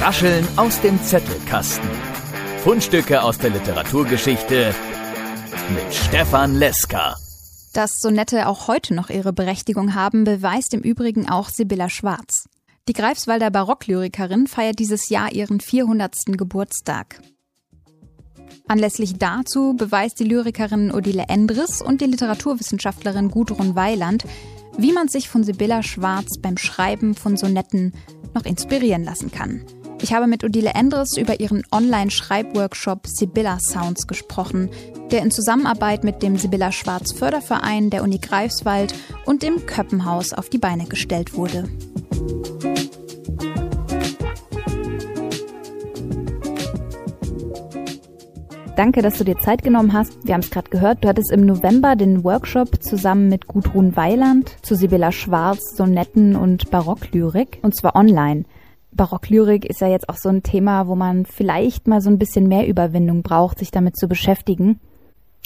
Rascheln 0.00 0.46
aus 0.56 0.80
dem 0.80 1.02
Zettelkasten. 1.02 1.88
Fundstücke 2.64 3.22
aus 3.22 3.36
der 3.38 3.50
Literaturgeschichte 3.50 4.74
mit 5.74 5.94
Stefan 5.94 6.54
Leska. 6.54 7.16
Dass 7.74 7.98
Sonette 8.00 8.46
auch 8.46 8.68
heute 8.68 8.94
noch 8.94 9.10
ihre 9.10 9.34
Berechtigung 9.34 9.94
haben, 9.94 10.24
beweist 10.24 10.72
im 10.72 10.80
Übrigen 10.80 11.28
auch 11.28 11.50
Sibylla 11.50 11.90
Schwarz. 11.90 12.48
Die 12.88 12.94
Greifswalder 12.94 13.50
Barocklyrikerin 13.50 14.46
feiert 14.46 14.78
dieses 14.78 15.10
Jahr 15.10 15.30
ihren 15.30 15.60
400. 15.60 16.38
Geburtstag. 16.38 17.20
Anlässlich 18.66 19.18
dazu 19.18 19.74
beweist 19.76 20.18
die 20.18 20.24
Lyrikerin 20.24 20.90
Odile 20.90 21.24
Endres 21.28 21.82
und 21.82 22.00
die 22.00 22.06
Literaturwissenschaftlerin 22.06 23.30
Gudrun 23.30 23.76
Weiland, 23.76 24.24
wie 24.78 24.92
man 24.92 25.08
sich 25.08 25.28
von 25.28 25.44
Sibylla 25.44 25.82
Schwarz 25.82 26.38
beim 26.40 26.56
Schreiben 26.56 27.14
von 27.14 27.36
Sonetten 27.36 27.92
noch 28.34 28.46
inspirieren 28.46 29.04
lassen 29.04 29.30
kann. 29.30 29.66
Ich 30.00 30.12
habe 30.12 30.28
mit 30.28 30.44
Odile 30.44 30.70
Endres 30.74 31.16
über 31.16 31.40
ihren 31.40 31.64
Online-Schreibworkshop 31.72 33.06
Sibylla 33.06 33.58
Sounds 33.60 34.06
gesprochen, 34.06 34.70
der 35.10 35.22
in 35.22 35.30
Zusammenarbeit 35.30 36.04
mit 36.04 36.22
dem 36.22 36.36
Sibylla 36.36 36.70
Schwarz 36.70 37.12
Förderverein 37.12 37.90
der 37.90 38.04
Uni 38.04 38.18
Greifswald 38.18 38.94
und 39.26 39.42
dem 39.42 39.66
Köppenhaus 39.66 40.32
auf 40.32 40.48
die 40.48 40.58
Beine 40.58 40.86
gestellt 40.86 41.34
wurde. 41.34 41.64
Danke, 48.76 49.02
dass 49.02 49.18
du 49.18 49.24
dir 49.24 49.36
Zeit 49.38 49.64
genommen 49.64 49.92
hast. 49.92 50.24
Wir 50.24 50.34
haben 50.34 50.42
es 50.42 50.50
gerade 50.50 50.70
gehört, 50.70 51.02
du 51.02 51.08
hattest 51.08 51.32
im 51.32 51.44
November 51.44 51.96
den 51.96 52.22
Workshop 52.22 52.80
zusammen 52.80 53.28
mit 53.28 53.48
Gudrun 53.48 53.96
Weiland 53.96 54.54
zu 54.62 54.76
Sibylla 54.76 55.10
Schwarz, 55.10 55.74
Sonetten 55.76 56.36
und 56.36 56.70
Barocklyrik 56.70 57.58
und 57.62 57.74
zwar 57.74 57.96
online. 57.96 58.44
Barocklyrik 58.92 59.64
ist 59.64 59.80
ja 59.80 59.88
jetzt 59.88 60.08
auch 60.08 60.16
so 60.16 60.28
ein 60.28 60.42
Thema, 60.42 60.86
wo 60.86 60.94
man 60.94 61.26
vielleicht 61.26 61.86
mal 61.86 62.00
so 62.00 62.10
ein 62.10 62.18
bisschen 62.18 62.48
mehr 62.48 62.66
Überwindung 62.66 63.22
braucht, 63.22 63.58
sich 63.58 63.70
damit 63.70 63.96
zu 63.96 64.08
beschäftigen. 64.08 64.80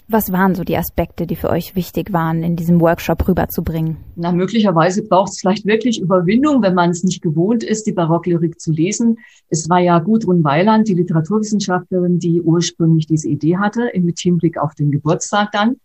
Was 0.08 0.32
waren 0.32 0.54
so 0.54 0.64
die 0.64 0.76
Aspekte, 0.76 1.26
die 1.26 1.36
für 1.36 1.48
euch 1.48 1.74
wichtig 1.74 2.12
waren, 2.12 2.42
in 2.42 2.56
diesem 2.56 2.80
Workshop 2.80 3.26
rüberzubringen? 3.26 3.98
Na, 4.16 4.32
möglicherweise 4.32 5.02
braucht 5.02 5.32
es 5.32 5.40
vielleicht 5.40 5.64
wirklich 5.64 6.00
Überwindung, 6.00 6.60
wenn 6.62 6.74
man 6.74 6.90
es 6.90 7.04
nicht 7.04 7.22
gewohnt 7.22 7.62
ist, 7.62 7.86
die 7.86 7.92
Barocklyrik 7.92 8.60
zu 8.60 8.72
lesen. 8.72 9.18
Es 9.48 9.70
war 9.70 9.78
ja 9.78 9.98
Gudrun 10.00 10.44
Weiland, 10.44 10.88
die 10.88 10.94
Literaturwissenschaftlerin, 10.94 12.18
die 12.18 12.42
ursprünglich 12.42 13.06
diese 13.06 13.28
Idee 13.28 13.56
hatte, 13.56 13.90
mit 13.94 14.18
Hinblick 14.18 14.58
auf 14.58 14.74
den 14.74 14.90
Geburtstag 14.90 15.52
dann, 15.52 15.76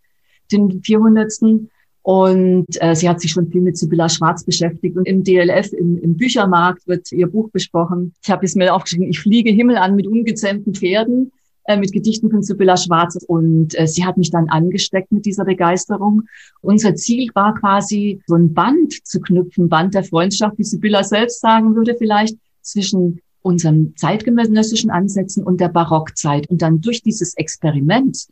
den 0.51 0.81
400. 0.81 1.31
Und 2.07 2.67
äh, 2.79 2.95
sie 2.95 3.09
hat 3.09 3.19
sich 3.19 3.31
schon 3.31 3.49
viel 3.49 3.59
mit 3.59 3.77
Sibylla 3.77 4.07
Schwarz 4.07 4.45
beschäftigt. 4.45 4.95
Und 4.95 5.05
im 5.09 5.25
DLF, 5.25 5.73
im, 5.73 5.97
im 5.97 6.15
Büchermarkt, 6.15 6.87
wird 6.87 7.11
ihr 7.11 7.27
Buch 7.27 7.49
besprochen. 7.49 8.13
Ich 8.23 8.29
habe 8.29 8.45
es 8.45 8.55
mir 8.55 8.73
aufgeschrieben, 8.73 9.09
ich 9.09 9.19
fliege 9.19 9.51
Himmel 9.51 9.75
an 9.75 9.93
mit 9.93 10.07
ungezähmten 10.07 10.73
Pferden, 10.73 11.33
äh, 11.65 11.75
mit 11.75 11.91
Gedichten 11.91 12.31
von 12.31 12.43
Sibylla 12.43 12.77
Schwarz. 12.77 13.17
Und 13.27 13.77
äh, 13.77 13.87
sie 13.87 14.05
hat 14.05 14.15
mich 14.15 14.31
dann 14.31 14.47
angesteckt 14.47 15.11
mit 15.11 15.25
dieser 15.25 15.43
Begeisterung. 15.43 16.21
Unser 16.61 16.95
Ziel 16.95 17.29
war 17.33 17.55
quasi, 17.55 18.21
so 18.25 18.35
ein 18.35 18.53
Band 18.53 19.05
zu 19.05 19.19
knüpfen, 19.19 19.67
Band 19.67 19.93
der 19.93 20.05
Freundschaft, 20.05 20.57
wie 20.57 20.63
Sibylla 20.63 21.03
selbst 21.03 21.41
sagen 21.41 21.75
würde 21.75 21.93
vielleicht, 21.97 22.37
zwischen 22.61 23.19
unseren 23.41 23.97
zeitgenössischen 23.97 24.91
Ansätzen 24.91 25.43
und 25.43 25.59
der 25.59 25.67
Barockzeit. 25.67 26.49
Und 26.49 26.61
dann 26.61 26.79
durch 26.79 27.01
dieses 27.01 27.33
Experiment 27.33 28.29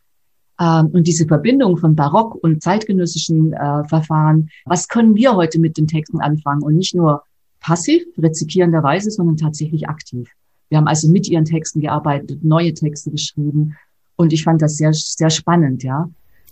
und 0.58 1.04
diese 1.04 1.26
Verbindung 1.26 1.78
von 1.78 1.96
Barock 1.96 2.36
und 2.42 2.64
zeitgenössischen 2.64 3.54
äh, 3.54 3.84
Verfahren, 3.86 4.50
was 4.66 4.88
können 4.88 5.16
wir 5.16 5.36
heute 5.36 5.60
mit 5.60 5.78
den 5.78 5.88
Texten 5.88 6.22
anfangen 6.22 6.64
und 6.64 6.76
nicht 6.76 6.96
nur 6.96 7.24
passiv, 7.60 8.04
rezipierenderweise, 8.18 9.12
sondern 9.12 9.38
tatsächlich 9.38 9.90
aktiv. 9.90 10.30
Wir 10.70 10.78
haben 10.78 10.88
also 10.88 11.10
mit 11.10 11.28
ihren 11.28 11.46
Texten 11.46 11.82
gearbeitet, 11.82 12.44
neue 12.44 12.74
Texte 12.74 13.12
geschrieben 13.12 13.76
und 14.16 14.34
ich 14.34 14.44
fand 14.44 14.62
das 14.62 14.78
sehr, 14.78 14.92
sehr 14.94 15.30
spannend, 15.30 15.84
ja. 15.84 16.10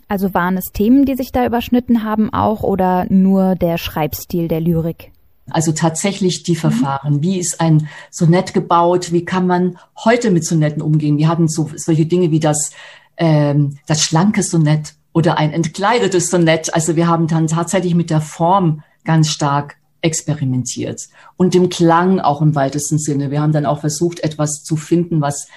Also 0.07 0.33
waren 0.33 0.57
es 0.57 0.65
Themen, 0.73 1.05
die 1.05 1.15
sich 1.15 1.31
da 1.31 1.45
überschnitten 1.45 2.03
haben 2.03 2.31
auch 2.31 2.61
oder 2.61 3.05
nur 3.09 3.55
der 3.55 3.77
Schreibstil 3.77 4.47
der 4.47 4.59
Lyrik? 4.59 5.11
Also 5.49 5.71
tatsächlich 5.71 6.43
die 6.43 6.55
Verfahren. 6.55 7.21
Wie 7.21 7.37
ist 7.37 7.59
ein 7.59 7.87
Sonett 8.09 8.53
gebaut? 8.53 9.11
Wie 9.11 9.25
kann 9.25 9.45
man 9.45 9.77
heute 10.03 10.31
mit 10.31 10.45
Sonetten 10.45 10.81
umgehen? 10.81 11.17
Wir 11.17 11.27
hatten 11.27 11.47
so, 11.47 11.69
solche 11.75 12.05
Dinge 12.05 12.31
wie 12.31 12.39
das 12.39 12.71
ähm, 13.17 13.77
das 13.87 14.01
schlanke 14.01 14.43
Sonett 14.43 14.93
oder 15.13 15.37
ein 15.37 15.51
entkleidetes 15.51 16.29
Sonett. 16.29 16.73
Also 16.73 16.95
wir 16.95 17.07
haben 17.07 17.27
dann 17.27 17.47
tatsächlich 17.47 17.95
mit 17.95 18.09
der 18.09 18.21
Form 18.21 18.83
ganz 19.05 19.29
stark 19.29 19.77
experimentiert 20.01 21.07
und 21.37 21.53
dem 21.53 21.69
Klang 21.69 22.19
auch 22.19 22.41
im 22.41 22.55
weitesten 22.55 22.97
Sinne. 22.97 23.31
Wir 23.31 23.41
haben 23.41 23.53
dann 23.53 23.65
auch 23.65 23.79
versucht, 23.79 24.19
etwas 24.19 24.63
zu 24.63 24.75
finden, 24.75 25.21
was 25.21 25.47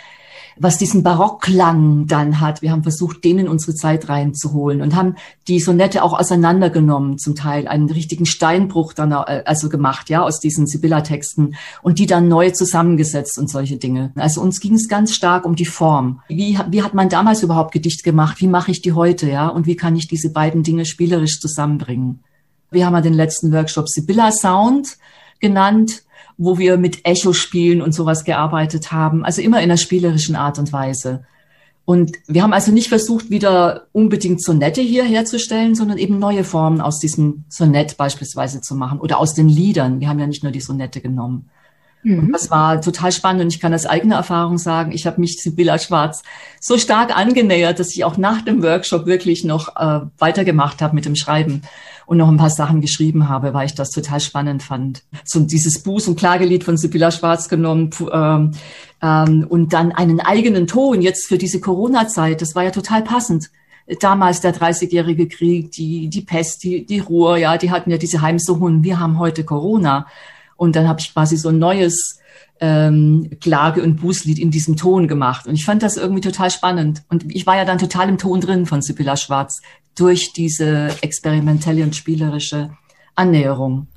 was 0.59 0.79
diesen 0.79 1.03
Barockklang 1.03 2.07
dann 2.07 2.41
hat. 2.41 2.63
Wir 2.63 2.73
haben 2.73 2.83
versucht, 2.83 3.25
den 3.25 3.39
in 3.39 3.49
unsere 3.49 3.75
Zeit 3.75 4.09
reinzuholen 4.09 4.81
und 4.81 4.95
haben 4.95 5.17
die 5.49 5.61
Sonette 5.61 6.03
auch 6.03 6.19
auseinandergenommen, 6.19 7.19
zum 7.19 7.35
Teil 7.35 7.69
einen 7.69 7.91
richtigen 7.91 8.27
Steinbruch 8.27 8.93
dann 8.93 9.13
äh, 9.13 9.43
also 9.45 9.69
gemacht, 9.69 10.09
ja, 10.09 10.23
aus 10.23 10.41
diesen 10.41 10.67
Sibylla-Texten 10.67 11.57
und 11.83 11.99
die 11.99 12.07
dann 12.07 12.29
neu 12.29 12.51
zusammengesetzt 12.51 13.39
und 13.39 13.51
solche 13.51 13.77
Dinge. 13.77 14.13
Also 14.17 14.41
uns 14.41 14.61
ging 14.61 14.75
es 14.75 14.89
ganz 14.89 15.15
stark 15.15 15.45
um 15.45 15.57
die 15.57 15.67
Form. 15.67 16.21
Wie, 16.29 16.59
wie 16.71 16.83
hat 16.83 16.95
man 16.95 17.09
damals 17.09 17.43
überhaupt 17.43 17.73
Gedicht 17.73 18.03
gemacht? 18.03 18.41
Wie 18.41 18.49
mache 18.49 18.71
ich 18.71 18.83
die 18.83 18.93
heute, 18.93 19.29
ja? 19.29 19.49
Und 19.49 19.67
wie 19.67 19.77
kann 19.77 19.97
ich 19.97 20.09
diese 20.09 20.31
beiden 20.31 20.63
Dinge 20.63 20.87
spielerisch 20.87 21.41
zusammenbringen? 21.41 22.21
Wir 22.71 22.87
haben 22.87 22.95
ja 22.95 23.01
den 23.01 23.15
letzten 23.15 23.53
Workshop 23.53 23.89
Sibylla 23.89 24.33
Sound 24.33 24.97
genannt 25.41 26.03
wo 26.39 26.59
wir 26.59 26.77
mit 26.77 27.07
Echo-Spielen 27.07 27.83
und 27.83 27.93
sowas 27.93 28.25
gearbeitet 28.25 28.93
haben. 28.93 29.25
Also 29.25 29.43
immer 29.43 29.59
in 29.59 29.65
einer 29.65 29.77
spielerischen 29.77 30.37
Art 30.37 30.59
und 30.59 30.73
Weise. 30.73 31.25
Und 31.85 32.17
wir 32.27 32.43
haben 32.43 32.53
also 32.53 32.73
nicht 32.73 32.89
versucht, 32.89 33.31
wieder 33.31 33.87
unbedingt 33.93 34.43
Sonette 34.43 34.81
hier 34.81 35.05
herzustellen, 35.05 35.77
sondern 35.77 35.99
eben 35.99 36.19
neue 36.19 36.43
Formen 36.43 36.81
aus 36.81 36.99
diesem 36.99 37.45
Sonett 37.49 37.97
beispielsweise 37.97 38.61
zu 38.61 38.75
machen 38.75 38.99
oder 38.99 39.19
aus 39.19 39.35
den 39.35 39.49
Liedern. 39.49 40.01
Wir 40.01 40.09
haben 40.09 40.19
ja 40.19 40.27
nicht 40.27 40.43
nur 40.43 40.51
die 40.51 40.61
Sonette 40.61 41.01
genommen. 41.01 41.49
Mhm. 42.07 42.21
Und 42.21 42.33
das 42.33 42.53
war 42.53 42.81
total 42.81 43.11
spannend 43.11 43.43
und 43.43 43.49
ich 43.49 43.59
kann 43.59 43.75
aus 43.75 43.85
eigener 43.85 44.15
Erfahrung 44.15 44.59
sagen, 44.59 44.93
ich 44.93 45.09
habe 45.09 45.21
mich 45.21 45.43
Sibylla 45.43 45.77
Schwarz 45.77 46.23
so 46.61 46.79
stark 46.79 47.17
angenähert, 47.17 47.81
dass 47.81 47.91
ich 47.97 48.05
auch 48.05 48.17
nach 48.17 48.43
dem 48.43 48.63
Workshop 48.63 49.07
wirklich 49.07 49.43
noch 49.43 49.75
äh, 49.75 50.07
weitergemacht 50.19 50.83
habe 50.83 50.95
mit 50.95 51.05
dem 51.05 51.17
Schreiben 51.17 51.63
und 52.07 52.19
noch 52.19 52.29
ein 52.29 52.37
paar 52.37 52.51
Sachen 52.51 52.81
geschrieben 52.81 53.29
habe, 53.29 53.55
weil 53.55 53.67
ich 53.67 53.75
das 53.75 53.91
total 53.91 54.21
spannend 54.21 54.63
fand. 54.63 55.03
So 55.25 55.41
dieses 55.41 55.85
Buß- 55.85 56.07
und 56.07 56.17
Klagelied 56.17 56.63
von 56.63 56.77
Sibylla 56.77 57.11
Schwarz 57.11 57.49
genommen 57.49 57.91
ähm, 58.13 58.53
ähm, 59.03 59.45
und 59.49 59.73
dann 59.73 59.91
einen 59.91 60.21
eigenen 60.21 60.69
Ton 60.69 61.03
jetzt 61.03 61.27
für 61.27 61.39
diese 61.39 61.59
Corona-Zeit. 61.59 62.41
Das 62.41 62.55
war 62.55 62.63
ja 62.63 62.71
total 62.71 63.03
passend 63.03 63.51
damals 64.01 64.41
der 64.41 64.55
30-jährige 64.55 65.29
Krieg, 65.29 65.73
die, 65.73 66.09
die 66.09 66.23
Pest, 66.23 66.63
die, 66.63 66.87
die 66.87 67.01
Ruhr, 67.01 67.37
ja, 67.37 67.57
die 67.57 67.71
hatten 67.71 67.91
ja 67.91 67.99
diese 67.99 68.21
Heimsuchungen. 68.21 68.85
Wir 68.85 69.01
haben 69.01 69.19
heute 69.19 69.45
Corona. 69.45 70.07
Und 70.57 70.77
dann 70.77 70.89
habe 70.89 71.01
ich 71.01 71.13
quasi 71.13 71.37
so 71.37 71.49
ein 71.49 71.59
neues 71.59 72.19
ähm, 72.61 73.31
Klage- 73.41 73.83
und 73.83 74.01
Bußlied 74.01 74.39
in 74.39 74.51
diesem 74.51 74.77
Ton 74.77 75.09
gemacht. 75.09 75.47
Und 75.47 75.55
ich 75.55 75.65
fand 75.65 75.83
das 75.83 75.97
irgendwie 75.97 76.23
total 76.23 76.51
spannend. 76.51 77.03
Und 77.09 77.35
ich 77.35 77.47
war 77.47 77.57
ja 77.57 77.65
dann 77.65 77.79
total 77.79 78.09
im 78.09 78.19
Ton 78.19 78.41
drin 78.41 78.67
von 78.67 78.83
Sibylla 78.83 79.17
Schwarz 79.17 79.61
durch 79.95 80.33
diese 80.33 80.91
experimentelle 81.03 81.83
und 81.83 81.95
spielerische 81.95 82.71
Annäherung. 83.15 83.89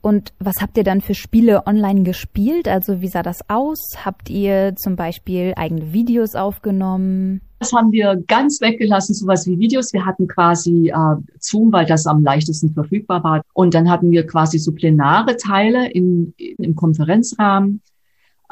Und 0.00 0.32
was 0.38 0.54
habt 0.60 0.76
ihr 0.76 0.84
dann 0.84 1.00
für 1.00 1.14
Spiele 1.14 1.66
online 1.66 2.02
gespielt? 2.02 2.68
Also 2.68 3.00
wie 3.00 3.08
sah 3.08 3.22
das 3.22 3.40
aus? 3.48 3.80
Habt 4.04 4.30
ihr 4.30 4.74
zum 4.76 4.96
Beispiel 4.96 5.54
eigene 5.56 5.92
Videos 5.92 6.34
aufgenommen? 6.34 7.40
Das 7.58 7.72
haben 7.72 7.90
wir 7.90 8.22
ganz 8.28 8.60
weggelassen, 8.60 9.14
sowas 9.14 9.46
wie 9.46 9.58
Videos. 9.58 9.92
Wir 9.92 10.06
hatten 10.06 10.28
quasi 10.28 10.90
äh, 10.90 11.16
Zoom, 11.40 11.72
weil 11.72 11.86
das 11.86 12.06
am 12.06 12.22
leichtesten 12.22 12.72
verfügbar 12.72 13.24
war. 13.24 13.42
Und 13.52 13.74
dann 13.74 13.90
hatten 13.90 14.10
wir 14.10 14.26
quasi 14.26 14.58
so 14.58 14.72
plenare 14.72 15.36
Teile 15.36 15.90
in, 15.90 16.34
in, 16.36 16.56
im 16.58 16.74
Konferenzrahmen. 16.76 17.82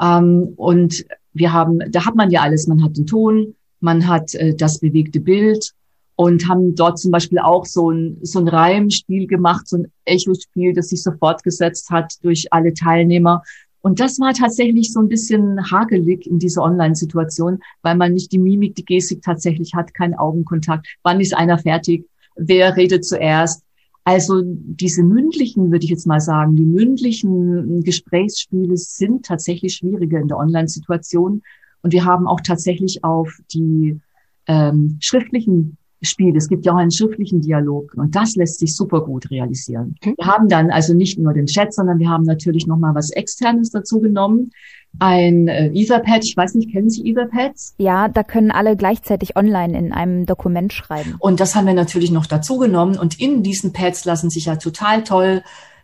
Ähm, 0.01 0.53
und 0.57 1.05
wir 1.33 1.53
haben, 1.53 1.79
da 1.89 2.05
hat 2.05 2.15
man 2.15 2.31
ja 2.31 2.41
alles. 2.41 2.67
Man 2.67 2.83
hat 2.83 2.97
den 2.97 3.05
Ton, 3.05 3.55
man 3.79 4.07
hat 4.07 4.35
äh, 4.35 4.53
das 4.55 4.79
bewegte 4.79 5.21
Bild 5.21 5.73
und 6.17 6.47
haben 6.49 6.75
dort 6.75 6.99
zum 6.99 7.11
Beispiel 7.11 7.39
auch 7.39 7.65
so 7.65 7.91
ein, 7.91 8.17
so 8.23 8.39
ein 8.39 8.47
Reimspiel 8.47 9.27
gemacht, 9.27 9.67
so 9.67 9.77
ein 9.77 9.91
Echo-Spiel, 10.03 10.73
das 10.73 10.89
sich 10.89 11.03
so 11.03 11.11
fortgesetzt 11.11 11.91
hat 11.91 12.13
durch 12.23 12.51
alle 12.51 12.73
Teilnehmer. 12.73 13.43
Und 13.87 14.01
das 14.01 14.19
war 14.19 14.33
tatsächlich 14.33 14.91
so 14.91 14.99
ein 14.99 15.07
bisschen 15.07 15.71
hagelig 15.71 16.27
in 16.27 16.39
dieser 16.39 16.61
Online-Situation, 16.61 17.59
weil 17.83 17.95
man 17.95 18.13
nicht 18.13 18.33
die 18.33 18.37
Mimik, 18.37 18.75
die 18.75 18.83
Gestik 18.83 19.21
tatsächlich 19.21 19.75
hat, 19.75 19.93
keinen 19.93 20.13
Augenkontakt. 20.13 20.85
Wann 21.03 21.21
ist 21.21 21.33
einer 21.33 21.57
fertig? 21.57 22.05
Wer 22.35 22.75
redet 22.75 23.05
zuerst? 23.05 23.63
Also 24.03 24.41
diese 24.43 25.03
mündlichen, 25.03 25.71
würde 25.71 25.85
ich 25.85 25.89
jetzt 25.89 26.05
mal 26.05 26.19
sagen, 26.19 26.57
die 26.57 26.65
mündlichen 26.65 27.81
Gesprächsspiele 27.81 28.75
sind 28.75 29.25
tatsächlich 29.25 29.75
schwieriger 29.75 30.19
in 30.19 30.27
der 30.27 30.37
Online-Situation. 30.37 31.41
Und 31.81 31.93
wir 31.93 32.03
haben 32.03 32.27
auch 32.27 32.41
tatsächlich 32.41 33.05
auf 33.05 33.39
die 33.53 34.01
ähm, 34.47 34.97
schriftlichen 34.99 35.77
Spiele. 36.01 36.37
Es 36.37 36.47
gibt 36.47 36.65
ja 36.65 36.73
auch 36.73 36.77
einen 36.77 36.91
schriftlichen 36.91 37.41
Dialog 37.41 37.93
und 37.95 38.15
das 38.15 38.35
lässt 38.35 38.59
sich 38.59 38.75
super 38.75 39.01
gut 39.01 39.29
realisieren. 39.31 39.95
Wir 40.01 40.25
haben 40.25 40.47
dann 40.47 40.69
also 40.69 40.93
nicht 40.93 41.17
nur 41.17 41.33
den 41.33 41.47
Chat, 41.47 41.73
sondern 41.73 41.99
wir 41.99 42.09
haben 42.09 42.23
natürlich 42.23 42.67
noch 42.67 42.77
mal 42.77 42.93
was 42.93 43.09
Externes 43.09 43.71
dazu 43.71 43.99
genommen. 43.99 44.51
Ein 44.99 45.47
äh, 45.47 45.67
Etherpad, 45.73 46.23
ich 46.23 46.35
weiß 46.35 46.55
nicht, 46.55 46.71
kennen 46.71 46.89
Sie 46.89 47.09
Etherpads? 47.09 47.75
Ja, 47.77 48.07
da 48.07 48.23
können 48.23 48.51
alle 48.51 48.75
gleichzeitig 48.75 49.35
online 49.35 49.77
in 49.77 49.91
einem 49.91 50.25
Dokument 50.25 50.73
schreiben. 50.73 51.15
Und 51.19 51.39
das 51.39 51.55
haben 51.55 51.67
wir 51.67 51.73
natürlich 51.73 52.11
noch 52.11 52.25
dazu 52.25 52.57
genommen 52.57 52.97
und 52.97 53.19
in 53.19 53.43
diesen 53.43 53.73
Pads 53.73 54.05
lassen 54.05 54.29
sich 54.29 54.45
ja 54.45 54.55
total 54.55 55.03
toll 55.03 55.43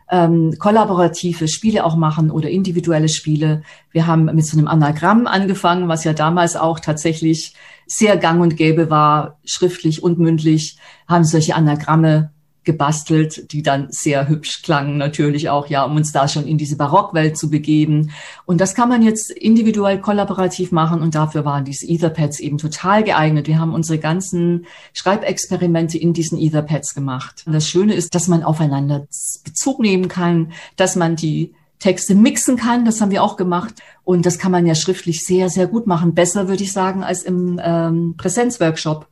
ähm, 0.10 0.56
kollaborative 0.60 1.48
Spiele 1.48 1.84
auch 1.86 1.96
machen 1.96 2.30
oder 2.30 2.50
individuelle 2.50 3.10
Spiele. 3.10 3.64
Wir 3.92 4.06
haben 4.06 4.26
mit 4.26 4.46
so 4.46 4.58
einem 4.58 4.68
Anagramm 4.68 5.28
angefangen, 5.28 5.88
was 5.88 6.04
ja 6.04 6.14
damals 6.14 6.56
auch 6.56 6.80
tatsächlich 6.80 7.56
sehr 7.88 8.18
gang 8.18 8.42
und 8.42 8.58
gäbe 8.58 8.90
war, 8.90 9.40
schriftlich 9.46 10.04
und 10.04 10.20
mündlich, 10.20 10.78
haben 11.08 11.24
solche 11.24 11.56
Anagramme 11.56 12.32
gebastelt, 12.64 13.52
die 13.52 13.62
dann 13.62 13.88
sehr 13.90 14.28
hübsch 14.28 14.62
klangen 14.62 14.98
natürlich 14.98 15.50
auch, 15.50 15.68
ja, 15.68 15.84
um 15.84 15.96
uns 15.96 16.12
da 16.12 16.28
schon 16.28 16.48
in 16.48 16.58
diese 16.58 16.78
Barockwelt 16.78 17.38
zu 17.38 17.50
begeben. 17.50 18.12
Und 18.46 18.62
das 18.62 18.76
kann 18.76 18.90
man 18.90 19.02
jetzt 19.02 19.32
individuell 19.32 20.00
kollaborativ 20.00 20.72
machen 20.72 21.02
und 21.02 21.16
dafür 21.16 21.46
waren 21.46 21.66
diese 21.66 21.88
Etherpads 21.88 22.40
eben 22.40 22.58
total 22.58 23.04
geeignet. 23.04 23.48
Wir 23.48 23.60
haben 23.60 23.74
unsere 23.74 24.00
ganzen 24.00 24.66
Schreibexperimente 24.94 25.98
in 25.98 26.14
diesen 26.14 26.40
Etherpads 26.40 26.96
gemacht. 26.96 27.44
Und 27.46 27.54
das 27.54 27.68
Schöne 27.68 27.94
ist, 27.94 28.16
dass 28.16 28.28
man 28.28 28.44
aufeinander 28.44 29.08
Bezug 29.44 29.80
nehmen 29.80 30.08
kann, 30.08 30.54
dass 30.78 30.96
man 30.96 31.16
die 31.16 31.54
Texte 31.84 32.16
mixen 32.16 32.56
kann. 32.56 32.86
Das 32.86 33.02
haben 33.02 33.12
wir 33.12 33.22
auch 33.22 33.36
gemacht. 33.36 33.76
Und 34.06 34.26
das 34.26 34.40
kann 34.40 34.54
man 34.54 34.66
ja 34.66 34.74
schriftlich 34.74 35.26
sehr, 35.26 35.50
sehr 35.50 35.68
gut 35.68 35.86
machen. 35.86 36.14
Besser, 36.14 36.48
würde 36.48 36.64
ich 36.64 36.72
sagen, 36.72 37.04
als 37.04 37.24
im 37.24 37.60
ähm, 37.62 38.16
Präsenzworkshop. 38.18 39.06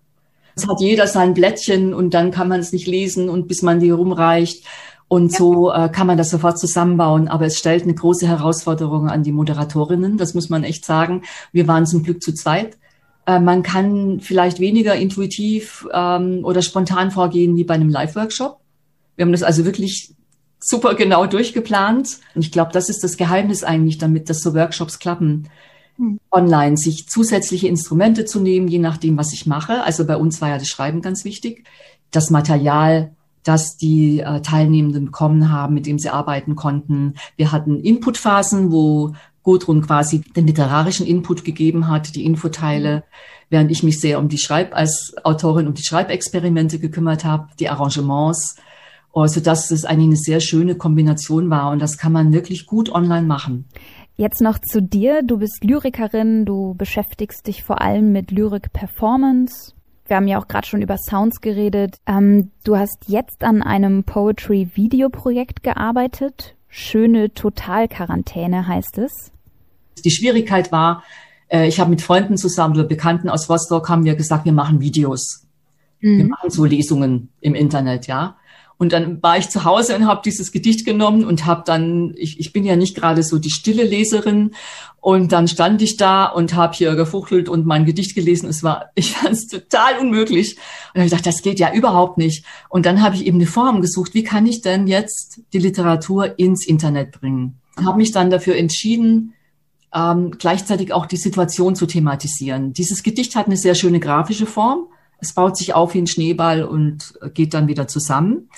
Es 0.55 0.65
hat 0.67 0.79
jeder 0.79 1.07
sein 1.07 1.33
Blättchen 1.33 1.93
und 1.93 2.13
dann 2.13 2.31
kann 2.31 2.47
man 2.47 2.61
es 2.61 2.71
nicht 2.71 2.87
lesen 2.87 3.29
und 3.29 3.49
bis 3.49 3.61
man 3.61 3.81
die 3.81 3.89
rumreicht. 3.89 4.65
Und 5.09 5.33
ja. 5.33 5.37
so 5.37 5.71
äh, 5.73 5.89
kann 5.89 6.07
man 6.07 6.17
das 6.17 6.29
sofort 6.29 6.59
zusammenbauen. 6.59 7.27
Aber 7.27 7.45
es 7.45 7.57
stellt 7.57 7.83
eine 7.83 7.93
große 7.93 8.25
Herausforderung 8.25 9.09
an 9.09 9.23
die 9.23 9.33
Moderatorinnen. 9.33 10.17
Das 10.17 10.33
muss 10.33 10.49
man 10.49 10.63
echt 10.63 10.85
sagen. 10.85 11.23
Wir 11.51 11.67
waren 11.67 11.85
zum 11.85 12.03
Glück 12.03 12.23
zu 12.23 12.33
zweit. 12.33 12.77
Äh, 13.25 13.41
man 13.41 13.63
kann 13.63 14.21
vielleicht 14.21 14.61
weniger 14.61 14.95
intuitiv 14.95 15.85
ähm, 15.91 16.45
oder 16.45 16.61
spontan 16.61 17.11
vorgehen 17.11 17.57
wie 17.57 17.65
bei 17.65 17.73
einem 17.73 17.89
Live-Workshop. 17.89 18.61
Wir 19.17 19.25
haben 19.25 19.33
das 19.33 19.43
also 19.43 19.65
wirklich 19.65 20.15
super 20.63 20.95
genau 20.95 21.25
durchgeplant. 21.25 22.19
Und 22.35 22.45
ich 22.45 22.51
glaube, 22.51 22.71
das 22.71 22.89
ist 22.89 23.03
das 23.03 23.17
Geheimnis 23.17 23.63
eigentlich, 23.63 23.97
damit 23.97 24.29
dass 24.29 24.41
so 24.41 24.53
Workshops 24.53 24.99
klappen 24.99 25.49
hm. 25.97 26.19
online 26.31 26.77
sich 26.77 27.09
zusätzliche 27.09 27.67
Instrumente 27.67 28.25
zu 28.25 28.39
nehmen, 28.39 28.67
je 28.67 28.79
nachdem, 28.79 29.17
was 29.17 29.33
ich 29.33 29.45
mache. 29.45 29.83
Also 29.83 30.05
bei 30.05 30.15
uns 30.15 30.39
war 30.41 30.49
ja 30.49 30.57
das 30.57 30.69
Schreiben 30.69 31.01
ganz 31.01 31.25
wichtig. 31.25 31.65
Das 32.11 32.29
Material, 32.29 33.11
das 33.43 33.77
die 33.77 34.19
äh, 34.19 34.41
Teilnehmenden 34.41 35.05
bekommen 35.05 35.51
haben, 35.51 35.73
mit 35.73 35.87
dem 35.87 35.97
sie 35.97 36.09
arbeiten 36.09 36.55
konnten. 36.55 37.15
Wir 37.35 37.51
hatten 37.51 37.79
Inputphasen, 37.79 38.71
wo 38.71 39.13
Gudrun 39.43 39.81
quasi 39.81 40.19
den 40.19 40.45
literarischen 40.45 41.07
Input 41.07 41.43
gegeben 41.43 41.87
hat, 41.87 42.15
die 42.15 42.25
Infoteile, 42.25 43.03
während 43.49 43.71
ich 43.71 43.81
mich 43.81 43.99
sehr 43.99 44.19
um 44.19 44.29
die 44.29 44.37
Schreib 44.37 44.75
als 44.75 45.15
Autorin 45.23 45.67
um 45.67 45.73
die 45.73 45.83
Schreibexperimente 45.83 46.77
gekümmert 46.77 47.25
habe, 47.25 47.47
die 47.59 47.69
Arrangements, 47.69 48.55
also 49.13 49.41
dass 49.41 49.71
es 49.71 49.85
eigentlich 49.85 50.07
eine 50.07 50.15
sehr 50.15 50.39
schöne 50.39 50.75
Kombination 50.75 51.49
war 51.49 51.71
und 51.71 51.79
das 51.79 51.97
kann 51.97 52.11
man 52.11 52.33
wirklich 52.33 52.65
gut 52.65 52.89
online 52.89 53.27
machen. 53.27 53.65
Jetzt 54.15 54.41
noch 54.41 54.59
zu 54.59 54.81
dir. 54.81 55.23
Du 55.23 55.39
bist 55.39 55.63
Lyrikerin, 55.63 56.45
du 56.45 56.75
beschäftigst 56.75 57.47
dich 57.47 57.63
vor 57.63 57.81
allem 57.81 58.11
mit 58.11 58.31
Lyrik-Performance. 58.31 59.73
Wir 60.05 60.17
haben 60.17 60.27
ja 60.27 60.39
auch 60.39 60.47
gerade 60.47 60.67
schon 60.67 60.81
über 60.81 60.97
Sounds 60.97 61.41
geredet. 61.41 61.97
Ähm, 62.05 62.51
du 62.63 62.77
hast 62.77 63.05
jetzt 63.07 63.43
an 63.43 63.63
einem 63.63 64.03
Poetry-Video-Projekt 64.03 65.63
gearbeitet. 65.63 66.55
Schöne 66.67 67.33
Totalquarantäne 67.33 68.67
heißt 68.67 68.97
es. 68.97 69.31
Die 70.03 70.11
Schwierigkeit 70.11 70.71
war, 70.71 71.03
äh, 71.47 71.67
ich 71.67 71.79
habe 71.79 71.89
mit 71.89 72.01
Freunden 72.01 72.37
zusammen 72.37 72.75
oder 72.75 72.83
Bekannten 72.83 73.29
aus 73.29 73.49
Rostock 73.49 73.89
haben 73.89 74.05
wir 74.05 74.15
gesagt, 74.15 74.45
wir 74.45 74.53
machen 74.53 74.81
Videos. 74.81 75.47
Mhm. 75.99 76.17
Wir 76.17 76.25
machen 76.25 76.49
so 76.49 76.65
Lesungen 76.65 77.29
im 77.39 77.55
Internet, 77.55 78.07
ja. 78.07 78.37
Und 78.81 78.93
dann 78.93 79.21
war 79.21 79.37
ich 79.37 79.47
zu 79.47 79.63
Hause 79.63 79.95
und 79.95 80.07
habe 80.07 80.23
dieses 80.25 80.51
Gedicht 80.51 80.85
genommen 80.85 81.23
und 81.23 81.45
habe 81.45 81.61
dann, 81.67 82.15
ich, 82.17 82.39
ich 82.39 82.51
bin 82.51 82.65
ja 82.65 82.75
nicht 82.75 82.95
gerade 82.95 83.21
so 83.21 83.37
die 83.37 83.51
stille 83.51 83.83
Leserin, 83.83 84.55
und 84.99 85.31
dann 85.31 85.47
stand 85.47 85.81
ich 85.81 85.97
da 85.97 86.25
und 86.25 86.53
habe 86.53 86.75
hier 86.75 86.95
gefuchtelt 86.95 87.49
und 87.49 87.65
mein 87.65 87.85
Gedicht 87.85 88.13
gelesen. 88.13 88.47
Es 88.47 88.63
war, 88.63 88.91
ich 88.95 89.13
fand 89.13 89.33
es 89.33 89.47
total 89.47 89.99
unmöglich. 89.99 90.57
Und 90.57 91.01
habe 91.01 91.05
ich 91.05 91.11
gedacht, 91.11 91.27
das 91.27 91.43
geht 91.43 91.59
ja 91.59 91.73
überhaupt 91.73 92.17
nicht. 92.17 92.45
Und 92.69 92.87
dann 92.87 93.03
habe 93.03 93.15
ich 93.15 93.25
eben 93.25 93.37
eine 93.37 93.47
Form 93.47 93.81
gesucht, 93.81 94.15
wie 94.15 94.23
kann 94.23 94.47
ich 94.47 94.61
denn 94.61 94.87
jetzt 94.87 95.41
die 95.53 95.59
Literatur 95.59 96.39
ins 96.39 96.65
Internet 96.65 97.19
bringen? 97.19 97.59
Habe 97.83 97.97
mich 97.97 98.11
dann 98.11 98.31
dafür 98.31 98.55
entschieden, 98.55 99.33
ähm, 99.93 100.31
gleichzeitig 100.37 100.91
auch 100.91 101.05
die 101.05 101.17
Situation 101.17 101.75
zu 101.75 101.85
thematisieren. 101.87 102.73
Dieses 102.73 103.03
Gedicht 103.03 103.35
hat 103.35 103.47
eine 103.47 103.57
sehr 103.57 103.75
schöne 103.75 103.99
grafische 103.99 104.45
Form. 104.45 104.87
Es 105.19 105.33
baut 105.33 105.57
sich 105.57 105.73
auf 105.73 105.93
wie 105.93 105.99
ein 105.99 106.07
Schneeball 106.07 106.63
und 106.63 107.13
geht 107.33 107.53
dann 107.53 107.67
wieder 107.67 107.87
zusammen. 107.87 108.49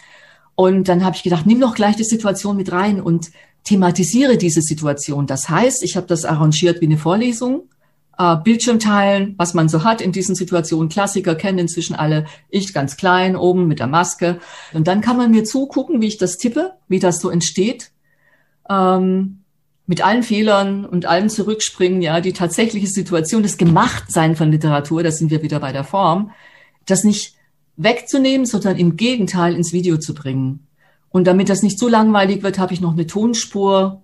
Und 0.55 0.87
dann 0.87 1.03
habe 1.03 1.15
ich 1.15 1.23
gedacht, 1.23 1.45
nimm 1.45 1.59
doch 1.59 1.75
gleich 1.75 1.95
die 1.95 2.03
Situation 2.03 2.57
mit 2.57 2.71
rein 2.71 3.01
und 3.01 3.31
thematisiere 3.63 4.37
diese 4.37 4.61
Situation. 4.61 5.25
Das 5.25 5.49
heißt, 5.49 5.83
ich 5.83 5.95
habe 5.95 6.07
das 6.07 6.25
arrangiert 6.25 6.81
wie 6.81 6.85
eine 6.85 6.97
Vorlesung, 6.97 7.63
äh, 8.17 8.35
Bildschirm 8.37 8.79
teilen, 8.79 9.35
was 9.37 9.53
man 9.53 9.69
so 9.69 9.83
hat 9.83 10.01
in 10.01 10.11
diesen 10.11 10.35
Situationen. 10.35 10.89
Klassiker 10.89 11.35
kennen 11.35 11.59
inzwischen 11.59 11.95
alle. 11.95 12.25
Ich 12.49 12.73
ganz 12.73 12.97
klein, 12.97 13.35
oben 13.35 13.67
mit 13.67 13.79
der 13.79 13.87
Maske. 13.87 14.39
Und 14.73 14.87
dann 14.87 15.01
kann 15.01 15.17
man 15.17 15.31
mir 15.31 15.43
zugucken, 15.43 16.01
wie 16.01 16.07
ich 16.07 16.17
das 16.17 16.37
tippe, 16.37 16.73
wie 16.87 16.99
das 16.99 17.19
so 17.19 17.29
entsteht. 17.29 17.91
Ähm, 18.69 19.39
mit 19.85 20.05
allen 20.05 20.23
Fehlern 20.23 20.85
und 20.85 21.05
allem 21.05 21.27
zurückspringen, 21.27 22.01
ja, 22.01 22.21
die 22.21 22.33
tatsächliche 22.33 22.87
Situation, 22.87 23.43
das 23.43 23.57
Gemachtsein 23.57 24.35
von 24.35 24.51
Literatur, 24.51 25.03
da 25.03 25.11
sind 25.11 25.29
wir 25.29 25.43
wieder 25.43 25.59
bei 25.59 25.73
der 25.73 25.83
Form, 25.83 26.31
das 26.85 27.03
nicht 27.03 27.35
wegzunehmen, 27.75 28.45
sondern 28.45 28.77
im 28.77 28.97
Gegenteil 28.97 29.55
ins 29.55 29.73
Video 29.73 29.97
zu 29.97 30.13
bringen. 30.13 30.67
Und 31.09 31.27
damit 31.27 31.49
das 31.49 31.63
nicht 31.63 31.79
so 31.79 31.87
langweilig 31.87 32.43
wird, 32.43 32.59
habe 32.59 32.73
ich 32.73 32.81
noch 32.81 32.93
eine 32.93 33.07
Tonspur 33.07 34.01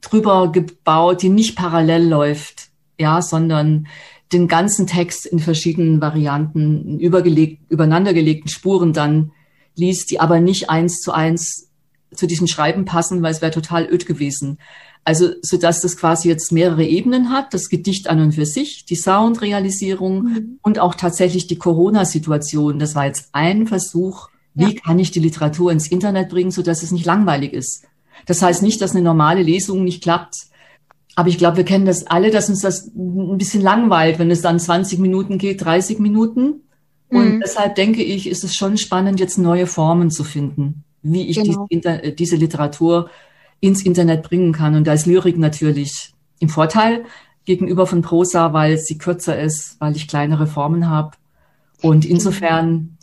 drüber 0.00 0.52
gebaut, 0.52 1.22
die 1.22 1.28
nicht 1.28 1.56
parallel 1.56 2.08
läuft, 2.08 2.68
ja, 2.98 3.22
sondern 3.22 3.86
den 4.32 4.48
ganzen 4.48 4.86
Text 4.86 5.26
in 5.26 5.38
verschiedenen 5.38 6.00
Varianten, 6.00 6.98
übergelegt, 6.98 7.62
übereinandergelegten 7.68 8.48
Spuren 8.48 8.92
dann 8.92 9.32
liest, 9.76 10.10
die 10.10 10.20
aber 10.20 10.40
nicht 10.40 10.70
eins 10.70 11.00
zu 11.00 11.12
eins 11.12 11.70
zu 12.14 12.26
diesem 12.26 12.46
Schreiben 12.46 12.84
passen, 12.84 13.22
weil 13.22 13.32
es 13.32 13.42
wäre 13.42 13.52
total 13.52 13.86
öd 13.90 14.06
gewesen. 14.06 14.58
Also, 15.06 15.30
so 15.40 15.56
dass 15.56 15.82
das 15.82 15.96
quasi 15.96 16.28
jetzt 16.28 16.50
mehrere 16.50 16.84
Ebenen 16.84 17.30
hat, 17.30 17.54
das 17.54 17.68
Gedicht 17.68 18.10
an 18.10 18.20
und 18.20 18.32
für 18.32 18.44
sich, 18.44 18.86
die 18.86 18.96
Soundrealisierung 18.96 20.24
mhm. 20.24 20.58
und 20.62 20.80
auch 20.80 20.96
tatsächlich 20.96 21.46
die 21.46 21.58
Corona-Situation. 21.58 22.80
Das 22.80 22.96
war 22.96 23.06
jetzt 23.06 23.28
ein 23.30 23.68
Versuch, 23.68 24.30
wie 24.54 24.74
ja. 24.74 24.80
kann 24.84 24.98
ich 24.98 25.12
die 25.12 25.20
Literatur 25.20 25.70
ins 25.70 25.86
Internet 25.86 26.28
bringen, 26.28 26.50
so 26.50 26.60
dass 26.60 26.82
es 26.82 26.90
nicht 26.90 27.06
langweilig 27.06 27.52
ist? 27.52 27.84
Das 28.26 28.42
heißt 28.42 28.64
nicht, 28.64 28.80
dass 28.80 28.96
eine 28.96 29.04
normale 29.04 29.42
Lesung 29.42 29.84
nicht 29.84 30.02
klappt. 30.02 30.48
Aber 31.14 31.28
ich 31.28 31.38
glaube, 31.38 31.58
wir 31.58 31.64
kennen 31.64 31.86
das 31.86 32.08
alle, 32.08 32.32
dass 32.32 32.48
uns 32.48 32.62
das 32.62 32.88
ein 32.88 33.38
bisschen 33.38 33.62
langweilt, 33.62 34.18
wenn 34.18 34.32
es 34.32 34.42
dann 34.42 34.58
20 34.58 34.98
Minuten 34.98 35.38
geht, 35.38 35.64
30 35.64 36.00
Minuten. 36.00 36.64
Und 37.10 37.36
mhm. 37.36 37.40
deshalb 37.40 37.76
denke 37.76 38.02
ich, 38.02 38.28
ist 38.28 38.42
es 38.42 38.56
schon 38.56 38.76
spannend, 38.76 39.20
jetzt 39.20 39.38
neue 39.38 39.68
Formen 39.68 40.10
zu 40.10 40.24
finden, 40.24 40.82
wie 41.02 41.28
ich 41.28 41.36
genau. 41.36 41.68
äh, 41.70 42.12
diese 42.12 42.34
Literatur 42.34 43.08
ins 43.60 43.84
Internet 43.84 44.22
bringen 44.22 44.52
kann. 44.52 44.74
Und 44.74 44.86
da 44.86 44.92
ist 44.92 45.06
Lyrik 45.06 45.38
natürlich 45.38 46.12
im 46.38 46.48
Vorteil 46.48 47.04
gegenüber 47.44 47.86
von 47.86 48.02
Prosa, 48.02 48.52
weil 48.52 48.76
sie 48.78 48.98
kürzer 48.98 49.38
ist, 49.38 49.76
weil 49.80 49.96
ich 49.96 50.08
kleinere 50.08 50.46
Formen 50.46 50.90
habe. 50.90 51.12
Und 51.82 52.04
insofern 52.04 52.96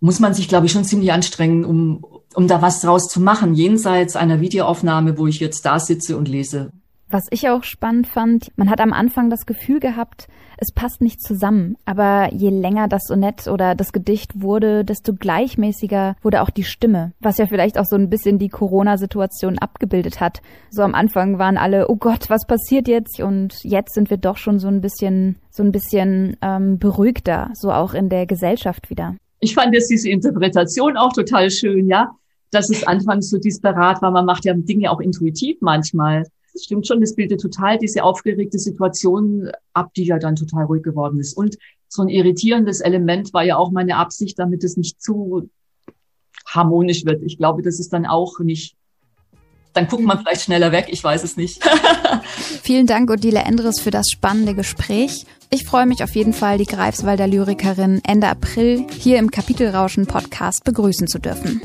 muss 0.00 0.20
man 0.20 0.34
sich, 0.34 0.48
glaube 0.48 0.66
ich, 0.66 0.72
schon 0.72 0.84
ziemlich 0.84 1.12
anstrengen, 1.12 1.64
um, 1.64 2.04
um 2.34 2.48
da 2.48 2.62
was 2.62 2.80
draus 2.80 3.08
zu 3.08 3.20
machen, 3.20 3.54
jenseits 3.54 4.16
einer 4.16 4.40
Videoaufnahme, 4.40 5.18
wo 5.18 5.26
ich 5.26 5.40
jetzt 5.40 5.64
da 5.64 5.80
sitze 5.80 6.16
und 6.16 6.28
lese. 6.28 6.72
Was 7.08 7.24
ich 7.30 7.48
auch 7.48 7.64
spannend 7.64 8.06
fand, 8.06 8.50
man 8.56 8.70
hat 8.70 8.80
am 8.80 8.92
Anfang 8.92 9.30
das 9.30 9.46
Gefühl 9.46 9.80
gehabt, 9.80 10.28
es 10.58 10.72
passt 10.72 11.00
nicht 11.00 11.20
zusammen. 11.20 11.76
Aber 11.84 12.32
je 12.32 12.50
länger 12.50 12.88
das 12.88 13.04
Sonett 13.06 13.46
oder 13.46 13.74
das 13.74 13.92
Gedicht 13.92 14.40
wurde, 14.40 14.84
desto 14.84 15.14
gleichmäßiger 15.14 16.16
wurde 16.22 16.42
auch 16.42 16.50
die 16.50 16.64
Stimme. 16.64 17.12
Was 17.20 17.38
ja 17.38 17.46
vielleicht 17.46 17.78
auch 17.78 17.84
so 17.84 17.96
ein 17.96 18.10
bisschen 18.10 18.38
die 18.38 18.48
Corona-Situation 18.48 19.58
abgebildet 19.58 20.20
hat. 20.20 20.40
So 20.70 20.82
am 20.82 20.94
Anfang 20.94 21.38
waren 21.38 21.56
alle, 21.56 21.88
oh 21.88 21.96
Gott, 21.96 22.30
was 22.30 22.46
passiert 22.46 22.88
jetzt? 22.88 23.20
Und 23.20 23.62
jetzt 23.62 23.94
sind 23.94 24.10
wir 24.10 24.16
doch 24.16 24.36
schon 24.36 24.58
so 24.58 24.68
ein 24.68 24.80
bisschen, 24.80 25.36
so 25.50 25.62
ein 25.62 25.72
bisschen 25.72 26.36
ähm, 26.42 26.78
beruhigter, 26.78 27.50
so 27.54 27.70
auch 27.70 27.94
in 27.94 28.08
der 28.08 28.26
Gesellschaft 28.26 28.90
wieder. 28.90 29.16
Ich 29.40 29.54
fand 29.54 29.74
jetzt 29.74 29.90
diese 29.90 30.08
Interpretation 30.08 30.96
auch 30.96 31.12
total 31.12 31.50
schön, 31.50 31.86
ja, 31.86 32.10
dass 32.50 32.70
es 32.70 32.86
anfangs 32.86 33.28
so 33.28 33.38
disparat 33.38 34.00
war. 34.00 34.10
Man 34.10 34.24
macht 34.24 34.44
ja 34.44 34.54
Dinge 34.54 34.90
auch 34.90 35.00
intuitiv 35.00 35.58
manchmal. 35.60 36.24
Das 36.54 36.64
stimmt 36.64 36.86
schon, 36.86 37.00
das 37.00 37.14
bildet 37.14 37.40
total 37.40 37.78
diese 37.78 38.02
aufgeregte 38.02 38.58
Situation 38.58 39.50
ab, 39.72 39.92
die 39.94 40.04
ja 40.04 40.18
dann 40.18 40.36
total 40.36 40.64
ruhig 40.64 40.82
geworden 40.82 41.20
ist. 41.20 41.36
Und 41.36 41.58
so 41.88 42.02
ein 42.02 42.08
irritierendes 42.08 42.80
Element 42.80 43.34
war 43.34 43.44
ja 43.44 43.56
auch 43.56 43.70
meine 43.70 43.96
Absicht, 43.96 44.38
damit 44.38 44.64
es 44.64 44.76
nicht 44.76 45.02
zu 45.02 45.50
harmonisch 46.46 47.04
wird. 47.04 47.22
Ich 47.22 47.36
glaube, 47.38 47.62
das 47.62 47.80
ist 47.80 47.92
dann 47.92 48.06
auch 48.06 48.38
nicht 48.38 48.76
dann 49.74 49.88
guckt 49.88 50.04
man 50.04 50.20
vielleicht 50.20 50.42
schneller 50.42 50.72
weg, 50.72 50.86
ich 50.88 51.02
weiß 51.02 51.24
es 51.24 51.36
nicht. 51.36 51.60
Vielen 52.62 52.86
Dank, 52.86 53.10
Odile 53.10 53.40
Endres, 53.40 53.80
für 53.80 53.90
das 53.90 54.06
spannende 54.08 54.54
Gespräch. 54.54 55.26
Ich 55.50 55.64
freue 55.64 55.86
mich 55.86 56.02
auf 56.02 56.14
jeden 56.14 56.32
Fall, 56.32 56.58
die 56.58 56.64
Greifswalder 56.64 57.26
Lyrikerin 57.26 58.00
Ende 58.06 58.28
April 58.28 58.86
hier 58.98 59.18
im 59.18 59.30
Kapitelrauschen 59.30 60.06
Podcast 60.06 60.64
begrüßen 60.64 61.08
zu 61.08 61.18
dürfen. 61.18 61.60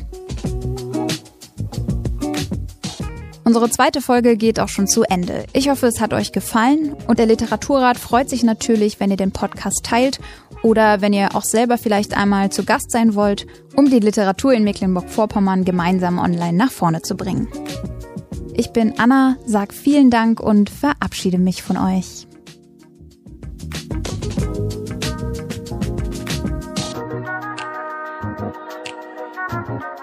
Unsere 3.50 3.72
zweite 3.72 4.00
Folge 4.00 4.38
geht 4.38 4.60
auch 4.60 4.68
schon 4.68 4.86
zu 4.86 5.02
Ende. 5.02 5.44
Ich 5.54 5.70
hoffe, 5.72 5.88
es 5.88 6.00
hat 6.00 6.14
euch 6.14 6.32
gefallen 6.32 6.96
und 7.08 7.18
der 7.18 7.26
Literaturrat 7.26 7.98
freut 7.98 8.30
sich 8.30 8.44
natürlich, 8.44 9.00
wenn 9.00 9.10
ihr 9.10 9.18
den 9.18 9.32
Podcast 9.32 9.84
teilt 9.84 10.20
oder 10.62 11.02
wenn 11.02 11.14
ihr 11.14 11.36
auch 11.36 11.44
selber 11.44 11.80
vielleicht 11.80 12.16
einmal 12.16 12.52
zu 12.52 12.64
Gast 12.64 12.92
sein 12.92 13.16
wollt, 13.16 13.48
um 13.76 13.90
die 13.90 14.02
Literatur 14.02 14.54
in 14.54 14.64
Mecklenburg-Vorpommern 14.66 15.66
gemeinsam 15.66 16.20
online 16.20 16.56
nach 16.56 16.70
vorne 16.72 17.02
zu 17.02 17.18
bringen. 17.18 17.48
Ich 18.54 18.70
bin 18.70 19.00
Anna, 19.00 19.36
sag 19.48 19.74
vielen 19.74 20.12
Dank 20.12 20.40
und 20.40 20.70
verabschiede 20.70 21.40
mich 21.40 21.64
von 21.64 21.78
euch. 21.78 22.28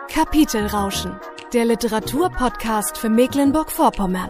Kapitelrauschen, 0.08 1.12
der 1.56 1.64
Literaturpodcast 1.64 2.98
für 2.98 3.08
Mecklenburg-Vorpommern. 3.08 4.28